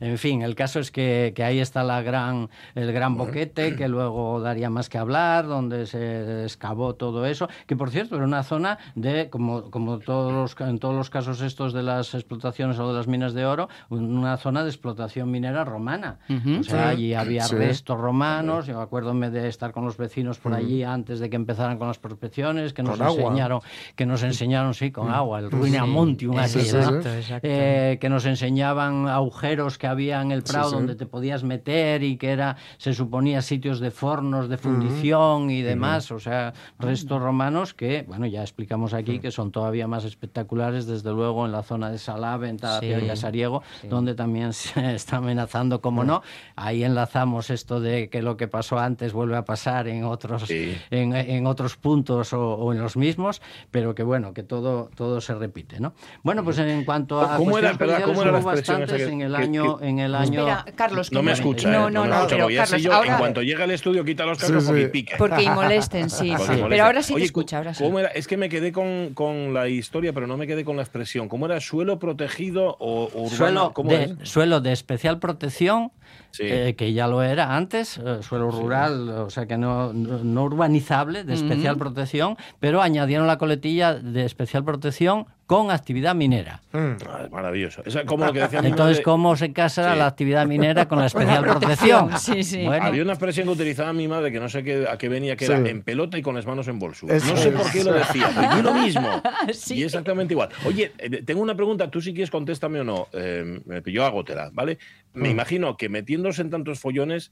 En 0.00 0.18
fin, 0.18 0.42
el 0.42 0.54
caso 0.54 0.80
es 0.80 0.90
que, 0.90 1.25
que 1.32 1.44
ahí 1.44 1.58
está 1.60 1.82
la 1.84 2.02
gran, 2.02 2.48
el 2.74 2.92
gran 2.92 3.16
boquete, 3.16 3.76
que 3.76 3.88
luego 3.88 4.40
daría 4.40 4.70
más 4.70 4.88
que 4.88 4.98
hablar, 4.98 5.46
donde 5.46 5.86
se 5.86 6.44
excavó 6.44 6.94
todo 6.94 7.26
eso, 7.26 7.48
que 7.66 7.76
por 7.76 7.90
cierto 7.90 8.16
era 8.16 8.24
una 8.24 8.42
zona 8.42 8.78
de, 8.94 9.28
como, 9.30 9.70
como 9.70 9.98
todos 9.98 10.32
los, 10.32 10.56
en 10.68 10.78
todos 10.78 10.94
los 10.94 11.10
casos 11.10 11.40
estos 11.40 11.72
de 11.72 11.82
las 11.82 12.14
explotaciones 12.14 12.78
o 12.78 12.88
de 12.88 12.94
las 12.96 13.06
minas 13.08 13.34
de 13.34 13.46
oro, 13.46 13.68
un- 13.88 14.16
una 14.16 14.36
zona 14.36 14.62
de 14.62 14.70
explotación 14.70 15.30
minera 15.30 15.64
romana. 15.64 16.18
O 16.60 16.62
sea, 16.62 16.88
allí 16.88 17.14
había 17.14 17.44
Sí. 17.44 17.54
restos 17.56 17.98
romanos, 17.98 18.66
yo 18.66 18.80
acuérdome 18.80 19.30
de 19.30 19.48
estar 19.48 19.72
con 19.72 19.84
los 19.84 19.96
vecinos 19.96 20.38
por 20.38 20.54
allí 20.54 20.82
antes 20.82 21.20
de 21.20 21.30
que 21.30 21.36
empezaran 21.36 21.78
con 21.78 21.88
las 21.88 21.98
prospecciones, 21.98 22.72
que 22.72 22.82
nos 22.82 22.98
Con 22.98 23.06
agua. 23.06 23.22
enseñaron, 23.22 23.60
que 23.94 24.06
nos 24.06 24.22
enseñaron, 24.22 24.74
sí, 24.74 24.90
con 24.90 25.10
agua, 25.10 25.38
el 25.40 25.50
Ruinamontium, 25.50 26.36
Sí, 26.46 26.60
sí, 26.60 26.66
sí. 26.70 26.76
exacto. 26.76 27.08
Eh, 27.42 27.98
que 28.00 28.08
nos 28.08 28.24
enseñaban 28.26 29.08
agujeros 29.08 29.78
que 29.78 29.86
había 29.86 30.20
en 30.22 30.32
el 30.32 30.42
Prado 30.42 30.70
sí. 30.70 30.74
donde 30.76 30.94
te 30.94 31.06
podías 31.16 31.44
meter 31.44 32.02
y 32.02 32.18
que 32.18 32.28
era, 32.30 32.58
se 32.76 32.92
suponía, 32.92 33.40
sitios 33.40 33.80
de 33.80 33.90
fornos, 33.90 34.50
de 34.50 34.58
fundición 34.58 35.48
y 35.50 35.62
demás, 35.62 36.10
o 36.10 36.20
sea, 36.20 36.52
restos 36.78 37.22
romanos 37.22 37.72
que, 37.72 38.04
bueno, 38.06 38.26
ya 38.26 38.42
explicamos 38.42 38.92
aquí 38.92 39.18
que 39.18 39.30
son 39.30 39.50
todavía 39.50 39.88
más 39.88 40.04
espectaculares, 40.04 40.84
desde 40.86 41.10
luego 41.12 41.46
en 41.46 41.52
la 41.52 41.62
zona 41.62 41.90
de 41.90 41.96
Salave, 41.96 42.50
en 42.50 42.58
Tapia 42.58 43.00
Sí. 43.00 43.06
y 43.06 43.08
Asariego, 43.08 43.62
donde 43.88 44.14
también 44.14 44.52
se 44.52 44.94
está 44.94 45.16
amenazando, 45.16 45.80
como 45.80 46.04
no. 46.04 46.20
Ahí 46.54 46.84
enlazamos 46.84 47.48
esto 47.48 47.80
de 47.80 48.10
que 48.10 48.20
lo 48.20 48.36
que 48.36 48.46
pasó 48.46 48.78
antes 48.78 49.14
vuelve 49.14 49.38
a 49.38 49.46
pasar 49.46 49.88
en 49.88 50.04
otros, 50.04 50.42
Sí. 50.42 50.76
en, 50.90 51.16
en 51.16 51.46
otros 51.46 51.78
puntos 51.78 52.34
o, 52.34 52.56
o 52.56 52.74
en 52.74 52.78
los 52.82 52.98
mismos, 52.98 53.40
pero 53.70 53.94
que 53.94 54.02
bueno, 54.02 54.34
que 54.34 54.42
todo, 54.42 54.90
todo 54.94 55.22
se 55.22 55.34
repite, 55.34 55.80
¿no? 55.80 55.94
Bueno, 56.22 56.44
pues 56.44 56.58
en 56.58 56.84
cuanto 56.84 57.22
a 57.22 57.38
¿Cómo 57.38 57.56
era, 57.56 57.72
cómo 57.72 58.20
era 58.22 58.32
la 58.32 58.38
hubo 58.40 58.50
expresión 58.52 58.82
esa 58.82 58.92
bastantes 58.92 59.06
que- 59.06 59.12
en 59.14 59.20
el 59.22 59.32
que- 59.34 59.42
año, 59.42 59.78
que- 59.78 59.88
en 59.88 59.98
el 60.00 60.14
año. 60.14 60.40
Espera, 60.46 60.64
Carlos, 60.74 61.05
No 61.12 61.20
que 61.20 61.26
me 61.26 61.32
escucha, 61.32 61.70
No, 61.70 61.88
¿eh? 61.88 61.90
no, 61.90 62.04
no, 62.06 62.14
escucha, 62.14 62.26
pero 62.28 62.42
porque 62.44 62.54
ya 62.54 62.66
sé 62.66 62.70
Carlos, 62.72 62.84
yo, 62.84 62.92
ahora... 62.92 63.12
en 63.12 63.18
cuanto 63.18 63.42
llega 63.42 63.64
al 63.64 63.70
estudio, 63.70 64.04
quita 64.04 64.24
los 64.26 64.38
Sí, 64.38 64.42
cascos 64.46 64.64
porque 64.64 64.88
pica. 64.88 65.16
Porque 65.18 65.42
y 65.42 65.50
molesten, 65.50 66.10
sí. 66.10 66.32
Pero 66.68 66.84
ahora 66.84 67.02
sí 67.02 67.12
te 67.12 67.16
Oye, 67.16 67.24
escucha, 67.24 67.58
ahora 67.58 67.74
sí. 67.74 67.82
¿cómo 67.84 67.98
era? 67.98 68.08
Es 68.08 68.26
que 68.26 68.36
me 68.36 68.48
quedé 68.48 68.72
con, 68.72 69.12
con 69.14 69.52
la 69.54 69.68
historia, 69.68 70.12
pero 70.12 70.26
no 70.26 70.36
me 70.36 70.46
quedé 70.46 70.64
con 70.64 70.76
la 70.76 70.82
expresión. 70.82 71.28
¿Cómo 71.28 71.46
era? 71.46 71.60
¿Suelo 71.60 71.98
protegido 71.98 72.76
o 72.78 73.06
urbano? 73.14 73.28
Suelo 73.36 73.72
¿Cómo 73.74 73.90
de, 73.90 74.04
es? 74.20 74.28
suelo 74.28 74.60
de 74.60 74.72
especial 74.72 75.18
protección 75.18 75.92
Sí. 76.30 76.42
eh, 76.46 76.74
que 76.76 76.92
ya 76.92 77.08
lo 77.08 77.22
era 77.22 77.56
antes, 77.56 77.98
eh, 77.98 78.18
suelo 78.20 78.50
rural, 78.50 79.08
o 79.08 79.30
sea 79.30 79.46
que 79.46 79.56
no, 79.56 79.92
no, 79.94 80.18
no 80.22 80.44
urbanizable, 80.44 81.24
de 81.24 81.32
especial 81.34 81.78
protección, 81.78 82.36
pero 82.60 82.82
añadieron 82.82 83.26
la 83.26 83.38
coletilla 83.38 83.94
de 83.94 84.24
especial 84.24 84.62
protección 84.62 85.26
con 85.46 85.70
actividad 85.70 86.14
minera. 86.16 86.60
Es 86.72 87.30
maravilloso. 87.30 87.82
Es 87.84 87.96
como 88.04 88.26
lo 88.26 88.32
que 88.32 88.40
decía 88.40 88.60
mi 88.62 88.68
Entonces, 88.68 88.96
madre. 88.96 89.02
¿cómo 89.04 89.36
se 89.36 89.52
casa 89.52 89.92
Sí. 89.92 89.98
la 89.98 90.06
actividad 90.08 90.44
minera 90.46 90.88
con 90.88 90.98
la 90.98 91.06
especial 91.06 91.44
protección? 91.44 92.18
Sí, 92.18 92.42
sí. 92.42 92.64
Bueno, 92.64 92.86
Había 92.86 93.02
una 93.04 93.12
expresión 93.12 93.46
que 93.46 93.52
utilizaba 93.52 93.92
mi 93.92 94.08
madre 94.08 94.32
que 94.32 94.40
no 94.40 94.48
sé 94.48 94.64
qué, 94.64 94.86
a 94.90 94.98
qué 94.98 95.08
venía, 95.08 95.36
que 95.36 95.46
Sí. 95.46 95.52
era 95.52 95.68
en 95.68 95.82
pelota 95.82 96.18
y 96.18 96.22
con 96.22 96.34
las 96.34 96.46
manos 96.46 96.66
en 96.66 96.80
bolso. 96.80 97.06
Eso 97.08 97.32
no 97.32 97.36
sé 97.36 97.48
es. 97.50 97.54
por 97.54 97.70
qué 97.70 97.84
lo 97.84 97.92
decía, 97.92 98.28
pero 98.34 98.56
yo 98.56 98.62
lo 98.62 98.74
mismo. 98.74 99.22
Sí. 99.52 99.74
Y 99.76 99.84
exactamente 99.84 100.34
igual. 100.34 100.48
Oye, 100.64 100.92
eh, 100.98 101.22
tengo 101.22 101.40
una 101.40 101.54
pregunta, 101.54 101.88
tú 101.90 102.00
si 102.00 102.12
quieres 102.12 102.30
contéstame 102.30 102.80
o 102.80 102.84
no. 102.84 103.06
Eh, 103.12 103.60
me 103.66 103.82
pilló 103.82 104.04
agotera, 104.04 104.50
¿vale? 104.52 104.78
Me 105.14 105.30
imagino 105.30 105.76
que 105.76 105.88
metiéndose 105.88 106.42
en 106.42 106.50
tantos 106.50 106.80
follones, 106.80 107.30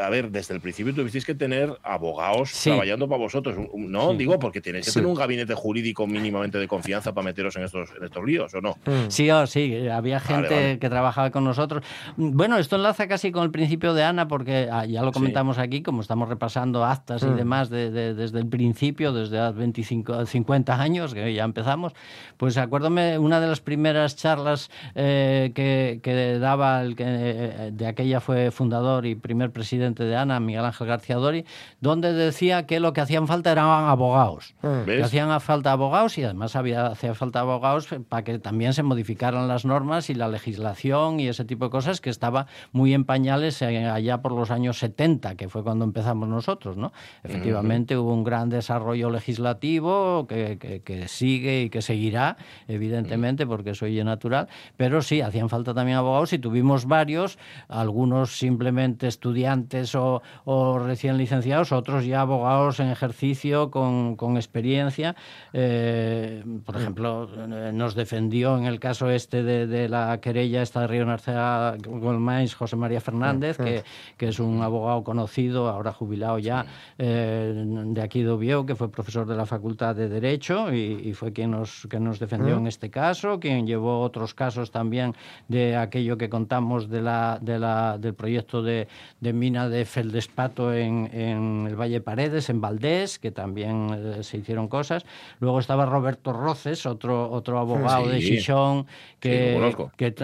a 0.00 0.08
ver, 0.10 0.30
desde 0.30 0.54
el 0.54 0.60
principio 0.60 0.94
tuvisteis 0.94 1.24
que 1.24 1.34
tener 1.34 1.72
abogados 1.82 2.50
Sí. 2.50 2.70
trabajando 2.70 3.08
para 3.08 3.18
vosotros, 3.18 3.56
¿no? 3.76 4.14
Digo, 4.14 4.38
porque 4.38 4.60
tenéis 4.60 4.86
que 4.86 4.90
Sí. 4.90 4.94
tener 4.98 5.08
un 5.08 5.14
gabinete 5.14 5.54
jurídico 5.54 6.06
mínimamente 6.06 6.58
de 6.58 6.66
confianza 6.66 7.12
para 7.14 7.24
meteros 7.26 7.54
en 7.56 7.64
estos, 7.64 7.90
en 7.96 8.04
estos 8.04 8.24
líos, 8.24 8.52
¿o 8.54 8.60
no? 8.60 8.76
Sí, 9.08 9.30
oh, 9.30 9.46
sí, 9.46 9.86
había 9.88 10.20
gente 10.20 10.54
vale. 10.54 10.78
que 10.78 10.88
trabajaba 10.88 11.30
con 11.30 11.44
nosotros. 11.44 11.84
Bueno, 12.16 12.58
esto 12.58 12.76
enlaza 12.76 13.06
casi 13.08 13.30
con 13.30 13.44
el 13.44 13.50
principio 13.50 13.94
de 13.94 14.02
Ana, 14.02 14.26
porque 14.26 14.68
ah, 14.70 14.84
ya 14.84 15.02
lo 15.02 15.08
Sí. 15.08 15.14
comentamos 15.14 15.58
aquí, 15.58 15.82
como 15.82 16.00
estamos 16.00 16.28
repasando 16.28 16.84
actas 16.84 17.22
y 17.22 17.28
demás 17.30 17.70
de- 17.70 17.90
de- 17.90 18.14
desde 18.14 18.38
el 18.40 18.46
principio, 18.46 19.12
desde 19.12 19.38
hace 19.38 19.58
25, 19.58 20.26
50 20.26 20.80
años, 20.80 21.14
que 21.14 21.32
ya 21.34 21.44
empezamos, 21.44 21.92
pues 22.36 22.56
acuérdame 22.56 23.18
una 23.18 23.40
de 23.40 23.46
las 23.46 23.60
primeras 23.60 24.16
charlas 24.16 24.70
eh, 24.94 25.52
que, 25.54 26.00
que 26.02 26.38
daba 26.38 26.82
el 26.82 26.96
que 26.96 27.04
eh, 27.06 27.70
de 27.72 27.86
aquella 27.86 28.20
fue 28.20 28.50
fundador 28.50 29.06
y 29.06 29.14
primer 29.14 29.50
presidente 29.50 29.83
de 29.92 30.16
Ana, 30.16 30.40
Miguel 30.40 30.64
Ángel 30.64 30.86
García 30.86 31.16
Dori, 31.16 31.44
donde 31.80 32.12
decía 32.12 32.66
que 32.66 32.80
lo 32.80 32.92
que 32.92 33.00
hacían 33.02 33.26
falta 33.26 33.52
eran 33.52 33.66
abogados. 33.66 34.54
Que 34.60 34.68
¿Ves? 34.68 35.04
hacían 35.04 35.40
falta 35.40 35.72
abogados 35.72 36.16
y 36.18 36.24
además 36.24 36.56
había, 36.56 36.86
hacía 36.86 37.14
falta 37.14 37.40
abogados 37.40 37.88
para 38.08 38.24
que 38.24 38.38
también 38.38 38.72
se 38.72 38.82
modificaran 38.82 39.48
las 39.48 39.64
normas 39.64 40.08
y 40.10 40.14
la 40.14 40.28
legislación 40.28 41.18
y 41.20 41.28
ese 41.28 41.44
tipo 41.44 41.64
de 41.66 41.70
cosas 41.70 42.00
que 42.00 42.10
estaba 42.10 42.46
muy 42.72 42.94
en 42.94 43.04
pañales 43.04 43.60
eh, 43.62 43.86
allá 43.86 44.22
por 44.22 44.32
los 44.32 44.50
años 44.50 44.78
70, 44.78 45.34
que 45.34 45.48
fue 45.48 45.62
cuando 45.62 45.84
empezamos 45.84 46.28
nosotros, 46.28 46.76
¿no? 46.76 46.92
Efectivamente 47.22 47.96
hubo 47.96 48.12
un 48.14 48.22
gran 48.24 48.48
desarrollo 48.48 49.10
legislativo 49.10 50.26
que, 50.28 50.56
que- 50.58 50.80
que 50.82 51.08
sigue 51.08 51.62
y 51.62 51.70
que 51.70 51.82
seguirá, 51.82 52.36
evidentemente, 52.68 53.46
porque 53.46 53.70
eso 53.70 53.86
es 53.86 54.04
natural, 54.04 54.48
pero 54.76 55.02
sí, 55.02 55.20
hacían 55.20 55.48
falta 55.48 55.72
también 55.74 55.98
abogados 55.98 56.32
y 56.32 56.38
tuvimos 56.38 56.86
varios, 56.86 57.38
algunos 57.68 58.38
simplemente 58.38 59.06
estudiantes 59.08 59.73
o, 59.94 60.22
o 60.44 60.78
recién 60.78 61.16
licenciados, 61.16 61.72
otros 61.72 62.06
ya 62.06 62.20
abogados 62.20 62.80
en 62.80 62.88
ejercicio 62.88 63.70
con, 63.70 64.16
con 64.16 64.36
experiencia. 64.36 65.16
Eh, 65.52 66.44
por 66.64 66.76
ejemplo, 66.76 67.28
eh, 67.36 67.72
nos 67.72 67.94
defendió 67.94 68.56
en 68.56 68.66
el 68.66 68.78
caso 68.78 69.10
este 69.10 69.42
de, 69.42 69.66
de 69.66 69.88
la 69.88 70.20
querella 70.20 70.62
esta 70.62 70.82
de 70.82 70.86
Río 70.86 71.06
Narcea 71.06 71.76
Goldmines, 71.84 72.54
José 72.54 72.76
María 72.76 73.00
Fernández, 73.00 73.56
que, 73.56 73.82
que 74.16 74.28
es 74.28 74.38
un 74.38 74.62
abogado 74.62 75.02
conocido, 75.02 75.68
ahora 75.68 75.92
jubilado 75.92 76.38
ya, 76.38 76.66
eh, 76.98 77.64
de 77.86 78.02
aquí 78.02 78.22
de 78.22 78.30
Oviedo, 78.30 78.64
que 78.64 78.74
fue 78.74 78.90
profesor 78.90 79.26
de 79.26 79.36
la 79.36 79.46
Facultad 79.46 79.94
de 79.96 80.08
Derecho 80.08 80.72
y, 80.72 81.00
y 81.04 81.12
fue 81.12 81.32
quien 81.32 81.50
nos, 81.50 81.86
que 81.90 81.98
nos 81.98 82.18
defendió 82.18 82.56
en 82.56 82.66
este 82.66 82.90
caso, 82.90 83.40
quien 83.40 83.66
llevó 83.66 84.00
otros 84.00 84.34
casos 84.34 84.70
también 84.70 85.14
de 85.48 85.76
aquello 85.76 86.16
que 86.16 86.28
contamos 86.28 86.88
de 86.88 87.02
la, 87.02 87.38
de 87.40 87.58
la, 87.58 87.98
del 87.98 88.14
proyecto 88.14 88.62
de, 88.62 88.88
de 89.20 89.32
mina 89.64 89.68
de 89.76 89.84
Feldespato 89.84 90.72
en, 90.72 91.08
en 91.12 91.66
el 91.68 91.76
Valle 91.76 92.00
Paredes, 92.00 92.48
en 92.50 92.60
Valdés, 92.60 93.18
que 93.18 93.30
también 93.30 93.88
eh, 94.18 94.22
se 94.22 94.38
hicieron 94.38 94.68
cosas. 94.68 95.04
Luego 95.40 95.58
estaba 95.60 95.86
Roberto 95.86 96.32
Roces, 96.32 96.86
otro, 96.86 97.30
otro 97.30 97.58
abogado 97.58 98.08
de. 98.08 98.20
Xixón, 98.20 98.86
que, 99.20 99.52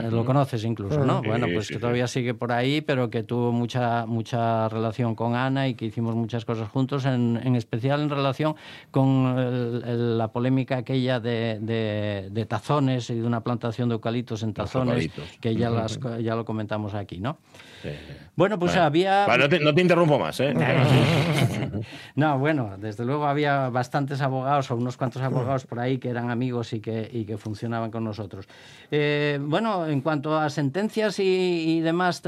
Sí, 0.02 0.10
lo 0.10 0.20
que 0.22 0.26
conoces 0.26 0.64
incluso, 0.64 1.04
¿no? 1.04 1.22
Bueno, 1.22 1.46
pues 1.54 1.68
que 1.68 1.74
todavía 1.80 2.06
sigue 2.06 2.34
por 2.34 2.52
ahí, 2.52 2.80
pero 2.80 3.08
que 3.10 3.22
tuvo 3.22 3.52
mucha, 3.52 4.04
mucha 4.06 4.68
relación 4.68 5.14
con 5.14 5.34
Ana 5.34 5.68
y 5.68 5.74
que 5.74 5.86
hicimos 5.86 6.14
muchas 6.14 6.44
cosas 6.44 6.68
juntos, 6.68 7.04
en, 7.06 7.40
en 7.42 7.56
especial 7.56 8.00
en 8.02 8.10
relación 8.10 8.54
con 8.90 9.38
el- 9.38 9.82
el- 9.86 10.18
la 10.18 10.28
polémica 10.28 10.76
aquella 10.78 11.20
de, 11.20 11.58
de- 11.60 12.28
de 12.30 12.46
tazones 12.46 13.10
y 13.10 13.14
de 13.16 13.26
una 13.26 13.40
plantación 13.42 13.88
de 13.88 13.94
eucaliptos 13.94 14.42
en 14.42 14.52
tazones, 14.52 14.94
que 15.40 15.54
ya, 15.54 15.70
las, 15.70 15.98
ya 16.22 16.34
lo 16.34 16.44
comentamos 16.44 16.94
aquí, 16.94 17.18
¿no? 17.20 17.38
Sí, 17.82 17.88
sí. 17.90 18.12
Bueno, 18.36 18.58
pues 18.58 18.72
había... 18.86 19.24
Vale, 19.30 19.42
no, 19.44 19.48
te, 19.48 19.60
no 19.60 19.74
te 19.74 19.80
interrumpo 19.80 20.18
más, 20.18 20.40
¿eh? 20.40 20.52
No, 22.16 22.38
bueno, 22.38 22.76
desde 22.78 23.04
luego 23.04 23.26
había 23.26 23.68
bastantes 23.70 24.20
abogados 24.20 24.70
o 24.70 24.76
unos 24.76 24.96
cuantos 24.96 25.22
abogados 25.22 25.64
por 25.66 25.78
ahí 25.80 25.98
que 25.98 26.08
eran 26.08 26.30
amigos 26.30 26.72
y 26.72 26.80
que, 26.80 27.08
y 27.12 27.24
que 27.24 27.36
funcionaban 27.38 27.90
con 27.90 28.04
nosotros. 28.04 28.46
Eh, 28.90 29.38
bueno, 29.40 29.86
en 29.86 30.00
cuanto 30.00 30.36
a 30.38 30.50
sentencias 30.50 31.18
y, 31.18 31.22
y 31.76 31.80
demás 31.80 32.22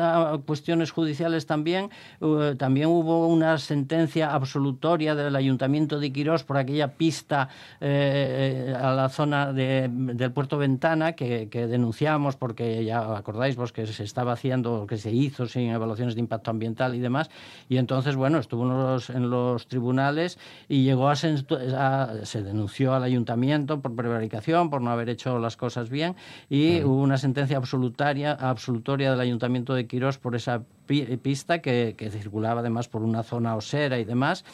cuestiones 0.47 0.91
judiciales 0.91 1.47
también, 1.47 1.91
eh, 2.21 2.55
también 2.59 2.89
hubo 2.89 3.27
una 3.27 3.59
sentencia 3.59 4.33
absolutoria 4.33 5.15
del 5.15 5.35
Ayuntamiento 5.37 5.99
de 5.99 6.13
Quirós 6.13 6.45
por 6.45 6.57
aquella 6.57 6.89
pista 6.89 7.49
eh, 7.81 8.75
a 8.81 8.93
la 8.93 9.09
zona 9.09 9.53
de- 9.53 9.89
del 9.91 10.33
puerto 10.33 10.59
Ventana 10.59 11.13
que, 11.13 11.49
que 11.49 11.67
denunciamos 11.67 12.37
porque 12.37 12.85
ya 12.85 13.17
acordáis 13.17 13.57
vos 13.57 13.73
que 13.73 13.87
se 13.87 14.05
estaba 14.05 14.33
haciendo, 14.33 14.87
que 14.87 14.97
se 14.99 15.11
hizo 15.11 15.47
sin 15.47 15.71
evaluaciones 15.71 16.15
de 16.15 16.21
impacto 16.21 16.51
ambiental 16.51 16.82
y 16.95 16.99
demás, 17.01 17.31
y 17.69 17.77
entonces, 17.77 18.17
bueno, 18.17 18.39
estuvo 18.39 18.65
en 18.65 18.71
los, 18.71 19.11
en 19.11 19.31
los 19.31 19.67
tribunales 19.67 20.39
y 20.69 20.85
llegó 20.85 21.09
a, 21.09 21.13
a- 21.13 22.25
se 22.25 22.43
denunció 22.43 22.95
al 22.95 23.03
ayuntamiento 23.05 23.81
por 23.81 23.95
prevaricación, 23.95 24.71
por 24.71 24.83
no 24.83 24.91
haber 24.91 25.09
hecho 25.09 25.39
las 25.39 25.57
cosas 25.57 25.89
bien, 25.91 26.17
y 26.51 26.83
hubo 26.83 27.01
una 27.03 27.19
sentencia 27.19 27.57
absolutaria, 27.57 28.33
absolutoria 28.33 29.11
del 29.11 29.21
ayuntamiento 29.21 29.75
de 29.75 29.87
Quirós 29.87 30.19
por 30.19 30.35
esa 30.35 30.63
pi- 30.87 31.17
pista 31.19 31.61
que, 31.61 31.95
que 31.97 32.11
circulaba 32.11 32.61
además 32.61 32.89
por 32.89 33.03
una 33.03 33.23
zona 33.23 33.55
osera 33.57 33.99
y 33.99 34.05
demás. 34.05 34.45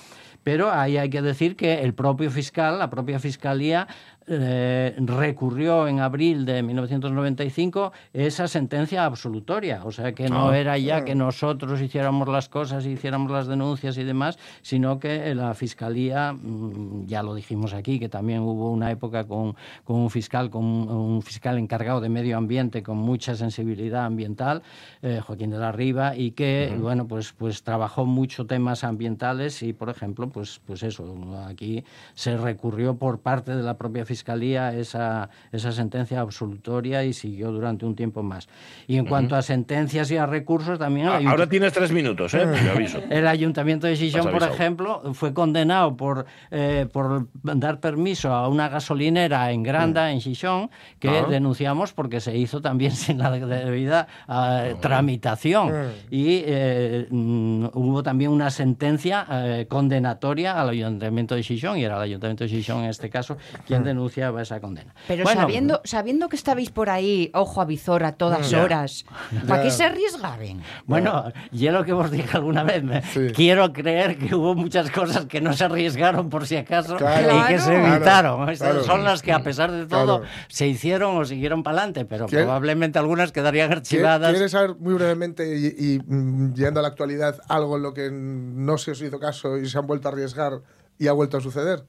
Pero 0.45 0.71
ahí 0.71 0.97
hay 0.97 1.11
que 1.11 1.21
decir 1.21 1.57
que 1.57 1.83
el 1.83 1.93
propio 1.95 2.31
fiscal, 2.31 2.79
la 2.79 2.89
propia 2.91 3.19
fiscalía, 3.19 3.87
eh, 4.29 4.95
recurrió 4.99 5.89
en 5.89 6.01
abril 6.01 6.45
de 6.45 6.63
1995 6.63 7.93
esa 8.13 8.49
sentencia 8.49 9.05
absolutoria. 9.05 9.83
O 9.85 9.93
sea 9.93 10.13
que 10.13 10.29
no 10.29 10.53
era 10.53 10.77
ya 10.79 11.05
que 11.05 11.15
nosotros 11.15 11.81
hiciéramos 11.81 12.29
las 12.29 12.49
cosas, 12.49 12.87
hiciéramos 12.87 13.31
las 13.31 13.47
denuncias 13.47 13.97
y 13.99 14.05
demás, 14.05 14.39
sino 14.63 14.99
que 14.99 15.35
la 15.35 15.55
fiscalía, 15.55 16.33
mm, 16.33 17.07
ya 17.07 17.23
lo 17.23 17.35
dijimos 17.35 17.73
aquí, 17.73 17.99
que 17.99 18.09
también 18.09 18.41
hubo 18.41 18.71
una 18.71 18.91
época 18.91 19.25
con, 19.25 19.57
con 19.85 19.97
un 19.97 20.11
fiscal, 20.11 20.51
con 20.51 20.65
un, 20.65 20.89
un 20.91 21.23
fiscal 21.23 21.59
encargado 21.59 22.01
de 22.01 22.09
medio 22.09 22.37
ambiente 22.37 22.83
con 22.83 22.99
mucha 22.99 23.35
sensibilidad 23.35 24.05
ambiental, 24.05 24.63
eh, 25.03 25.21
Joaquín 25.25 25.51
de 25.51 25.59
la 25.59 25.73
Riva, 25.73 26.17
y 26.17 26.33
que 26.33 26.77
bueno 26.81 27.07
pues 27.07 27.33
pues 27.33 27.63
trabajó 27.63 28.05
mucho 28.05 28.47
temas 28.47 28.85
ambientales 28.85 29.63
y 29.63 29.73
por 29.73 29.89
ejemplo 29.89 30.29
pues 30.29 30.61
pues 30.67 30.83
eso 30.83 31.05
aquí 31.47 31.85
se 32.15 32.37
recurrió 32.37 32.97
por 32.97 33.21
parte 33.21 33.55
de 33.57 33.63
la 33.63 33.79
propia 33.79 34.05
fiscalía 34.05 34.18
esa 34.23 35.29
esa 35.53 35.73
sentencia 35.73 36.21
absolutoria 36.21 37.05
y 37.05 37.13
siguió 37.13 37.51
durante 37.51 37.85
un 37.87 37.95
tiempo 37.95 38.23
más. 38.23 38.49
Y 38.87 38.97
en 38.97 39.07
cuanto 39.07 39.37
a 39.37 39.43
sentencias 39.43 40.11
y 40.11 40.17
a 40.17 40.27
recursos 40.27 40.79
también 40.79 41.09
Ah, 41.09 41.21
Ahora 41.27 41.47
tienes 41.49 41.73
tres 41.73 41.93
minutos, 41.93 42.35
¿eh? 42.35 42.47
Te 42.47 42.71
aviso. 42.71 42.99
el 43.11 43.27
ayuntamiento 43.27 43.87
de 43.87 43.95
Has 43.95 44.27
por 44.27 44.43
ejemplo, 44.43 45.15
fue 45.15 45.33
condenado 45.35 45.97
por, 45.97 46.27
eh, 46.51 46.87
por 46.93 47.29
dar 47.43 47.81
permiso 47.81 48.33
a 48.33 48.49
una 48.49 48.69
gasolinera 48.69 49.51
en 49.53 49.63
Granda, 49.63 50.13
en 50.13 50.21
Xixón, 50.21 50.71
que 50.99 51.09
Ah. 51.09 51.27
denunciamos 51.29 51.93
porque 51.93 52.21
se 52.21 52.37
hizo 52.37 52.61
también 52.61 52.93
sin 52.97 53.19
la 53.19 53.31
debida 53.31 54.07
eh, 54.29 54.75
tramitación. 54.81 55.73
Y 56.11 56.43
eh, 56.47 57.07
mm, 57.11 57.67
hubo 57.75 58.03
también 58.03 58.31
una 58.31 58.51
sentencia 58.51 59.27
eh, 59.31 59.67
condenatoria 59.69 60.61
al 60.61 60.71
ayuntamiento 60.71 61.35
de 61.35 61.43
Xixón, 61.43 61.79
y 61.79 61.85
era 61.85 61.97
el 61.97 62.03
ayuntamiento 62.03 62.45
de 62.45 62.51
Xixón 62.51 62.85
en 62.85 62.91
este 62.91 63.11
caso 63.11 63.37
quien 63.67 63.83
esa 64.17 64.61
condena. 64.61 64.95
Pero 65.07 65.25
Bueno, 65.25 65.41
sabiendo, 65.43 65.81
sabiendo 65.85 66.29
que 66.29 66.37
estabais 66.37 66.71
por 66.71 66.91
ahí, 66.91 67.31
ojo 67.35 67.61
a 67.61 67.65
visor 67.65 68.05
a 68.05 68.13
todas 68.13 68.51
Ya. 68.51 68.63
horas, 68.63 69.05
¿para 69.47 69.63
qué 69.63 69.69
Ya. 69.69 69.75
se 69.75 69.85
arriesgaban? 69.85 70.63
Bueno, 70.87 71.33
yo 71.53 71.73
lo 71.73 71.85
que 71.85 71.93
os 71.93 72.11
dije 72.11 72.37
alguna 72.37 72.63
vez, 72.65 72.83
me- 72.83 73.03
Sí. 73.03 73.29
quiero 73.35 73.73
creer 73.73 74.19
que 74.19 74.35
hubo 74.35 74.55
muchas 74.55 74.91
cosas 74.91 75.27
que 75.27 75.41
no 75.41 75.53
se 75.53 75.65
arriesgaron 75.65 76.31
por 76.31 76.47
si 76.47 76.57
acaso 76.57 76.97
Claro. 76.97 77.39
y 77.45 77.47
que 77.49 77.59
se 77.59 77.71
Claro. 77.71 77.95
evitaron. 77.95 78.49
Estas 78.49 78.69
Claro. 78.71 78.85
son 78.85 79.05
las 79.05 79.23
que 79.23 79.33
a 79.33 79.43
pesar 79.43 79.71
de 79.73 79.87
todo 79.87 80.19
Claro. 80.21 80.33
se 80.49 80.67
hicieron 80.67 81.17
o 81.17 81.25
siguieron 81.25 81.63
para 81.63 81.79
adelante, 81.79 82.05
pero 82.05 82.27
¿Quién- 82.27 82.43
probablemente 82.43 82.99
algunas 82.99 83.33
quedarían 83.33 83.71
¿Qui- 83.71 83.77
archivadas. 83.77 84.31
¿Quieres 84.31 84.53
saber 84.53 84.77
muy 84.79 84.95
brevemente 84.95 85.57
y, 85.59 85.67
y, 85.95 85.99
mm, 86.07 86.55
yendo 86.55 86.81
a 86.81 86.83
la 86.83 86.89
actualidad 86.89 87.39
algo 87.49 87.77
en 87.77 87.83
lo 87.83 87.95
que 87.95 88.11
no 88.13 88.79
se 88.79 88.93
os 88.93 89.03
hizo 89.03 89.19
caso 89.19 89.59
y 89.59 89.69
se 89.69 89.79
han 89.79 89.87
vuelto 89.87 90.09
a 90.09 90.13
arriesgar 90.13 90.61
y 90.99 91.07
ha 91.09 91.13
vuelto 91.13 91.37
a 91.37 91.41
suceder? 91.41 91.85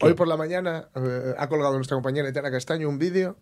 Hoy 0.00 0.14
por 0.14 0.28
la 0.28 0.36
mañana 0.36 0.88
eh, 0.94 1.34
ha 1.36 1.48
colgado 1.48 1.74
nuestra 1.74 1.96
compañera 1.96 2.28
Etiana 2.28 2.50
Castaño 2.50 2.88
un 2.88 2.98
vídeo 2.98 3.36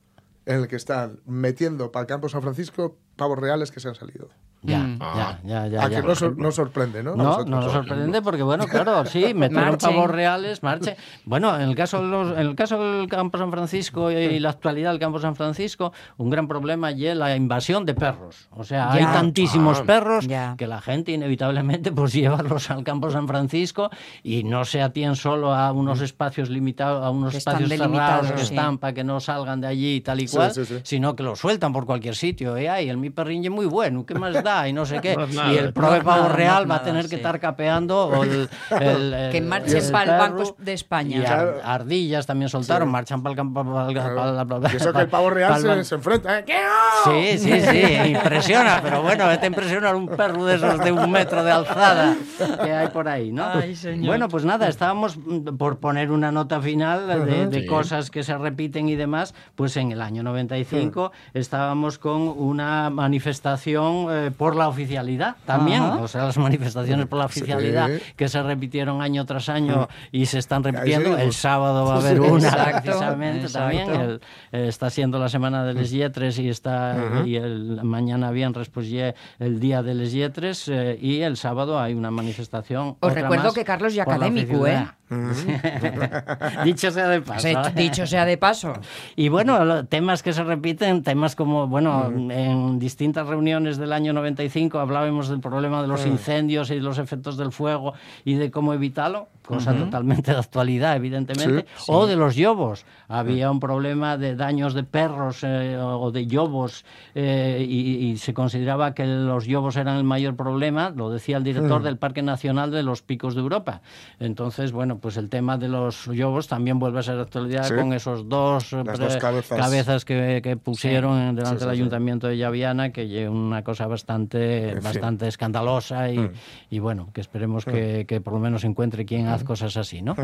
en 0.46 0.60
el 0.60 0.68
que 0.68 0.76
están 0.76 1.20
metiendo 1.26 1.92
para 1.92 2.02
el 2.02 2.06
campo 2.06 2.28
San 2.28 2.42
Francisco 2.42 2.96
pavos 3.22 3.38
reales 3.38 3.70
que 3.70 3.78
se 3.80 3.88
han 3.88 3.94
salido. 3.94 4.28
Ya, 4.64 4.78
Mm. 4.78 4.98
ya, 5.00 5.40
ya, 5.44 5.66
ya. 5.66 5.82
a 5.84 5.88
ya. 5.88 6.00
que 6.00 6.06
no, 6.06 6.14
sor- 6.14 6.38
no 6.38 6.52
sorprende, 6.52 7.02
¿no? 7.02 7.16
No, 7.16 7.44
no 7.44 7.60
nos 7.62 7.72
sorprende 7.72 8.22
porque, 8.22 8.44
bueno, 8.44 8.64
claro, 8.68 9.04
sí, 9.06 9.34
metieron 9.34 9.76
pavos 9.76 10.08
reales, 10.08 10.62
marche. 10.62 10.96
Bueno, 11.24 11.56
en 11.58 11.62
el 11.68 11.74
caso 11.74 12.00
de 12.00 12.06
los, 12.06 12.30
en 12.32 12.38
el 12.46 12.54
caso 12.54 12.80
del 12.80 13.08
Campo 13.08 13.38
San 13.38 13.50
Francisco 13.50 14.10
y 14.12 14.38
la 14.38 14.50
actualidad 14.50 14.90
del 14.90 15.00
Campo 15.00 15.18
San 15.18 15.34
Francisco, 15.34 15.92
un 16.16 16.30
gran 16.30 16.46
problema 16.46 16.92
es 16.92 17.16
la 17.16 17.34
invasión 17.34 17.84
de 17.84 17.94
perros. 17.94 18.48
O 18.52 18.62
sea, 18.62 18.92
hay 18.92 19.02
tantísimos 19.04 19.80
Ah. 19.80 19.84
perros 19.84 20.28
Ya. 20.28 20.54
que 20.56 20.68
la 20.68 20.80
gente 20.80 21.10
inevitablemente 21.10 21.90
pues 21.90 22.12
llévalos 22.52 22.70
al 22.70 22.84
Campo 22.84 23.10
San 23.10 23.26
Francisco 23.26 23.90
y 24.22 24.44
no 24.44 24.64
se 24.64 24.80
atienen 24.80 25.16
solo 25.16 25.52
a 25.54 25.72
unos 25.72 26.00
espacios 26.02 26.50
limitados, 26.50 27.04
a 27.04 27.10
unos 27.10 27.32
Que 27.32 27.38
espacios 27.38 27.68
cerrados 27.68 27.90
delimitados, 27.92 28.32
que 28.32 28.38
sí. 28.46 28.54
están 28.54 28.78
para 28.78 28.92
que 28.92 29.02
no 29.02 29.18
salgan 29.18 29.60
de 29.60 29.66
allí 29.66 29.96
y 29.96 30.00
tal 30.02 30.20
y 30.20 30.28
cual, 30.28 30.52
sí, 30.52 30.64
sí. 30.64 30.78
sino 30.84 31.16
que 31.16 31.24
los 31.24 31.40
sueltan 31.40 31.72
por 31.72 31.84
cualquier 31.84 32.14
sitio. 32.14 32.56
Y 32.60 32.66
ay, 32.68 32.88
el 32.88 32.96
mi 33.12 33.14
perrinje 33.14 33.50
muy 33.50 33.66
bueno, 33.66 34.06
¿qué 34.06 34.14
más 34.14 34.42
da? 34.42 34.66
Y 34.68 34.72
no 34.72 34.86
sé 34.86 35.00
qué. 35.00 35.14
Nada. 35.34 35.52
y 35.52 35.56
el 35.58 35.72
prove 35.72 35.98
No, 35.98 36.04
pavo 36.04 36.22
nada, 36.24 36.34
real 36.34 36.62
no, 36.62 36.68
va 36.70 36.74
a 36.76 36.78
nada, 36.78 36.82
tener 36.84 37.02
que 37.04 37.08
sí. 37.10 37.14
estar 37.16 37.38
capeando 37.38 38.22
el, 38.22 38.48
el- 38.80 39.14
el- 39.14 39.30
Que 39.32 39.40
marchen 39.40 39.76
el 39.84 39.92
pa'l 39.92 40.06
perro 40.08 40.18
Banco 40.18 40.56
de 40.58 40.72
España. 40.72 41.16
Y 41.18 41.20
Claro. 41.22 41.54
ardillas 41.62 42.26
también 42.26 42.48
soltaron, 42.48 42.88
Sí. 42.88 42.92
marchan 42.92 43.22
para 43.22 43.32
el 43.32 43.36
campo. 43.36 43.62
Claro. 43.92 44.60
eso 44.66 44.92
que 44.92 45.00
el 45.00 45.08
pavo 45.08 45.30
real 45.30 45.56
se, 45.60 45.68
ban- 45.68 45.84
se 45.84 45.94
enfrenta. 45.96 46.38
¿eh? 46.38 46.44
¿Qué 46.44 46.54
no? 46.54 47.12
Sí, 47.12 47.38
sí, 47.38 47.60
sí, 47.60 48.10
impresiona, 48.10 48.80
pero 48.82 49.02
bueno, 49.02 49.24
te 49.38 49.46
impresiona 49.46 49.94
un 49.94 50.08
perro 50.08 50.44
de 50.44 50.56
esos 50.56 50.78
de 50.78 50.92
un 50.92 51.10
metro 51.10 51.42
de 51.44 51.50
alzada 51.52 52.16
que 52.62 52.72
hay 52.72 52.88
por 52.88 53.08
ahí, 53.08 53.32
¿no? 53.32 53.44
Ay, 53.46 53.76
señor. 53.76 54.06
Bueno, 54.06 54.28
pues 54.28 54.44
nada, 54.44 54.68
estábamos 54.68 55.16
mm, 55.16 55.56
por 55.56 55.78
poner 55.78 56.10
una 56.10 56.32
nota 56.32 56.60
final 56.60 57.06
de, 57.26 57.46
de 57.48 57.60
Sí. 57.62 57.66
cosas 57.66 58.10
que 58.10 58.22
se 58.22 58.36
repiten 58.38 58.88
y 58.88 58.96
demás, 58.96 59.34
pues 59.54 59.76
en 59.76 59.92
el 59.92 60.00
año 60.00 60.22
95 60.22 61.12
estábamos 61.34 61.98
con 61.98 62.22
una 62.28 62.90
manifestación 62.92 64.06
eh, 64.10 64.30
por 64.36 64.54
la 64.56 64.68
oficialidad 64.68 65.36
también, 65.46 65.82
Ajá. 65.82 65.96
o 65.96 66.08
sea, 66.08 66.24
las 66.24 66.38
manifestaciones 66.38 67.06
por 67.06 67.18
la 67.18 67.24
oficialidad 67.26 67.88
Sí. 67.88 68.02
que 68.16 68.28
se 68.28 68.42
repitieron 68.42 69.02
año 69.02 69.24
tras 69.26 69.48
año 69.48 69.88
y 70.10 70.26
se 70.26 70.38
están 70.38 70.62
repitiendo. 70.62 71.16
El 71.16 71.32
sábado 71.32 71.84
va 71.86 71.94
a 71.94 71.98
haber 71.98 72.20
una 72.20 72.48
Exacto, 72.48 72.82
precisamente 72.82 73.46
exacto. 73.46 73.58
también. 73.78 74.00
El- 74.00 74.20
eh, 74.52 74.68
está 74.68 74.90
siendo 74.90 75.18
la 75.18 75.28
semana 75.28 75.64
de 75.64 75.74
les 75.74 75.90
Lletres 75.90 76.38
y 76.38 76.48
está 76.48 76.96
y 77.24 77.36
el 77.36 77.82
mañana 77.82 78.30
viernes 78.30 78.68
pues 78.68 78.90
ya 78.90 79.14
el 79.38 79.60
día 79.60 79.82
de 79.82 79.94
les 79.94 80.12
Lletres 80.12 80.68
eh, 80.68 80.98
y 81.00 81.20
el 81.22 81.36
sábado 81.36 81.80
hay 81.80 81.94
una 81.94 82.10
manifestación. 82.10 82.96
Os 83.00 83.12
recuerdo 83.14 83.52
que 83.52 83.64
Carlos 83.64 83.94
la 83.94 84.02
académico, 84.02 84.66
¿eh? 84.66 84.86
Dicho 86.64 86.90
sea 86.90 87.08
de 87.08 87.20
paso. 87.20 87.40
Se- 87.40 87.52
¿eh? 87.52 87.56
dicho 87.74 88.06
sea 88.06 88.24
de 88.24 88.38
paso. 88.38 88.72
Y 89.16 89.28
bueno, 89.28 89.84
temas 89.86 90.22
que 90.22 90.32
se 90.32 90.42
repiten, 90.44 91.02
temas 91.02 91.36
como, 91.36 91.66
bueno, 91.66 92.10
en 92.30 92.78
distintas 92.78 93.26
reuniones 93.26 93.76
del 93.78 93.92
año 93.92 94.12
95 94.12 94.78
hablábamos 94.78 95.28
del 95.28 95.40
problema 95.40 95.82
de 95.82 95.88
los 95.88 96.06
incendios 96.06 96.70
y 96.70 96.80
los 96.80 96.98
efectos 96.98 97.36
del 97.36 97.52
fuego 97.52 97.94
y 98.24 98.34
de 98.34 98.50
cómo 98.50 98.74
evitarlo, 98.74 99.28
cosa 99.44 99.74
totalmente 99.74 100.32
de 100.32 100.38
actualidad, 100.38 100.96
evidentemente, 100.96 101.66
Sí, 101.76 101.84
o 101.88 102.06
de 102.06 102.16
los 102.16 102.36
yobos. 102.36 102.84
Había 103.08 103.50
un 103.50 103.60
problema 103.60 104.16
de 104.16 104.36
daños 104.36 104.74
de 104.74 104.84
perros 104.84 105.40
eh, 105.42 105.76
o 105.78 106.10
de 106.10 106.26
yobos 106.26 106.84
eh, 107.14 107.64
y, 107.68 108.06
y 108.06 108.16
se 108.18 108.32
consideraba 108.34 108.94
que 108.94 109.06
los 109.06 109.44
yobos 109.46 109.76
eran 109.76 109.96
el 109.98 110.04
mayor 110.04 110.36
problema, 110.36 110.90
lo 110.90 111.10
decía 111.10 111.36
el 111.36 111.44
director 111.44 111.82
del 111.82 111.96
Parque 111.98 112.22
Nacional 112.22 112.70
de 112.70 112.82
los 112.82 113.02
Picos 113.02 113.34
de 113.34 113.40
Europa. 113.40 113.82
Entonces, 114.20 114.72
bueno, 114.72 114.98
pues 114.98 115.16
el 115.16 115.28
tema 115.28 115.58
de 115.58 115.68
los 115.68 116.06
yobos 116.06 116.48
también 116.48 116.78
vuelve 116.78 117.00
a 117.00 117.02
ser 117.02 117.18
actualidad 117.18 117.64
Sí. 117.64 117.74
con 117.74 117.92
esos 117.92 118.28
dos, 118.28 118.72
eh, 118.72 118.82
dos 118.84 119.16
cabezas. 119.16 119.58
cabezas 119.58 120.04
que, 120.04 120.40
que 120.42 120.56
pusieron 120.56 121.34
delante 121.34 121.60
del 121.60 121.70
ayuntamiento 121.70 122.28
de 122.28 122.36
Llaviana, 122.38 122.90
que 122.90 123.24
es 123.24 123.28
una 123.28 123.62
cosa 123.62 123.86
bastante, 123.86 124.74
bastante 124.82 125.28
escandalosa 125.28 126.10
y, 126.10 126.30
y 126.70 126.78
bueno, 126.78 127.08
que 127.12 127.20
esperemos 127.20 127.64
que, 127.64 128.04
que 128.06 128.20
por 128.20 128.32
lo 128.34 128.38
menos 128.38 128.64
encuentre 128.64 129.04
quien 129.04 129.26
haga 129.34 129.44
cosas 129.44 129.76
así, 129.76 130.02
¿no? 130.02 130.14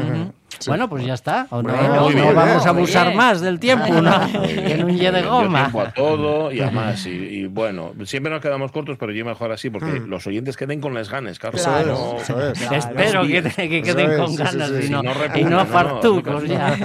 Bueno, 0.67 0.89
pues 0.89 1.05
ya 1.05 1.15
está. 1.15 1.47
O 1.51 1.63
no, 1.63 1.73
Bueno, 1.73 1.95
no 1.95 2.09
bien, 2.09 2.35
vamos 2.35 2.67
a 2.67 2.71
abusar 2.71 3.15
más 3.15 3.41
del 3.41 3.59
tiempo, 3.61 4.01
¿no? 4.01 4.23
en 4.45 4.85
un 4.85 4.97
ye 4.97 5.11
de 5.13 5.23
goma. 5.23 5.61
tiempo 5.63 5.81
a 5.83 5.93
todo 5.93 6.53
y 6.53 6.61
además. 6.61 7.07
Y, 7.07 7.11
y 7.11 7.47
bueno, 7.47 7.93
siempre 8.05 8.33
nos 8.33 8.41
quedamos 8.43 8.73
cortos, 8.73 8.97
pero 8.99 9.13
yo 9.13 9.25
mejor 9.25 9.53
así, 9.53 9.71
porque 9.71 10.01
los 10.01 10.27
oyentes 10.27 10.57
queden 10.57 10.81
con 10.81 10.95
las 10.95 11.09
ganas, 11.11 11.39
Carlos. 11.39 11.63
Claro. 11.63 12.17
eso 12.21 12.51
es. 12.51 12.61
Espero 12.73 13.23
que, 13.27 13.43
que 13.43 13.83
queden 13.83 14.17
con 14.19 14.29
sí, 14.29 14.37
sí, 14.37 14.43
ganas 14.43 14.69
sí, 14.71 14.75
y 14.79 14.83
sí, 14.85 14.91
no, 14.93 15.03
no 15.03 15.13
y 15.35 15.45
no 15.45 15.51
no, 15.51 15.67
fartucos 15.67 16.45
ya. 16.45 16.77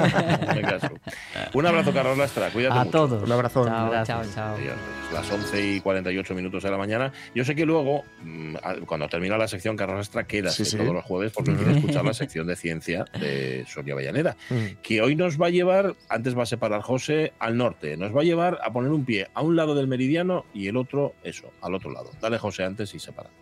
Un 1.54 1.66
abrazo, 1.66 1.94
Carlos 1.94 2.18
Lastra. 2.18 2.50
Cuídate 2.50 2.76
A 2.80 2.84
mucho. 2.84 2.92
todos. 2.92 3.24
Un 3.24 3.32
abrazo. 3.32 3.66
Chao, 3.66 3.90
Gracias. 3.90 4.36
chao, 4.36 4.56
chao. 4.58 4.74
Las 5.14 5.32
11 5.32 5.76
y 5.76 5.82
48 5.82 6.34
minutos 6.34 6.64
de 6.64 6.72
la 6.72 6.78
mañana. 6.78 7.12
Yo 7.36 7.46
sé 7.46 7.54
que 7.56 7.66
luego, 7.66 8.04
mm, 8.24 8.56
cuando 8.88 9.08
termina 9.08 9.38
la 9.38 9.48
sección, 9.48 9.76
Carlos 9.78 10.00
Astra 10.00 10.24
queda 10.26 10.50
Sí, 10.50 10.66
sí. 10.66 10.78
todos 10.78 10.94
los 10.94 11.04
jueves 11.06 11.32
porque 11.34 11.54
quiere 11.54 11.78
escuchar 11.78 12.04
la 12.14 12.18
sección 12.18 12.46
de 12.48 12.56
ciencia 12.56 13.06
de 13.20 13.66
Sonia 13.68 13.96
Vallaneda, 13.96 14.38
Mm. 14.50 14.66
que 14.84 15.02
hoy 15.02 15.16
nos 15.16 15.42
va 15.42 15.48
a 15.48 15.50
llevar, 15.50 15.96
antes 16.10 16.38
va 16.38 16.44
a 16.44 16.46
separar 16.46 16.82
José, 16.82 17.34
al 17.40 17.58
norte. 17.58 17.98
Nos 17.98 18.16
va 18.16 18.22
a 18.22 18.24
llevar 18.24 18.60
a 18.64 18.72
poner 18.72 18.92
un 18.92 19.04
pie 19.04 19.28
a 19.34 19.42
un 19.42 19.56
lado 19.56 19.74
del 19.76 19.88
meridiano 19.88 20.46
y 20.54 20.68
el 20.68 20.78
otro, 20.78 21.14
eso, 21.24 21.52
al 21.62 21.74
otro 21.74 21.92
lado. 21.92 22.12
Dale, 22.22 22.38
José, 22.38 22.64
antes 22.64 22.94
y 22.94 23.00
separamos. 23.00 23.38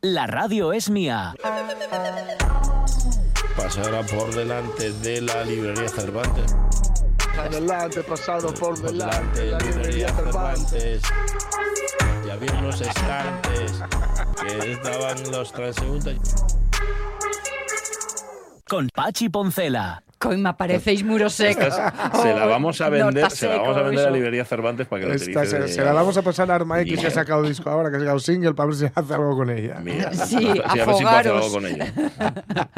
La 0.00 0.26
radio 0.26 0.72
es 0.72 0.88
mía. 0.88 1.34
Pasará 3.56 4.02
por 4.02 4.34
delante 4.34 4.92
de 4.92 5.20
la 5.20 5.44
librería 5.44 5.88
Cervantes. 5.88 6.56
Adelante, 7.38 8.02
pasado 8.02 8.52
por 8.54 8.78
delante. 8.80 9.44
La 9.44 9.44
de 9.44 9.50
la 9.50 9.58
librería 9.58 10.08
Cervantes. 10.08 11.02
Ya 12.26 12.36
vieron 12.36 12.64
los 12.66 12.80
estantes 12.80 13.72
que 14.40 14.72
estaban 14.72 15.30
los 15.30 15.52
transeúntes. 15.52 16.16
Con 18.70 18.88
Pachi 18.88 19.28
Poncela. 19.28 20.00
Coima, 20.16 20.56
parecéis 20.56 21.02
muros 21.02 21.32
secos. 21.32 21.74
Se 22.22 22.32
la 22.34 22.46
vamos 22.46 22.80
a 22.80 22.88
vender, 22.88 23.14
Nota 23.24 23.30
se 23.30 23.48
la 23.48 23.56
vamos 23.56 23.76
a 23.76 23.82
vender 23.82 24.06
a 24.06 24.10
la 24.10 24.16
librería 24.16 24.44
Cervantes 24.44 24.86
para 24.86 25.00
que 25.02 25.08
lo 25.08 25.14
Esta 25.14 25.44
se, 25.44 25.58
de- 25.58 25.66
se 25.68 25.82
la 25.82 25.92
vamos 25.92 26.16
a 26.18 26.22
pasar 26.22 26.48
a 26.52 26.54
Arma 26.54 26.78
X 26.82 26.92
que 26.92 26.96
Mira. 26.98 27.08
ha 27.08 27.12
sacado 27.12 27.42
disco 27.42 27.68
ahora, 27.68 27.90
que 27.90 27.96
ha 27.96 28.00
sacado 28.00 28.18
single, 28.20 28.54
para 28.54 28.66
ver 28.68 28.76
si 28.76 28.84
hace 28.94 29.14
algo 29.14 29.34
con 29.36 29.50
ella. 29.50 29.80
Mira, 29.82 30.12
Sí, 30.12 30.36
a 30.64 30.74
ver 30.74 30.94
si 30.94 31.04
hacer 31.04 31.32
algo 31.32 31.50
con 31.50 31.66
ella. 31.66 31.92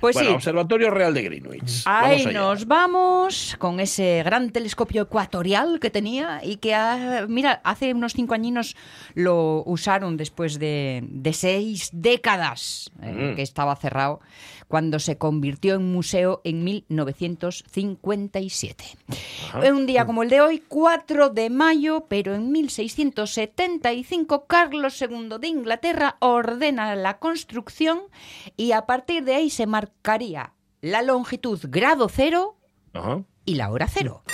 Pues 0.00 0.16
bueno, 0.16 0.30
sí. 0.30 0.34
Observatorio 0.34 0.90
Real 0.90 1.14
de 1.14 1.22
Greenwich. 1.22 1.82
Ahí 1.86 2.26
Vamos 2.26 2.34
nos 2.34 2.66
vamos 2.66 3.56
con 3.58 3.80
ese 3.80 4.22
gran 4.22 4.50
telescopio 4.50 5.02
ecuatorial 5.02 5.78
que 5.80 5.88
tenía 5.88 6.40
y 6.44 6.56
que, 6.56 6.74
ha- 6.74 7.24
mira, 7.26 7.62
hace 7.64 7.94
unos 7.94 8.12
cinco 8.12 8.34
añinos 8.34 8.76
lo 9.14 9.62
usaron 9.64 10.18
después 10.18 10.58
de, 10.58 11.04
de 11.08 11.32
seis 11.32 11.88
décadas 11.92 12.90
eh, 13.00 13.30
Mm. 13.32 13.36
que 13.36 13.42
estaba 13.42 13.74
cerrado, 13.76 14.20
cuando 14.74 14.98
se 14.98 15.18
convirtió 15.18 15.76
en 15.76 15.92
museo 15.92 16.40
en 16.42 16.64
1957. 16.64 18.84
Ajá. 19.50 19.64
En 19.64 19.76
un 19.76 19.86
día 19.86 20.04
como 20.04 20.24
el 20.24 20.30
de 20.30 20.40
hoy, 20.40 20.64
4 20.66 21.30
de 21.30 21.48
mayo, 21.48 22.06
pero 22.08 22.34
en 22.34 22.50
1675, 22.50 24.46
Carlos 24.48 25.00
II 25.00 25.28
de 25.40 25.46
Inglaterra 25.46 26.16
ordena 26.18 26.96
la 26.96 27.20
construcción 27.20 28.00
y 28.56 28.72
a 28.72 28.84
partir 28.84 29.22
de 29.22 29.36
ahí 29.36 29.48
se 29.48 29.68
marcaría 29.68 30.54
la 30.80 31.02
longitud 31.02 31.60
grado 31.68 32.08
cero 32.08 32.56
Ajá. 32.94 33.22
y 33.44 33.54
la 33.54 33.70
hora 33.70 33.86
cero. 33.86 34.24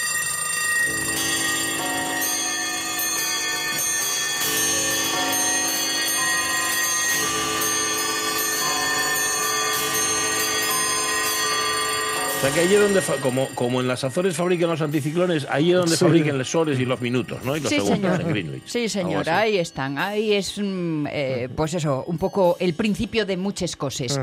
O 12.40 12.42
sea 12.42 12.54
que 12.54 12.60
ahí 12.60 12.72
es 12.74 12.80
donde, 12.80 13.02
como, 13.20 13.48
como 13.54 13.82
en 13.82 13.88
las 13.88 14.02
Azores 14.02 14.34
fabrican 14.34 14.70
los 14.70 14.80
anticiclones, 14.80 15.46
ahí 15.50 15.72
es 15.72 15.76
donde 15.76 15.94
Sí. 15.94 16.02
fabrican 16.06 16.38
los 16.38 16.54
horas 16.54 16.80
y 16.80 16.86
los 16.86 16.98
minutos, 17.02 17.44
¿no? 17.44 17.54
Y 17.54 17.60
los 17.60 17.68
Sí, 17.68 17.74
segundos 17.76 17.98
señor. 17.98 18.20
en 18.22 18.28
Greenwich. 18.28 18.62
Sí, 18.64 18.88
señor, 18.88 19.28
ahí 19.28 19.58
están. 19.58 19.98
Ahí 19.98 20.32
es, 20.32 20.56
mm, 20.58 21.06
eh, 21.10 21.48
pues 21.54 21.74
eso, 21.74 22.02
un 22.06 22.16
poco 22.16 22.56
el 22.58 22.72
principio 22.72 23.26
de 23.26 23.36
muchas 23.36 23.76
cosas. 23.76 24.18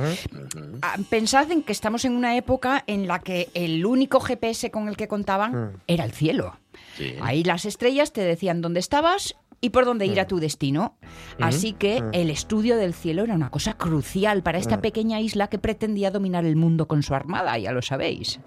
Ah, 0.81 0.97
Pensad 1.11 1.51
en 1.51 1.61
que 1.61 1.71
estamos 1.71 2.05
en 2.05 2.13
una 2.13 2.35
época 2.37 2.83
en 2.87 3.07
la 3.07 3.19
que 3.19 3.49
el 3.53 3.85
único 3.85 4.19
GPS 4.19 4.71
con 4.71 4.87
el 4.89 4.97
que 4.97 5.07
contaban 5.07 5.73
era 5.85 6.03
el 6.03 6.11
cielo. 6.11 6.57
Sí. 6.97 7.13
Ahí 7.21 7.43
las 7.43 7.65
estrellas 7.65 8.13
te 8.13 8.21
decían 8.21 8.61
dónde 8.61 8.79
estabas 8.79 9.35
y 9.61 9.69
por 9.71 9.85
dónde 9.85 10.05
ir 10.05 10.19
a 10.19 10.27
tu 10.27 10.39
destino. 10.39 10.97
Así 11.39 11.73
que 11.73 12.03
el 12.13 12.29
estudio 12.29 12.77
del 12.77 12.93
cielo 12.93 13.23
era 13.23 13.33
una 13.35 13.49
cosa 13.49 13.73
crucial 13.73 14.43
para 14.43 14.57
esta 14.59 14.81
pequeña 14.81 15.19
isla 15.19 15.47
que 15.47 15.57
pretendía 15.57 16.11
dominar 16.11 16.45
el 16.45 16.55
mundo 16.55 16.87
con 16.87 17.03
su 17.03 17.13
armada, 17.15 17.57
ya 17.57 17.71
lo 17.71 17.81
sabéis. 17.81 18.39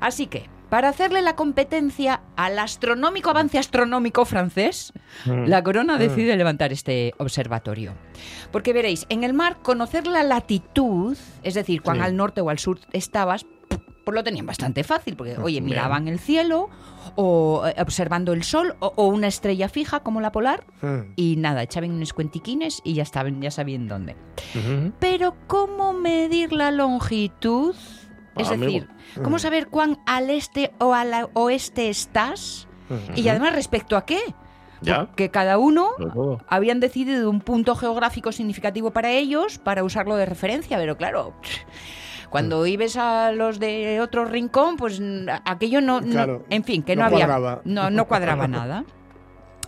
Así 0.00 0.26
que, 0.26 0.48
para 0.68 0.88
hacerle 0.88 1.22
la 1.22 1.36
competencia 1.36 2.22
al 2.36 2.58
astronómico 2.58 3.30
avance 3.30 3.58
astronómico 3.58 4.24
francés, 4.24 4.92
la 5.24 5.62
corona 5.62 5.96
decide 5.96 6.36
levantar 6.36 6.72
este 6.72 7.14
observatorio. 7.18 7.92
Porque 8.50 8.72
veréis, 8.72 9.06
en 9.08 9.24
el 9.24 9.32
mar, 9.32 9.58
conocer 9.62 10.06
la 10.06 10.22
latitud, 10.22 11.16
es 11.42 11.54
decir, 11.54 11.82
cuán 11.82 11.98
Sí. 11.98 12.02
al 12.02 12.16
norte 12.16 12.40
o 12.40 12.50
al 12.50 12.58
sur 12.58 12.80
estabas, 12.92 13.46
pues 14.06 14.14
lo 14.14 14.22
tenían 14.22 14.46
bastante 14.46 14.84
fácil, 14.84 15.16
porque, 15.16 15.32
oye, 15.36 15.54
Bien. 15.60 15.64
miraban 15.64 16.06
el 16.06 16.20
cielo 16.20 16.70
o 17.16 17.66
eh, 17.66 17.74
observando 17.82 18.32
el 18.32 18.44
sol 18.44 18.76
o, 18.78 18.92
o 18.94 19.06
una 19.08 19.26
estrella 19.26 19.68
fija 19.68 20.00
como 20.00 20.20
la 20.20 20.30
polar 20.30 20.64
Mm. 20.80 21.12
y 21.16 21.34
nada, 21.36 21.64
echaban 21.64 21.90
unos 21.90 22.12
cuentiquines 22.12 22.80
y 22.84 22.94
ya 22.94 23.02
estaban, 23.02 23.42
ya 23.42 23.50
sabían 23.50 23.88
dónde. 23.88 24.14
Pero 25.00 25.34
¿cómo 25.48 25.92
medir 25.92 26.52
la 26.52 26.70
longitud? 26.70 27.74
Es 28.36 28.48
Ah, 28.50 28.54
amigo. 28.54 28.66
decir, 28.72 28.88
¿cómo 29.24 29.40
saber 29.40 29.66
cuán 29.66 29.98
al 30.06 30.30
este 30.30 30.72
o 30.78 30.94
al 30.94 31.28
oeste 31.34 31.88
estás? 31.88 32.68
Y 33.16 33.28
además, 33.28 33.54
¿respecto 33.54 33.96
a 33.96 34.04
qué? 34.06 34.20
Que 35.16 35.30
cada 35.32 35.58
uno 35.58 35.88
habían 36.46 36.78
decidido 36.78 37.28
un 37.28 37.40
punto 37.40 37.74
geográfico 37.74 38.30
significativo 38.30 38.92
para 38.92 39.10
ellos 39.10 39.58
para 39.58 39.82
usarlo 39.82 40.14
de 40.14 40.26
referencia, 40.26 40.76
pero 40.76 40.96
claro, 40.96 41.32
cuando 42.30 42.62
Mm. 42.62 42.66
ibes 42.66 42.96
a 42.96 43.32
los 43.32 43.58
de 43.58 44.00
otro 44.00 44.24
rincón, 44.24 44.76
pues 44.76 45.00
aquello 45.44 45.80
no, 45.80 46.00
no- 46.00 46.10
Claro, 46.12 46.44
en 46.50 46.64
fin, 46.64 46.82
que 46.82 46.96
no 46.96 47.02
no, 47.02 47.06
había, 47.06 47.26
cuadraba. 47.26 47.60
no, 47.64 47.90
no 47.90 48.04
cuadraba 48.06 48.46
nada. 48.48 48.84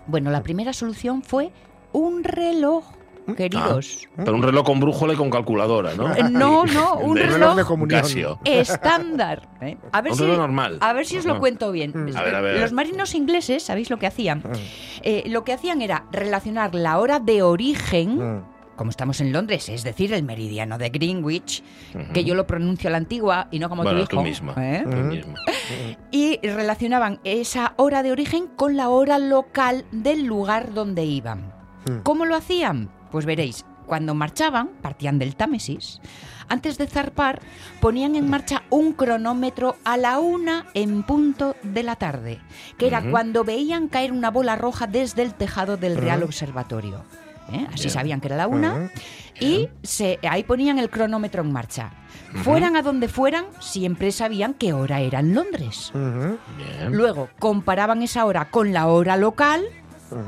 Bueno, 0.06 0.30
la 0.30 0.42
primera 0.42 0.72
solución 0.72 1.22
fue 1.22 1.52
un 1.92 2.24
reloj, 2.24 2.84
¿Mm? 3.26 3.32
queridos. 3.34 4.09
Pero 4.16 4.34
un 4.34 4.42
reloj 4.42 4.64
con 4.64 4.80
brújula 4.80 5.12
y 5.12 5.16
con 5.16 5.28
calculadora, 5.30 5.94
¿no? 5.94 6.14
Eh, 6.14 6.22
no, 6.30 6.64
no, 6.66 6.94
un 6.94 7.14
De- 7.14 7.22
reloj 7.26 7.56
de 7.56 7.62
reloj. 7.64 7.88
Casio. 7.88 8.38
estándar. 8.44 9.48
¿eh? 9.61 9.76
A 9.92 10.00
ver 10.00 10.12
Un 10.12 10.18
si, 10.18 10.24
reloj 10.24 10.38
normal. 10.38 10.78
A 10.80 10.92
ver 10.94 11.04
si 11.06 11.18
os 11.18 11.24
lo 11.26 11.38
cuento 11.38 11.70
bien. 11.72 11.92
Mm. 11.94 12.16
A 12.16 12.22
ver, 12.22 12.34
a 12.34 12.40
ver. 12.40 12.61
Los 12.61 12.72
marinos 12.72 13.14
ingleses, 13.14 13.62
¿sabéis 13.62 13.90
lo 13.90 13.98
que 13.98 14.06
hacían? 14.06 14.42
Eh, 15.02 15.24
lo 15.26 15.44
que 15.44 15.52
hacían 15.52 15.82
era 15.82 16.04
relacionar 16.11 16.74
la 16.74 16.98
hora 16.98 17.20
de 17.20 17.42
origen, 17.42 18.36
Mm. 18.38 18.44
Como 18.78 18.90
estamos 18.90 19.20
en 19.20 19.32
Londres, 19.32 19.68
es 19.68 19.82
decir, 19.82 20.14
el 20.14 20.22
meridiano 20.22 20.78
de 20.78 20.88
Greenwich, 20.88 21.62
que 22.14 22.24
yo 22.24 22.34
lo 22.34 22.46
pronuncio 22.46 22.88
a 22.88 22.92
la 22.92 22.96
antigua 22.96 23.48
y 23.50 23.58
no 23.58 23.68
como 23.68 23.82
bueno, 23.82 23.98
tu 23.98 24.04
hijo. 24.04 24.10
tú 24.10 24.22
misma. 24.22 24.54
¿eh? 24.56 24.84
Tú 24.88 24.96
misma. 24.96 25.34
Y 26.10 26.38
relacionaban 26.42 27.20
esa 27.24 27.74
hora 27.76 28.02
de 28.02 28.12
origen 28.12 28.46
con 28.46 28.76
la 28.76 28.88
hora 28.88 29.18
local 29.18 29.84
del 29.90 30.24
lugar 30.24 30.72
donde 30.72 31.04
iban. 31.04 31.52
¿Cómo 32.04 32.24
lo 32.24 32.36
hacían? 32.36 32.90
Pues 33.10 33.26
veréis, 33.26 33.64
cuando 33.86 34.14
marchaban, 34.14 34.68
partían 34.80 35.18
del 35.18 35.34
Támesis, 35.34 36.00
antes 36.48 36.78
de 36.78 36.86
zarpar, 36.86 37.40
ponían 37.80 38.14
en 38.14 38.30
marcha 38.30 38.62
un 38.70 38.92
cronómetro 38.92 39.76
a 39.84 39.96
la 39.96 40.18
una 40.18 40.66
en 40.74 41.02
punto 41.02 41.56
de 41.62 41.82
la 41.82 41.96
tarde, 41.96 42.40
que 42.78 42.86
era 42.86 43.10
cuando 43.10 43.44
veían 43.44 43.88
caer 43.88 44.12
una 44.12 44.30
bola 44.30 44.56
roja 44.56 44.86
desde 44.86 45.22
el 45.22 45.34
tejado 45.34 45.76
del 45.76 45.96
Real 45.96 46.22
Observatorio. 46.22 47.04
¿Eh? 47.53 47.66
Así 47.68 47.84
Bien. 47.84 47.90
sabían 47.90 48.20
que 48.20 48.28
era 48.28 48.36
la 48.36 48.46
una. 48.46 48.90
Y 49.40 49.68
se, 49.82 50.18
ahí 50.28 50.42
ponían 50.42 50.78
el 50.78 50.90
cronómetro 50.90 51.42
en 51.42 51.53
marcha. 51.53 51.90
Fueran 52.42 52.76
a 52.76 52.82
donde 52.82 53.09
fueran, 53.09 53.46
siempre 53.61 54.12
sabían 54.12 54.55
qué 54.55 54.72
hora 54.72 55.01
era 55.01 55.20
en 55.20 55.34
Londres. 55.34 55.92
Luego 56.90 57.28
comparaban 57.38 58.03
esa 58.03 58.24
hora 58.24 58.51
con 58.51 58.72
la 58.72 58.86
hora 58.88 59.16
local 59.16 59.64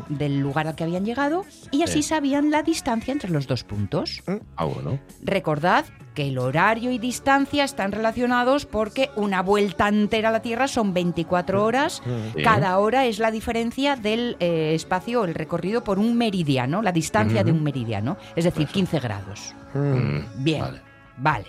del 0.09 0.41
lugar 0.41 0.67
al 0.67 0.75
que 0.75 0.85
habían 0.85 1.05
llegado 1.05 1.45
y 1.71 1.83
así 1.83 2.03
Sí. 2.03 2.09
sabían 2.11 2.51
la 2.51 2.63
distancia 2.63 3.13
entre 3.13 3.31
los 3.31 3.47
dos 3.47 3.65
puntos. 3.65 4.23
Ah, 4.57 4.65
bueno. 4.65 4.99
Recordad 5.23 5.85
que 6.15 6.29
el 6.29 6.39
horario 6.39 6.91
y 6.91 6.99
distancia 6.99 7.63
están 7.65 7.93
relacionados 7.93 8.67
porque 8.67 9.11
una 9.17 9.43
vuelta 9.43 9.89
entera 9.89 10.29
a 10.31 10.33
la 10.33 10.43
Tierra 10.43 10.67
son 10.69 10.93
24 10.93 11.65
horas. 11.65 12.03
Sí. 12.35 12.43
Cada 12.43 12.77
hora 12.79 13.07
es 13.07 13.19
la 13.19 13.31
diferencia 13.31 13.97
del 13.97 14.37
eh, 14.41 14.73
espacio, 14.75 15.25
el 15.25 15.35
recorrido 15.35 15.85
por 15.85 15.99
un 15.99 16.17
meridiano, 16.17 16.83
la 16.83 16.93
distancia 16.93 17.45
de 17.45 17.53
un 17.53 17.63
meridiano, 17.63 18.17
es 18.37 18.45
decir, 18.45 18.67
15 18.67 18.99
grados. 19.01 19.55
Mm, 19.75 20.43
Bien, 20.43 20.61
Vale. 20.63 20.81
vale. 21.17 21.47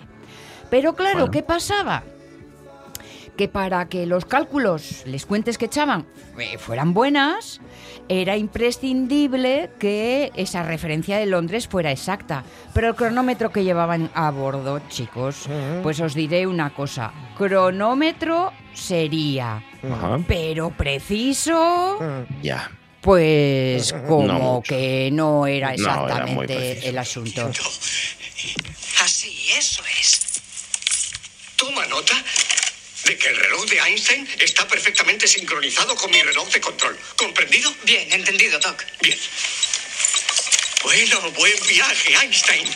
Pero 0.69 0.93
claro, 0.95 1.19
Bueno. 1.19 1.31
¿qué 1.31 1.43
pasaba? 1.43 2.03
Que 3.37 3.47
para 3.47 3.87
que 3.89 4.05
los 4.05 4.25
cálculos, 4.25 5.03
les 5.05 5.25
cuentes 5.25 5.57
que 5.57 5.65
echaban, 5.65 6.05
eh, 6.37 6.57
fueran 6.59 6.93
buenas, 6.93 7.59
era 8.07 8.37
imprescindible 8.37 9.71
que 9.79 10.31
esa 10.35 10.63
referencia 10.63 11.17
de 11.17 11.25
Londres 11.25 11.67
fuera 11.67 11.91
exacta. 11.91 12.43
Pero 12.73 12.89
el 12.89 12.95
cronómetro 12.95 13.51
que 13.51 13.63
llevaban 13.63 14.11
a 14.13 14.29
bordo, 14.31 14.79
chicos, 14.89 15.45
pues 15.81 15.99
os 16.01 16.13
diré 16.13 16.45
una 16.45 16.73
cosa. 16.73 17.13
Cronómetro 17.37 18.51
sería, 18.73 19.63
Ajá. 19.91 20.19
pero 20.27 20.69
preciso, 20.71 21.97
Ya. 22.43 22.69
pues 22.99 23.93
como 24.07 24.61
que 24.61 25.09
no 25.11 25.47
era 25.47 25.69
No, 25.69 25.73
era 25.73 26.25
muy 26.27 26.43
exactamente 26.45 26.89
el 26.89 26.97
asunto. 26.97 27.49
Así, 29.03 29.35
eso 29.57 29.81
es. 29.99 30.27
Toma 31.55 31.85
nota 31.85 32.13
de 33.05 33.17
que 33.17 33.27
el 33.29 33.35
reloj 33.35 33.65
de 33.65 33.79
Einstein 33.79 34.27
está 34.39 34.67
perfectamente 34.67 35.27
sincronizado 35.27 35.95
con 35.95 36.11
mi 36.11 36.21
reloj 36.21 36.49
de 36.51 36.61
control. 36.61 36.97
¿Comprendido? 37.17 37.73
Bien, 37.85 38.11
entendido, 38.11 38.59
Doc. 38.59 38.83
Bien. 39.01 39.17
Bueno, 40.83 41.31
buen 41.31 41.53
viaje, 41.67 42.13
Einstein. 42.21 42.67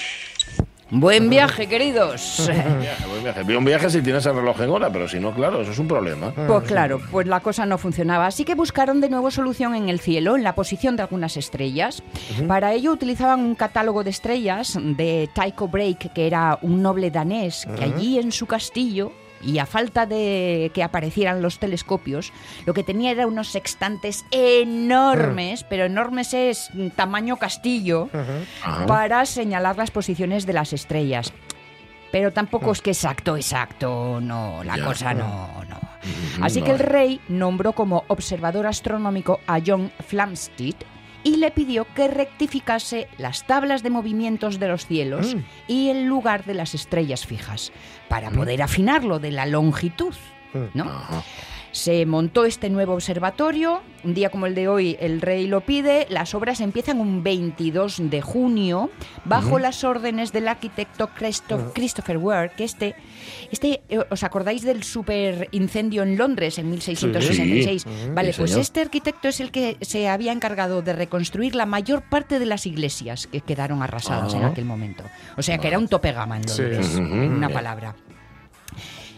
Buen 0.91 1.31
viaje, 1.31 1.67
queridos. 1.67 2.43
Buen 3.09 3.23
viaje. 3.23 3.43
Bien, 3.43 3.57
Un 3.57 3.65
viaje 3.65 3.89
si 3.89 4.03
tienes 4.03 4.23
el 4.27 4.35
reloj 4.35 4.61
en 4.61 4.69
hora, 4.69 4.91
pero 4.91 5.07
si 5.07 5.19
no, 5.19 5.33
claro, 5.33 5.61
eso 5.61 5.71
es 5.71 5.79
un 5.79 5.87
problema. 5.87 6.31
Pues 6.31 6.63
claro, 6.65 7.01
pues 7.11 7.25
la 7.25 7.39
cosa 7.39 7.65
no 7.65 7.79
funcionaba. 7.79 8.27
Así 8.27 8.45
que 8.45 8.53
buscaron 8.53 9.01
de 9.01 9.09
nuevo 9.09 9.31
solución 9.31 9.73
en 9.73 9.89
el 9.89 9.99
cielo, 9.99 10.35
en 10.35 10.43
la 10.43 10.53
posición 10.53 10.95
de 10.95 11.01
algunas 11.01 11.37
estrellas. 11.37 12.03
Para 12.47 12.73
ello 12.73 12.91
utilizaban 12.91 13.39
un 13.39 13.55
catálogo 13.55 14.03
de 14.03 14.11
estrellas 14.11 14.77
de 14.79 15.27
Tycho 15.33 15.67
Brahe, 15.67 15.97
que 15.97 16.27
era 16.27 16.59
un 16.61 16.83
noble 16.83 17.09
danés, 17.09 17.67
que 17.77 17.83
allí 17.83 18.19
en 18.19 18.31
su 18.31 18.45
castillo 18.45 19.11
y 19.45 19.59
a 19.59 19.65
falta 19.65 20.05
de 20.05 20.71
que 20.73 20.83
aparecieran 20.83 21.41
los 21.41 21.59
telescopios, 21.59 22.33
lo 22.65 22.73
que 22.73 22.83
tenía 22.83 23.11
era 23.11 23.27
unos 23.27 23.49
sextantes 23.49 24.25
enormes, 24.31 25.63
pero 25.63 25.85
enormes 25.85 26.33
es 26.33 26.69
mm, 26.73 26.89
tamaño 26.89 27.37
castillo, 27.37 28.09
Ajá. 28.13 28.85
para 28.85 29.25
señalar 29.25 29.77
las 29.77 29.91
posiciones 29.91 30.45
de 30.45 30.53
las 30.53 30.73
estrellas. 30.73 31.31
Pero 32.11 32.31
tampoco 32.31 32.71
es 32.71 32.81
que 32.81 32.91
exacto, 32.91 33.35
exacto, 33.35 34.19
no, 34.21 34.63
la 34.63 34.77
Ya. 34.77 34.85
cosa 34.85 35.13
no, 35.13 35.49
no. 35.67 35.75
Ujú, 35.75 36.45
Así 36.45 36.61
que 36.61 36.71
el 36.71 36.79
rey 36.79 37.19
nombró 37.27 37.73
como 37.73 38.03
observador 38.07 38.67
astronómico 38.67 39.39
a 39.47 39.59
John 39.65 39.91
Flamsteed 40.07 40.75
y 41.25 41.37
le 41.37 41.51
pidió 41.51 41.85
que 41.95 42.07
rectificase 42.07 43.09
las 43.17 43.45
tablas 43.45 43.83
de 43.83 43.89
movimientos 43.89 44.59
de 44.59 44.67
los 44.69 44.85
cielos 44.85 45.35
y 45.67 45.89
el 45.89 46.05
lugar 46.05 46.45
de 46.45 46.53
las 46.53 46.75
estrellas 46.75 47.25
fijas, 47.25 47.73
para 48.07 48.29
poder 48.29 48.61
afinarlo 48.61 49.19
de 49.19 49.31
la 49.31 49.47
longitud, 49.47 50.13
¿no? 50.75 50.85
Se 51.75 52.05
montó 52.05 52.45
este 52.45 52.69
nuevo 52.69 52.93
observatorio. 52.93 53.81
Un 54.05 54.13
día 54.13 54.29
como 54.29 54.45
el 54.45 54.55
de 54.55 54.69
hoy, 54.69 54.95
el 55.01 55.19
rey 55.19 55.45
lo 55.45 55.59
pide. 55.59 56.07
Las 56.09 56.33
obras 56.33 56.61
empiezan 56.61 57.01
un 57.01 57.21
22 57.21 58.09
de 58.09 58.21
junio, 58.21 58.89
bajo 59.25 59.59
las 59.59 59.83
órdenes 59.83 60.31
del 60.31 60.47
arquitecto 60.47 61.09
Christo- 61.09 61.73
Christopher 61.73 62.17
Ware, 62.17 62.51
que 62.55 62.63
este, 62.63 62.95
este, 63.51 63.81
eh, 63.89 63.99
¿os 64.09 64.23
acordáis 64.23 64.61
del 64.63 64.83
super 64.83 65.49
incendio 65.51 66.03
en 66.03 66.17
Londres 66.17 66.59
en 66.59 66.69
1666? 66.69 67.81
Sí. 67.83 67.89
Vale, 68.13 68.31
Sí, 68.31 68.39
pues 68.39 68.55
este 68.55 68.79
arquitecto 68.79 69.27
es 69.27 69.41
el 69.41 69.51
que 69.51 69.75
se 69.81 70.07
había 70.07 70.31
encargado 70.31 70.81
de 70.81 70.93
reconstruir 70.93 71.55
la 71.55 71.65
mayor 71.65 72.03
parte 72.03 72.39
de 72.39 72.45
las 72.45 72.65
iglesias 72.67 73.27
que 73.27 73.41
quedaron 73.41 73.83
arrasadas 73.83 74.33
en 74.33 74.43
Ah. 74.45 74.47
aquel 74.47 74.63
momento. 74.63 75.03
O 75.35 75.41
sea 75.41 75.57
que 75.57 75.67
era 75.67 75.77
un 75.77 75.89
tope 75.89 76.13
gama 76.13 76.37
en. 76.37 76.43
Londres, 76.47 76.95
en 76.95 77.33
una 77.33 77.49
palabra. 77.49 77.95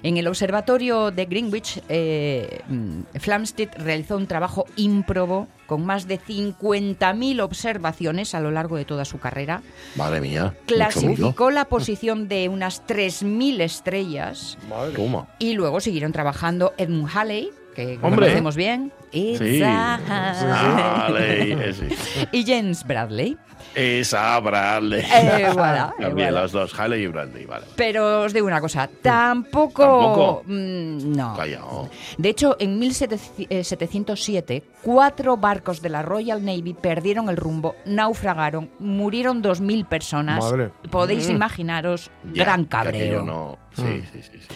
En 0.03 0.17
el 0.17 0.27
observatorio 0.27 1.11
de 1.11 1.25
Greenwich, 1.25 1.81
eh, 1.89 2.61
mm, 2.67 3.01
Flamsteed 3.19 3.69
realizó 3.77 4.15
un 4.17 4.27
trabajo 4.27 4.65
ímprobo 4.75 5.47
con 5.65 5.85
más 5.85 6.07
de 6.07 6.19
50.000 6.19 7.41
observaciones 7.41 8.33
a 8.35 8.39
lo 8.39 8.51
largo 8.51 8.77
de 8.77 8.85
toda 8.85 9.05
su 9.05 9.19
carrera. 9.19 9.61
Madre 9.95 10.21
mía. 10.21 10.53
Clasificó 10.65 11.51
la 11.51 11.65
posición 11.65 12.27
de 12.27 12.47
unas 12.47 12.85
3.000 12.85 13.61
estrellas. 13.61 14.57
Toma. 14.95 15.27
y 15.39 15.53
luego 15.53 15.79
siguieron 15.79 16.11
trabajando 16.11 16.73
Edmund 16.77 17.09
Halley, 17.13 17.49
que 17.75 17.99
Hombre. 18.01 18.27
conocemos 18.27 18.55
bien, 18.55 18.91
It's 19.11 19.39
Sí. 19.39 19.61
a- 19.63 21.07
Vale, 21.09 21.51
eh, 21.69 22.27
y 22.31 22.43
James 22.45 22.85
Bradley. 22.85 23.37
Esa 23.76 24.39
Bradley. 24.39 25.01
Eh, 25.01 25.49
voilà, 25.53 25.93
eh, 25.99 26.01
También 26.03 26.30
voilà. 26.30 26.41
los 26.41 26.51
dos, 26.51 26.80
Haley 26.80 27.03
y 27.03 27.07
Bradley, 27.07 27.45
vale. 27.45 27.65
Pero 27.76 28.22
os 28.24 28.34
digo 28.34 28.47
una 28.47 28.59
cosa, 28.61 28.89
tampoco... 29.01 29.84
¿Tampoco? 29.84 30.43
mm, 30.45 31.15
no. 31.15 31.36
Calla, 31.36 31.63
oh. 31.65 31.89
De 32.18 32.30
hecho, 32.30 32.55
en 32.59 32.80
1707, 32.80 34.63
cuatro 34.82 35.38
barcos 35.38 35.82
de 35.82 35.89
la 35.89 36.01
Royal 36.01 36.43
Navy 36.43 36.74
perdieron 36.74 37.30
el 37.30 37.38
rumbo, 37.38 37.76
naufragaron, 37.86 38.70
murieron 38.80 39.43
2.000 39.43 39.86
personas. 39.88 40.43
Madre. 40.43 40.72
Podéis 40.89 41.30
imaginaros, 41.30 42.09
Ya, 42.34 42.43
gran 42.43 42.65
cabreo. 42.65 43.24
no. 43.24 43.57
Sí, 43.76 44.03
sí, 44.11 44.22
sí, 44.24 44.39
sí. 44.39 44.47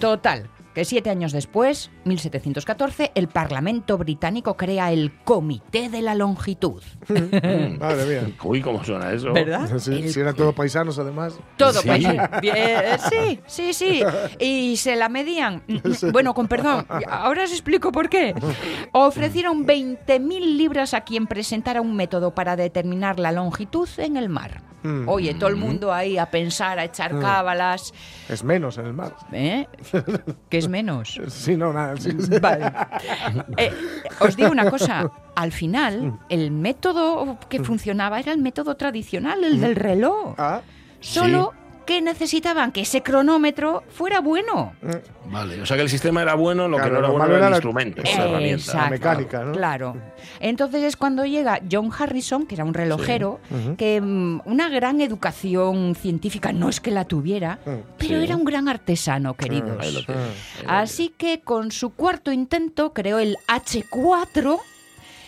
Total, 0.00 0.48
que 0.76 0.84
siete 0.84 1.08
años 1.08 1.32
después, 1.32 1.90
1714, 2.04 3.10
el 3.14 3.28
Parlamento 3.28 3.96
británico 3.96 4.58
crea 4.58 4.92
el 4.92 5.10
Comité 5.24 5.88
de 5.88 6.02
la 6.02 6.14
Longitud. 6.14 6.82
Madre 7.80 8.04
mía. 8.04 8.30
Uy, 8.44 8.60
¿cómo 8.60 8.84
suena 8.84 9.10
eso? 9.10 9.32
¿Verdad? 9.32 9.70
Sí, 9.78 9.94
El- 9.94 10.10
si 10.12 10.20
eran 10.20 10.34
todos 10.34 10.54
paisanos, 10.54 10.98
además. 10.98 11.38
Todo 11.56 11.80
Sí. 11.80 11.88
país. 11.88 12.06
Bien, 12.42 12.82
sí, 13.10 13.40
sí, 13.46 13.72
sí. 13.72 14.02
Y 14.38 14.76
se 14.76 14.96
la 14.96 15.08
medían. 15.08 15.62
Bueno, 16.12 16.34
con 16.34 16.46
perdón, 16.46 16.86
ahora 17.08 17.44
os 17.44 17.52
explico 17.52 17.90
por 17.90 18.10
qué. 18.10 18.34
Ofrecieron 18.92 19.66
20.000 19.66 20.56
libras 20.58 20.92
a 20.92 21.00
quien 21.00 21.26
presentara 21.26 21.80
un 21.80 21.96
método 21.96 22.34
para 22.34 22.54
determinar 22.54 23.18
la 23.18 23.32
longitud 23.32 23.88
en 23.96 24.18
el 24.18 24.28
mar. 24.28 24.60
Mm. 24.82 25.08
Oye, 25.08 25.34
todo 25.34 25.48
el 25.48 25.56
mundo 25.56 25.92
ahí 25.92 26.16
a 26.16 26.30
pensar, 26.30 26.78
a 26.78 26.84
echar 26.84 27.18
cábalas. 27.18 27.92
Es 28.28 28.44
menos 28.44 28.78
en 28.78 28.86
el 28.86 28.92
mar. 28.92 29.16
¿Eh? 29.32 29.66
¿Qué 30.48 30.58
es 30.58 30.65
menos? 30.68 31.20
Sí, 31.28 31.56
no, 31.56 31.72
nada. 31.72 31.96
sí, 31.96 32.10
sí. 32.18 32.38
Vale. 32.40 32.72
Eh, 33.56 33.72
os 34.20 34.36
digo 34.36 34.50
una 34.50 34.70
cosa. 34.70 35.10
Al 35.34 35.52
final, 35.52 36.18
el 36.28 36.50
método 36.50 37.38
que 37.48 37.62
funcionaba 37.62 38.18
era 38.20 38.32
el 38.32 38.38
método 38.38 38.76
tradicional, 38.76 39.44
el 39.44 39.60
del 39.60 39.76
reloj. 39.76 40.34
Ah, 40.38 40.60
Solo 41.00 41.52
que 41.86 42.02
necesitaban 42.02 42.72
que 42.72 42.82
ese 42.82 43.02
cronómetro 43.02 43.84
fuera 43.88 44.20
bueno. 44.20 44.74
Vale, 45.30 45.62
o 45.62 45.66
sea 45.66 45.76
que 45.76 45.82
el 45.84 45.88
sistema 45.88 46.22
era 46.22 46.34
bueno, 46.34 46.68
lo 46.68 46.76
que 46.78 46.90
no 46.90 46.98
era 46.98 47.08
bueno 47.08 47.26
era 47.36 47.36
el 47.46 47.50
la- 47.52 47.56
instrumento, 47.56 48.02
esa 48.02 48.10
Exacto. 48.10 48.30
herramienta. 48.30 48.62
Exacto. 48.64 48.90
mecánica, 48.90 49.44
¿no? 49.44 49.52
Claro. 49.52 49.96
Entonces 50.40 50.82
es 50.82 50.96
cuando 50.96 51.24
llega 51.24 51.60
John 51.70 51.90
Harrison, 51.96 52.46
que 52.46 52.56
era 52.56 52.64
un 52.64 52.74
relojero, 52.74 53.40
que 53.78 54.00
mm, 54.00 54.40
una 54.44 54.68
gran 54.68 55.00
educación 55.00 55.94
científica 55.94 56.52
no 56.52 56.68
es 56.68 56.80
que 56.80 56.90
la 56.90 57.04
tuviera, 57.06 57.58
Mm. 57.64 57.70
pero 57.98 58.18
Sí. 58.18 58.24
era 58.24 58.36
un 58.36 58.44
gran 58.44 58.68
artesano, 58.68 59.34
queridos. 59.34 60.06
Así 60.66 61.14
que 61.16 61.40
con 61.40 61.70
su 61.72 61.90
cuarto 61.94 62.32
intento 62.32 62.92
creó 62.92 63.18
el 63.18 63.36
H4, 63.48 64.60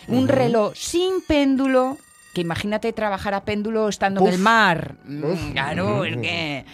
un 0.07 0.27
reloj 0.27 0.73
sin 0.75 1.21
péndulo. 1.21 1.97
Que 2.33 2.41
imagínate 2.41 2.93
trabajar 2.93 3.33
a 3.33 3.43
péndulo 3.43 3.89
estando 3.89 4.21
en 4.21 4.33
el 4.33 4.39
mar. 4.39 4.95
Mm, 5.05 5.23
Uf. 5.23 5.51
Claro, 5.51 6.05
es 6.05 6.17
que. 6.17 6.65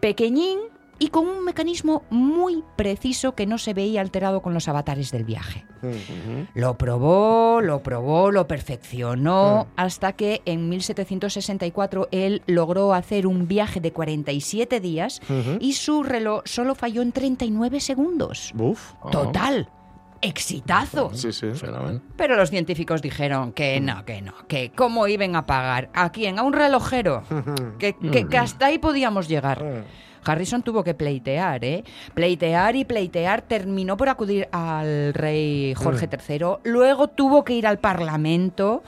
Pequeñín 0.00 0.58
y 1.02 1.08
con 1.08 1.26
un 1.26 1.44
mecanismo 1.44 2.04
muy 2.10 2.62
preciso 2.76 3.34
que 3.34 3.44
no 3.44 3.58
se 3.58 3.74
veía 3.74 4.00
alterado 4.00 4.40
con 4.40 4.54
los 4.54 4.68
avatares 4.68 5.10
del 5.10 5.24
viaje. 5.24 5.64
Lo 6.54 6.78
probó, 6.78 7.60
lo 7.60 7.82
probó, 7.82 8.30
lo 8.30 8.46
perfeccionó, 8.46 9.66
hasta 9.74 10.12
que 10.12 10.42
en 10.44 10.68
1764 10.68 12.06
él 12.12 12.42
logró 12.46 12.94
hacer 12.94 13.26
un 13.26 13.48
viaje 13.48 13.80
de 13.80 13.92
47 13.92 14.78
días 14.78 15.20
y 15.58 15.72
su 15.72 16.04
reloj 16.04 16.42
solo 16.44 16.76
falló 16.76 17.02
en 17.02 17.10
39 17.10 17.80
segundos. 17.80 18.52
Uf. 18.56 18.92
Ah, 19.02 19.10
Total. 19.10 19.68
Exitazo. 20.22 21.10
Sí, 21.14 21.32
sí. 21.32 21.50
fenómeno. 21.52 22.00
Pero 22.16 22.36
los 22.36 22.48
científicos 22.50 23.02
dijeron 23.02 23.52
que 23.52 23.80
no, 23.80 24.04
que 24.04 24.22
no, 24.22 24.32
que 24.48 24.70
cómo 24.74 25.06
iban 25.08 25.36
a 25.36 25.44
pagar. 25.46 25.90
¿A 25.92 26.10
quién? 26.12 26.38
A 26.38 26.42
un 26.42 26.52
relojero. 26.52 27.22
Que, 27.78 27.94
que- 27.94 28.26
que 28.28 28.38
hasta 28.38 28.66
ahí 28.66 28.78
podíamos 28.78 29.28
llegar. 29.28 29.84
Harrison 30.24 30.62
tuvo 30.62 30.84
que 30.84 30.94
pleitear, 30.94 31.64
¿eh? 31.64 31.82
Pleitear 32.14 32.76
y 32.76 32.84
pleitear. 32.84 33.42
Terminó 33.42 33.96
por 33.96 34.08
acudir 34.08 34.46
al 34.52 35.12
rey 35.14 35.74
Jorge 35.74 36.08
III. 36.08 36.38
Luego 36.62 37.08
tuvo 37.08 37.42
que 37.44 37.54
ir 37.54 37.66
al 37.66 37.80
Parlamento. 37.80 38.84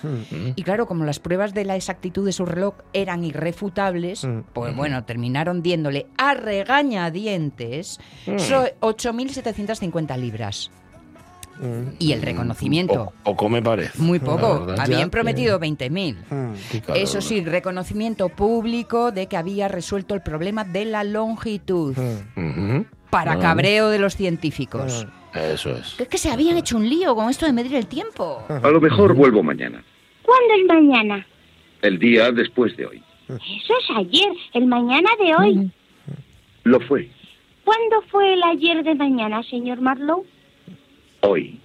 Y 0.55 0.63
claro, 0.63 0.87
como 0.87 1.05
las 1.05 1.19
pruebas 1.19 1.53
de 1.53 1.65
la 1.65 1.75
exactitud 1.75 2.25
de 2.25 2.31
su 2.31 2.47
reloj 2.47 2.75
eran 2.93 3.25
irrefutables, 3.25 4.25
Mm. 4.25 4.41
pues 4.53 4.77
bueno, 4.77 5.03
terminaron 5.05 5.61
diéndole 5.61 6.07
a 6.19 6.35
regañadientes 6.35 7.99
so- 8.39 8.69
8.750 8.81 10.17
libras. 10.17 10.71
Y 11.99 12.13
el 12.13 12.23
reconocimiento. 12.23 12.95
O, 13.03 13.13
poco 13.25 13.49
me 13.49 13.63
parece. 13.63 14.01
Muy 14.03 14.19
poco. 14.19 14.67
verdad. 14.67 14.81
Habían 14.81 15.01
Ya, 15.03 15.11
prometido 15.11 15.59
20.000. 15.61 16.17
Mm. 16.31 16.79
caro, 16.87 16.95
Eso 16.99 17.21
sí, 17.21 17.41
reconocimiento 17.45 18.29
público 18.29 19.13
de 19.13 19.27
que 19.27 19.37
había 19.37 19.69
resuelto 19.69 20.15
el 20.15 20.21
problema 20.23 20.65
de 20.65 20.85
la 20.85 21.05
longitud. 21.05 21.97
Mm. 22.37 22.81
Para 23.11 23.33
Vale. 23.33 23.43
cabreo 23.43 23.91
de 23.91 23.99
los 23.99 24.17
científicos. 24.17 25.07
Eso 25.35 25.71
es. 25.71 25.95
Que 25.95 26.03
es 26.05 26.09
que 26.09 26.19
se 26.19 26.31
habían 26.31 26.57
hecho 26.57 26.77
un 26.77 26.89
lío 26.89 27.15
con 27.15 27.31
esto 27.31 27.47
de 27.47 27.53
medir 27.53 27.75
el 27.77 27.87
tiempo. 27.87 28.43
A 28.49 28.69
lo 28.71 28.81
mejor 28.81 29.15
vuelvo 29.15 29.43
mañana. 29.43 29.83
¿Cuándo 30.23 30.55
es 30.55 30.67
mañana? 30.67 31.27
El 31.83 31.99
día 31.99 32.31
después 32.33 32.77
de 32.77 32.87
hoy. 32.87 33.03
Eso 33.29 33.39
es 33.81 33.97
ayer, 33.97 34.33
el 34.55 34.67
mañana 34.67 35.09
de 35.19 35.35
hoy. 35.37 35.71
Lo 36.65 36.81
fue. 36.81 37.09
¿Cuándo 37.65 38.03
fue 38.11 38.35
el 38.35 38.43
ayer 38.43 38.83
de 38.85 38.95
mañana, 38.95 39.43
señor 39.45 39.81
Marlowe? 39.81 40.25
Hoy. 41.27 41.61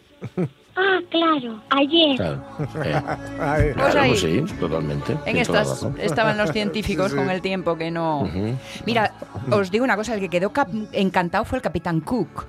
Ah, 0.75 0.99
claro, 1.09 1.61
ayer. 1.71 2.15
Claro. 2.15 2.43
Eh, 2.85 3.01
Pues 3.75 3.91
claro, 3.91 4.15
sí, 4.15 4.43
totalmente. 4.59 5.17
En 5.25 5.37
estas 5.37 5.85
estaban 5.99 6.37
los 6.37 6.51
científicos 6.51 7.07
Sí, 7.07 7.11
sí. 7.11 7.17
con 7.17 7.29
el 7.29 7.41
tiempo 7.41 7.77
que 7.77 7.91
no. 7.91 8.29
Mira, 8.85 9.13
os 9.51 9.71
digo 9.71 9.83
una 9.83 9.95
cosa, 9.97 10.13
el 10.13 10.19
que 10.21 10.29
quedó 10.29 10.51
encantado 10.93 11.43
fue 11.45 11.57
el 11.57 11.61
capitán 11.61 11.99
Cook, 12.01 12.45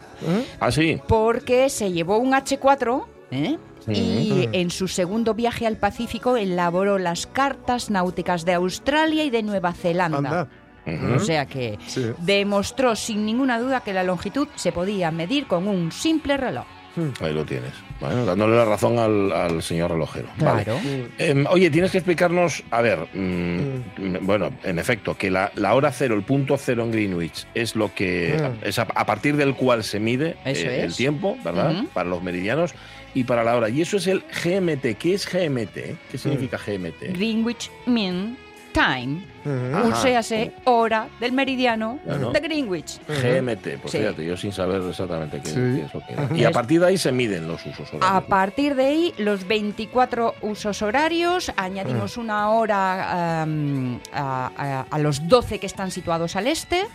Ah, 0.61 0.71
sí. 0.71 1.01
porque 1.09 1.69
se 1.71 1.91
llevó 1.93 2.19
un 2.19 2.33
H4 2.33 3.05
¿eh? 3.33 3.57
y 3.89 4.49
en 4.53 4.71
su 4.71 4.87
segundo 4.87 5.35
viaje 5.35 5.67
al 5.67 5.77
Pacífico 5.77 6.37
elaboró 6.37 6.99
las 6.99 7.27
cartas 7.27 7.91
náuticas 7.91 8.45
de 8.45 8.55
Australia 8.55 9.25
y 9.25 9.31
de 9.31 9.43
Nueva 9.43 9.73
Zelanda. 9.73 10.19
Anda. 10.19 10.49
O 11.17 11.19
sea 11.21 11.47
que 11.47 11.79
Sí. 11.87 12.07
demostró 12.19 12.95
sin 12.97 13.25
ninguna 13.27 13.59
duda 13.61 13.81
que 13.81 13.93
la 13.93 14.03
longitud 14.03 14.49
se 14.57 14.73
podía 14.73 15.11
medir 15.11 15.47
con 15.47 15.69
un 15.69 15.93
simple 15.93 16.37
reloj. 16.37 16.65
Ahí 17.20 17.32
lo 17.32 17.45
tienes. 17.45 17.72
Bueno, 18.01 18.24
dándole 18.24 18.57
la 18.57 18.64
razón 18.64 18.99
al, 18.99 19.30
al 19.32 19.62
señor 19.62 19.91
relojero. 19.93 20.28
Vale. 20.38 20.64
Claro. 20.64 20.80
Em, 21.18 21.47
oye, 21.51 21.70
tienes 21.70 21.91
que 21.93 21.99
explicarnos, 21.99 22.62
a 22.70 22.80
ver, 22.80 22.99
mm, 23.14 24.18
bueno, 24.26 24.51
en 24.64 24.78
efecto, 24.78 25.16
que 25.16 25.30
la, 25.30 25.53
la 25.55 25.74
hora 25.74 25.93
cero, 25.93 26.14
el 26.14 26.22
punto 26.22 26.57
cero 26.57 26.82
en 26.84 26.91
Greenwich, 26.93 27.47
es 27.55 27.76
lo 27.76 27.95
que 27.95 28.36
Mm. 28.41 28.66
es 28.66 28.78
a, 28.78 28.82
a 28.95 29.07
partir 29.07 29.36
del 29.36 29.55
cual 29.55 29.84
se 29.84 30.01
mide 30.01 30.36
eh, 30.45 30.80
el 30.84 30.95
tiempo, 30.95 31.36
¿verdad? 31.45 31.84
Para 31.93 32.09
los 32.09 32.22
meridianos 32.22 32.74
y 33.14 33.24
para 33.24 33.45
la 33.45 33.57
hora. 33.57 33.68
Y 33.68 33.82
eso 33.82 33.97
es 33.99 34.07
el 34.07 34.22
GMT. 34.43 34.97
¿Qué 34.99 35.14
es 35.14 35.26
GMT? 35.30 35.97
¿Qué 36.11 36.18
significa 36.18 36.59
GMT? 36.59 37.12
Greenwich 37.16 37.70
Mean 37.86 38.36
Time. 38.72 39.22
Ujú. 39.45 39.88
O 39.93 39.97
sea, 39.97 40.22
se 40.22 40.53
hora 40.64 41.09
del 41.20 41.32
meridiano 41.32 41.99
Claro. 42.05 42.30
de 42.30 42.41
Greenwich. 42.41 42.99
GMT, 43.09 43.78
pues 43.80 43.93
Sí. 43.93 43.99
fíjate, 43.99 44.24
yo 44.24 44.36
sin 44.36 44.53
saber 44.53 44.82
exactamente 44.88 45.41
qué, 45.43 45.49
Sí. 45.49 45.55
qué 45.55 45.82
es 45.86 45.95
lo 45.95 46.01
que 46.07 46.12
era. 46.12 46.28
Y 46.36 46.45
a 46.45 46.51
partir 46.51 46.80
de 46.80 46.86
ahí 46.86 46.99
se 46.99 47.12
miden 47.12 47.47
los 47.49 47.64
usos 47.66 47.88
horarios. 47.93 48.11
A 48.11 48.20
partir 48.22 48.74
de 48.74 48.84
ahí, 48.86 49.14
los 49.18 49.47
24 49.47 50.34
usos 50.43 50.82
horarios, 50.82 51.53
añadimos 51.57 52.16
una 52.16 52.51
hora 52.51 53.43
a, 53.43 53.47
a- 54.12 54.86
a 54.91 54.99
los 54.99 55.28
12 55.28 55.59
que 55.59 55.66
están 55.66 55.91
situados 55.91 56.36
al 56.36 56.47
este 56.47 56.86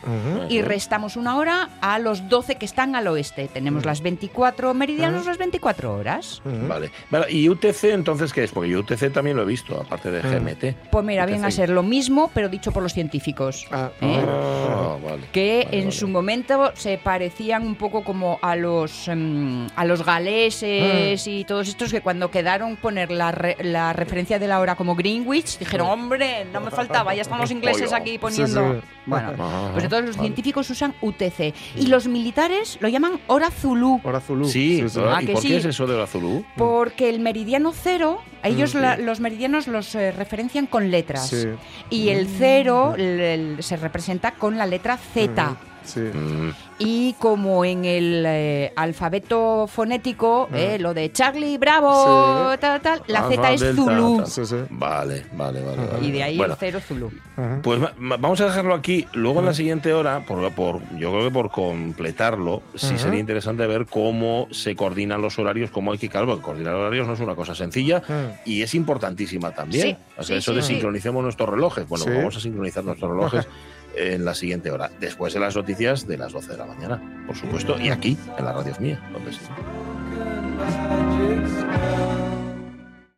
y 0.49 0.61
restamos 0.61 1.15
una 1.15 1.37
hora 1.37 1.69
a 1.81 1.99
los 1.99 2.27
12 2.29 2.55
que 2.55 2.65
están 2.65 2.95
al 2.95 3.07
oeste. 3.07 3.47
Tenemos 3.47 3.85
las 3.85 4.01
24 4.01 4.73
meridianos, 4.73 5.25
las 5.25 5.37
24 5.37 5.93
horas. 5.95 6.41
Vale. 6.45 6.91
Vale, 7.09 7.31
¿Y 7.31 7.49
UTC 7.49 7.85
entonces 7.93 8.33
qué 8.33 8.43
es? 8.43 8.51
Porque 8.51 8.69
yo 8.69 8.79
UTC 8.79 9.09
también 9.11 9.37
lo 9.37 9.43
he 9.43 9.45
visto, 9.45 9.79
aparte 9.79 10.11
de 10.11 10.21
GMT. 10.21 10.75
Pues 10.91 11.05
mira, 11.05 11.25
viene 11.25 11.43
a 11.43 11.47
UTC. 11.47 11.55
ser 11.55 11.69
lo 11.69 11.83
mismo, 11.83 12.29
pero 12.35 12.49
dicho 12.49 12.71
por 12.71 12.83
los 12.83 12.93
científicos. 12.93 13.65
Ah, 13.71 13.89
¿eh? 14.01 14.23
Ah, 14.27 14.97
vale. 15.03 15.23
que 15.31 15.63
Vale, 15.65 15.77
en 15.79 15.85
vale. 15.85 15.91
su 15.97 16.07
momento 16.07 16.71
se 16.75 16.99
parecían 16.99 17.65
un 17.65 17.75
poco 17.75 18.03
como 18.03 18.37
a 18.43 18.55
los 18.55 19.07
em, 19.07 19.65
a 19.75 19.85
los 19.85 20.05
galeses 20.05 21.25
y 21.27 21.43
todos 21.45 21.67
estos 21.67 21.91
que 21.91 22.01
cuando 22.01 22.29
quedaron 22.31 22.75
poner 22.75 23.11
la, 23.11 23.31
re- 23.31 23.57
la 23.61 23.93
referencia 23.93 24.39
de 24.39 24.47
la 24.47 24.59
hora 24.59 24.75
como 24.75 24.95
Greenwich 24.95 25.57
dijeron 25.59 25.87
hombre 25.87 26.45
no 26.51 26.61
me 26.61 26.71
faltaba 26.71 27.13
ya 27.15 27.21
están 27.21 27.39
los 27.39 27.51
ingleses 27.51 27.93
aquí 27.93 28.17
poniendo 28.17 28.73
Sí, 28.75 28.79
sí. 28.81 28.87
bueno 29.05 29.33
pues 29.71 29.83
entonces 29.83 30.07
los 30.07 30.17
vale. 30.17 30.27
científicos 30.27 30.69
usan 30.69 30.93
UTC 31.01 31.53
y 31.75 31.87
los 31.87 32.07
militares 32.07 32.77
lo 32.81 32.87
llaman 32.89 33.19
hora 33.27 33.49
Zulu 33.51 34.01
Hora 34.03 34.19
Zulu. 34.19 34.45
Sí. 34.45 34.83
Ah, 35.07 35.21
¿y 35.21 35.25
que 35.27 35.33
por 35.33 35.41
sí. 35.41 35.47
qué 35.49 35.57
es 35.57 35.65
eso 35.65 35.87
de 35.87 35.97
la 35.97 36.07
Zulu? 36.07 36.43
porque 36.57 37.09
el 37.09 37.19
meridiano 37.19 37.71
cero 37.73 38.19
ellos 38.43 38.75
Mm, 38.75 38.79
la- 38.79 38.95
sí. 38.97 39.01
los 39.03 39.19
meridianos 39.19 39.67
los 39.67 39.95
eh, 39.95 40.11
referencian 40.11 40.67
con 40.67 40.91
letras 40.91 41.29
Sí. 41.29 41.47
y 41.89 42.09
el 42.09 42.24
cero 42.27 42.93
el- 42.97 43.19
el- 43.19 43.63
se 43.63 43.77
representa 43.77 44.31
con 44.31 44.57
la 44.57 44.65
letra 44.65 44.97
Z 44.97 45.55
Sí. 45.85 45.99
Mm, 46.01 46.51
Y 46.79 47.13
como 47.19 47.63
en 47.63 47.85
el 47.85 48.25
eh, 48.27 48.73
alfabeto 48.75 49.65
fonético, 49.67 50.49
eh, 50.53 50.77
lo 50.79 50.93
de 50.93 51.11
Charlie, 51.11 51.57
Bravo, 51.57 52.51
Sí. 52.51 52.57
tal, 52.59 52.81
tal, 52.81 53.01
la 53.07 53.19
Alfa, 53.19 53.29
Z 53.35 53.53
es 53.53 53.61
delta, 53.61 53.81
Zulu. 53.83 54.17
tal. 54.17 54.27
Sí, 54.27 54.45
sí. 54.45 54.55
Vale, 54.71 55.25
vale, 55.33 55.61
vale. 55.61 55.77
vale. 55.87 56.05
Y 56.05 56.11
de 56.11 56.23
ahí 56.23 56.37
Bueno, 56.37 56.53
el 56.53 56.59
cero 56.59 56.79
Zulu. 56.85 57.11
Pues 57.63 57.81
va- 57.81 57.93
va- 58.01 58.17
vamos 58.17 58.41
a 58.41 58.45
dejarlo 58.45 58.73
aquí. 58.73 59.07
Luego 59.13 59.39
en 59.39 59.45
la 59.45 59.53
siguiente 59.53 59.93
hora, 59.93 60.25
por, 60.25 60.51
por- 60.53 60.81
yo 60.97 61.11
creo 61.11 61.23
que 61.25 61.31
por 61.31 61.49
completarlo, 61.51 62.61
sí 62.75 62.97
sería 62.97 63.19
interesante 63.19 63.65
ver 63.67 63.85
cómo 63.85 64.47
se 64.51 64.75
coordinan 64.75 65.21
los 65.21 65.37
horarios, 65.39 65.71
cómo 65.71 65.91
hay 65.91 65.97
que, 65.97 66.09
claro, 66.09 66.27
porque 66.27 66.41
coordinar 66.43 66.73
horarios 66.73 67.07
no 67.07 67.13
es 67.13 67.19
una 67.19 67.35
cosa 67.35 67.55
sencilla 67.55 68.01
y 68.45 68.61
es 68.63 68.73
importantísima 68.75 69.51
también. 69.51 69.87
Sí, 69.87 69.97
o 70.17 70.23
sea, 70.23 70.35
sí, 70.35 70.39
eso 70.39 70.51
sí, 70.51 70.55
de 70.57 70.61
sí. 70.63 70.73
sincronicemos 70.73 71.23
nuestros 71.23 71.47
relojes. 71.49 71.87
Bueno, 71.87 72.05
Sí. 72.05 72.11
vamos 72.11 72.35
a 72.35 72.39
sincronizar 72.39 72.83
nuestros 72.83 73.11
relojes 73.11 73.47
en 73.97 74.25
la 74.25 74.33
siguiente 74.33 74.71
hora, 74.71 74.91
después 74.99 75.33
de 75.33 75.39
las 75.39 75.55
noticias 75.55 76.07
de 76.07 76.17
las 76.17 76.33
12 76.33 76.51
de 76.51 76.57
la 76.57 76.65
mañana. 76.65 77.23
por 77.25 77.35
supuesto, 77.35 77.79
y 77.79 77.89
aquí, 77.89 78.17
en 78.37 78.45
la 78.45 78.53
radio 78.53 78.73
mía, 78.79 79.01
donde 79.11 79.31
sí. 79.31 79.39